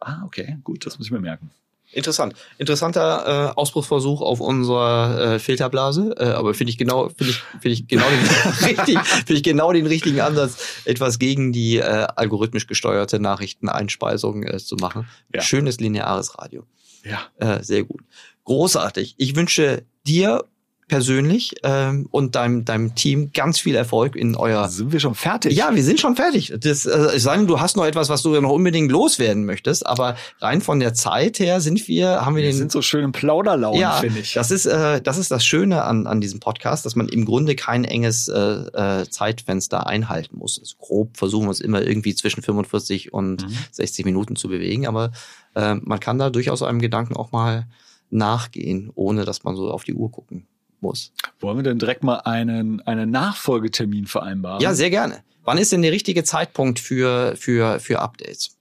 ah, 0.00 0.22
okay, 0.24 0.56
gut, 0.64 0.86
das 0.86 0.96
muss 0.98 1.08
ich 1.08 1.12
mir 1.12 1.20
merken. 1.20 1.50
Interessant. 1.92 2.34
Interessanter 2.58 3.52
äh, 3.54 3.58
Ausbruchsversuch 3.58 4.20
auf 4.20 4.40
unserer 4.40 5.34
äh, 5.34 5.38
Filterblase, 5.38 6.14
äh, 6.18 6.24
aber 6.24 6.52
finde 6.52 6.70
ich 6.70 6.78
genau, 6.78 7.08
finde 7.08 7.32
ich, 7.32 7.42
finde 7.60 7.70
ich 7.70 7.88
genau 7.88 8.06
den 8.10 8.18
richtig, 8.68 8.98
finde 8.98 9.34
ich 9.34 9.42
genau 9.42 9.72
den 9.72 9.86
richtigen 9.86 10.20
Ansatz, 10.20 10.82
etwas 10.84 11.18
gegen 11.18 11.52
die 11.52 11.78
äh, 11.78 12.06
algorithmisch 12.14 12.66
gesteuerte 12.66 13.18
Nachrichteneinspeisung 13.20 14.42
äh, 14.42 14.58
zu 14.58 14.76
machen. 14.76 15.08
Ja. 15.34 15.40
Schönes 15.40 15.80
lineares 15.80 16.38
Radio. 16.38 16.66
Ja. 17.04 17.20
Äh, 17.38 17.62
sehr 17.62 17.84
gut. 17.84 18.02
Großartig. 18.44 19.14
Ich 19.16 19.34
wünsche 19.34 19.84
dir 20.06 20.44
persönlich 20.88 21.54
ähm, 21.62 22.08
und 22.10 22.34
deinem, 22.34 22.64
deinem 22.64 22.94
Team 22.94 23.30
ganz 23.32 23.60
viel 23.60 23.74
Erfolg 23.74 24.16
in 24.16 24.34
euer 24.34 24.68
Sind 24.68 24.90
wir 24.92 25.00
schon 25.00 25.14
fertig? 25.14 25.54
ja, 25.56 25.74
wir 25.74 25.84
sind 25.84 26.00
schon 26.00 26.16
fertig. 26.16 26.52
Das, 26.60 26.86
äh, 26.86 27.18
sei 27.18 27.36
denn, 27.36 27.46
du 27.46 27.60
hast 27.60 27.76
noch 27.76 27.84
etwas, 27.84 28.08
was 28.08 28.22
du 28.22 28.38
noch 28.40 28.50
unbedingt 28.50 28.90
loswerden 28.90 29.44
möchtest, 29.44 29.86
aber 29.86 30.16
rein 30.40 30.60
von 30.60 30.80
der 30.80 30.94
Zeit 30.94 31.38
her 31.38 31.60
sind 31.60 31.86
wir, 31.88 32.24
haben 32.24 32.34
wir, 32.36 32.42
Wir 32.42 32.50
den. 32.50 32.56
sind 32.56 32.72
so 32.72 32.82
schön 32.82 33.04
im 33.04 33.12
Plauderlaune, 33.12 33.78
ja, 33.78 33.92
finde 33.92 34.20
ich. 34.20 34.32
das 34.34 34.50
ist 34.50 34.66
äh, 34.66 35.00
das 35.00 35.18
ist 35.18 35.30
das 35.30 35.44
Schöne 35.44 35.84
an 35.84 36.06
an 36.06 36.20
diesem 36.20 36.40
Podcast, 36.40 36.84
dass 36.86 36.96
man 36.96 37.08
im 37.08 37.24
Grunde 37.24 37.54
kein 37.54 37.84
enges 37.84 38.28
äh, 38.28 38.38
äh, 38.40 39.08
Zeitfenster 39.08 39.86
einhalten 39.86 40.38
muss. 40.38 40.58
Also 40.58 40.76
grob 40.78 41.16
versuchen 41.16 41.46
wir 41.46 41.52
es 41.52 41.60
immer 41.60 41.82
irgendwie 41.82 42.14
zwischen 42.14 42.42
45 42.42 43.12
und 43.12 43.42
Mhm. 43.42 43.52
60 43.72 44.04
Minuten 44.06 44.36
zu 44.36 44.48
bewegen, 44.48 44.86
aber 44.86 45.12
äh, 45.54 45.74
man 45.74 46.00
kann 46.00 46.18
da 46.18 46.30
durchaus 46.30 46.62
einem 46.62 46.80
Gedanken 46.80 47.14
auch 47.16 47.30
mal 47.32 47.66
nachgehen, 48.10 48.90
ohne 48.94 49.24
dass 49.24 49.44
man 49.44 49.54
so 49.54 49.70
auf 49.70 49.84
die 49.84 49.94
Uhr 49.94 50.10
gucken 50.10 50.46
muss. 50.82 51.12
Wollen 51.40 51.56
wir 51.58 51.62
denn 51.64 51.78
direkt 51.78 52.02
mal 52.04 52.16
einen, 52.20 52.80
einen 52.82 53.10
Nachfolgetermin 53.10 54.06
vereinbaren? 54.06 54.60
Ja, 54.60 54.74
sehr 54.74 54.90
gerne. 54.90 55.22
Wann 55.44 55.58
ist 55.58 55.72
denn 55.72 55.82
der 55.82 55.92
richtige 55.92 56.24
Zeitpunkt 56.24 56.78
für 56.78 57.34
für 57.36 57.80
für 57.80 58.00
Updates? 58.00 58.56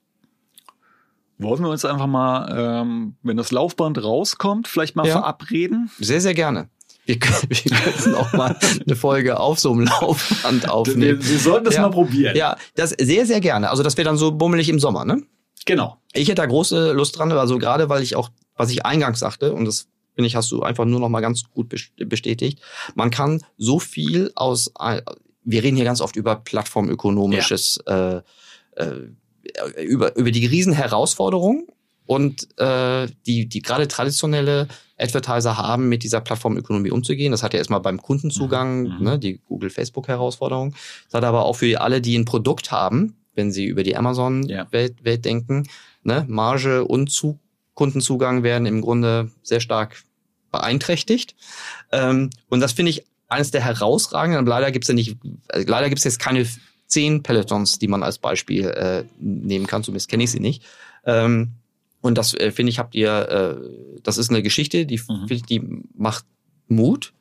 Wollen 1.40 1.62
wir 1.62 1.70
uns 1.70 1.86
einfach 1.86 2.08
mal, 2.08 2.82
ähm, 2.82 3.16
wenn 3.22 3.38
das 3.38 3.52
Laufband 3.52 4.04
rauskommt, 4.04 4.68
vielleicht 4.68 4.96
mal 4.96 5.06
Ja. 5.06 5.14
verabreden? 5.20 5.92
Sehr, 6.00 6.20
sehr 6.20 6.34
gerne. 6.34 6.70
Wir, 7.06 7.20
können- 7.20 7.38
wir 7.50 7.78
könnten 7.78 8.16
auch 8.16 8.34
mal 8.34 8.58
eine 8.86 8.96
Folge 8.96 9.40
auf 9.40 9.60
so 9.60 9.72
einem 9.72 9.82
Laufband 9.82 10.64
Wir, 10.64 10.74
aufnehmen. 10.74 11.20
wir 11.22 11.40
sollten 11.40 11.66
das 11.66 11.76
Ja. 11.76 11.84
mal 11.84 11.92
probieren. 11.92 12.36
Ja, 12.36 12.58
das 12.76 12.90
sehr, 13.00 13.26
sehr 13.28 13.40
gerne. 13.40 13.70
Also 13.70 13.84
das 13.84 13.98
wäre 13.98 14.06
dann 14.06 14.18
so 14.18 14.32
bummelig 14.32 14.68
im 14.70 14.80
Sommer, 14.80 15.06
ne? 15.06 15.22
Genau. 15.66 15.98
Ich 16.14 16.28
hätte 16.28 16.36
da 16.42 16.46
große 16.48 16.94
Lust 16.94 17.18
dran, 17.20 17.32
also 17.32 17.60
gerade 17.60 17.88
weil 17.90 18.02
ich 18.02 18.16
auch, 18.16 18.30
was 18.56 18.72
ich 18.72 18.86
eingangs 18.86 19.20
sagte, 19.20 19.54
und 19.54 19.66
das 19.66 19.88
finde 20.18 20.28
ich, 20.28 20.36
hast 20.36 20.52
du 20.52 20.64
einfach 20.64 20.86
nur 20.86 21.00
noch 21.00 21.10
mal 21.10 21.22
ganz 21.22 21.44
gut 21.54 21.72
bes- 21.72 21.92
bestätigt, 22.06 22.60
man 22.96 23.12
kann 23.12 23.42
so 23.58 23.78
viel 23.80 24.32
aus, 24.36 24.72
wir 25.44 25.64
reden 25.64 25.76
hier 25.78 25.86
ganz 25.86 26.02
oft 26.02 26.16
über 26.16 26.36
plattformökonomisches, 26.38 27.78
äh, 27.86 28.22
äh, 28.76 29.82
über, 29.84 30.16
über 30.18 30.32
die 30.32 30.46
riesen 30.48 30.74
Herausforderungen 30.74 31.68
und 32.08 32.48
äh, 32.60 33.08
die, 33.28 33.48
die 33.48 33.62
gerade 33.62 33.88
traditionelle 33.88 34.68
Advertiser 34.98 35.58
haben, 35.58 35.88
mit 35.90 36.02
dieser 36.04 36.22
Plattformökonomie 36.22 36.90
umzugehen. 36.90 37.32
Das 37.32 37.44
hat 37.44 37.54
ja 37.54 37.60
erstmal 37.60 37.82
beim 37.82 38.02
Kundenzugang, 38.02 38.84
Mhm. 38.98 39.04
ne, 39.04 39.20
die 39.20 39.40
Google-Facebook-Herausforderung. 39.48 40.74
Das 41.06 41.14
hat 41.14 41.24
aber 41.24 41.46
auch 41.46 41.58
für 41.58 41.80
alle, 41.82 42.02
die 42.02 42.18
ein 42.18 42.26
Produkt 42.26 42.72
haben, 42.72 43.16
wenn 43.36 43.52
sie 43.52 43.66
über 43.66 43.84
die 43.84 43.92
Ja. 43.92 44.00
Amazon-Welt 44.00 45.04
Welt 45.04 45.26
denken, 45.26 45.68
ne, 46.04 46.26
Marge 46.28 46.84
und 46.86 47.12
zu 47.12 47.38
Kundenzugang 47.78 48.42
werden 48.42 48.66
im 48.66 48.82
Grunde 48.82 49.30
sehr 49.44 49.60
stark 49.60 50.04
beeinträchtigt. 50.52 51.36
Ähm, 51.92 52.32
und 52.50 52.60
das 52.60 52.72
finde 52.72 52.90
ich 52.90 53.06
eines 53.28 53.52
der 53.52 53.62
herausragenden. 53.62 54.40
Aber 54.40 54.50
leider 54.50 54.72
gibt's 54.72 54.88
ja 54.88 54.96
nicht, 54.96 55.18
äh, 55.50 55.64
leider 55.66 55.88
gibt's 55.90 56.04
jetzt 56.04 56.18
keine 56.20 56.48
zehn 56.88 57.22
Pelotons, 57.22 57.78
die 57.78 57.88
man 57.88 58.02
als 58.02 58.18
Beispiel 58.18 58.66
äh, 58.66 59.04
nehmen 59.20 59.68
kann. 59.68 59.84
Zumindest 59.84 60.10
kenne 60.10 60.24
ich 60.24 60.32
sie 60.32 60.40
nicht. 60.40 60.64
Ähm, 61.06 61.52
und 62.02 62.18
das 62.18 62.34
äh, 62.34 62.52
finde 62.52 62.72
ich, 62.72 62.80
habt 62.80 62.96
ihr, 62.96 63.12
äh, 63.30 64.00
das 64.02 64.18
ist 64.18 64.32
eine 64.32 64.42
Geschichte, 64.42 64.88
die, 64.88 65.00
Mhm. 65.08 65.28
die 65.48 65.84
macht 65.96 66.26
Mut. 66.68 67.14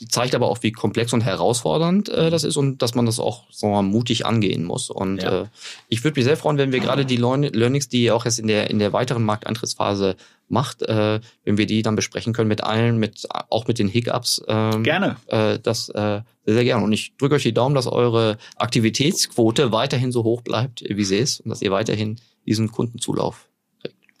Die 0.00 0.08
zeigt 0.08 0.34
aber 0.34 0.48
auch, 0.48 0.58
wie 0.62 0.70
komplex 0.72 1.12
und 1.12 1.22
herausfordernd 1.22 2.08
äh, 2.08 2.30
das 2.30 2.44
ist 2.44 2.56
und 2.56 2.82
dass 2.82 2.94
man 2.94 3.06
das 3.06 3.18
auch 3.18 3.44
sagen 3.50 3.72
wir 3.72 3.82
mal, 3.82 3.88
mutig 3.88 4.26
angehen 4.26 4.64
muss. 4.64 4.90
Und 4.90 5.22
Ja. 5.22 5.42
äh, 5.42 5.46
ich 5.88 6.04
würde 6.04 6.18
mich 6.18 6.24
sehr 6.24 6.36
freuen, 6.36 6.56
wenn 6.58 6.72
wir 6.72 6.80
gerade 6.80 7.04
die 7.04 7.16
Learn 7.16 7.42
Learnings, 7.42 7.88
die 7.88 8.04
ihr 8.04 8.14
auch 8.14 8.24
jetzt 8.24 8.38
in 8.38 8.46
der 8.46 8.70
in 8.70 8.78
der 8.78 8.92
weiteren 8.92 9.24
Markteintrittsphase 9.24 10.16
macht, 10.48 10.82
äh, 10.82 11.20
wenn 11.44 11.58
wir 11.58 11.66
die 11.66 11.82
dann 11.82 11.96
besprechen 11.96 12.32
können 12.32 12.48
mit 12.48 12.62
allen, 12.64 12.98
mit 12.98 13.26
auch 13.50 13.66
mit 13.66 13.78
den 13.78 13.88
Hiccups. 13.88 14.42
Ähm, 14.48 14.82
Gerne. 14.82 15.16
Äh, 15.26 15.58
das 15.58 15.88
äh, 15.90 16.22
sehr, 16.46 16.54
sehr 16.54 16.64
gerne. 16.64 16.84
Und 16.84 16.92
ich 16.92 17.16
drücke 17.18 17.34
euch 17.34 17.42
die 17.42 17.52
Daumen, 17.52 17.74
dass 17.74 17.86
eure 17.86 18.38
Aktivitätsquote 18.56 19.72
weiterhin 19.72 20.12
so 20.12 20.24
hoch 20.24 20.40
bleibt, 20.42 20.82
wie 20.88 21.04
sie 21.04 21.18
ist, 21.18 21.40
und 21.40 21.50
dass 21.50 21.60
ihr 21.60 21.70
weiterhin 21.70 22.16
diesen 22.46 22.70
Kundenzulauf. 22.72 23.46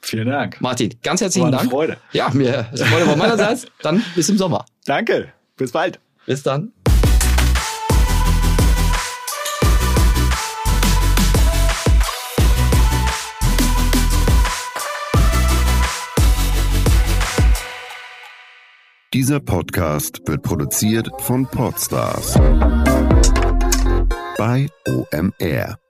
Vielen 0.02 0.28
Dank. 0.28 0.60
Martin, 0.60 0.94
ganz 1.02 1.20
herzlichen 1.20 1.46
War 1.50 1.58
Dank. 1.58 1.70
Freude. 1.70 1.96
Ja, 2.12 2.28
mir 2.30 2.68
Freude 2.74 3.06
von 3.06 3.18
meinerseits. 3.18 3.66
Dann 3.82 4.04
bis 4.14 4.28
im 4.28 4.36
Sommer. 4.38 4.64
Danke. 4.84 5.32
Bis 5.58 5.72
bald. 5.72 6.00
Bis 6.24 6.42
dann. 6.42 6.72
Dieser 19.14 19.40
Podcast 19.40 20.20
wird 20.26 20.42
produziert 20.42 21.08
von 21.22 21.46
Podstars 21.46 22.34
bei 24.36 24.68
OMR. 24.86 25.87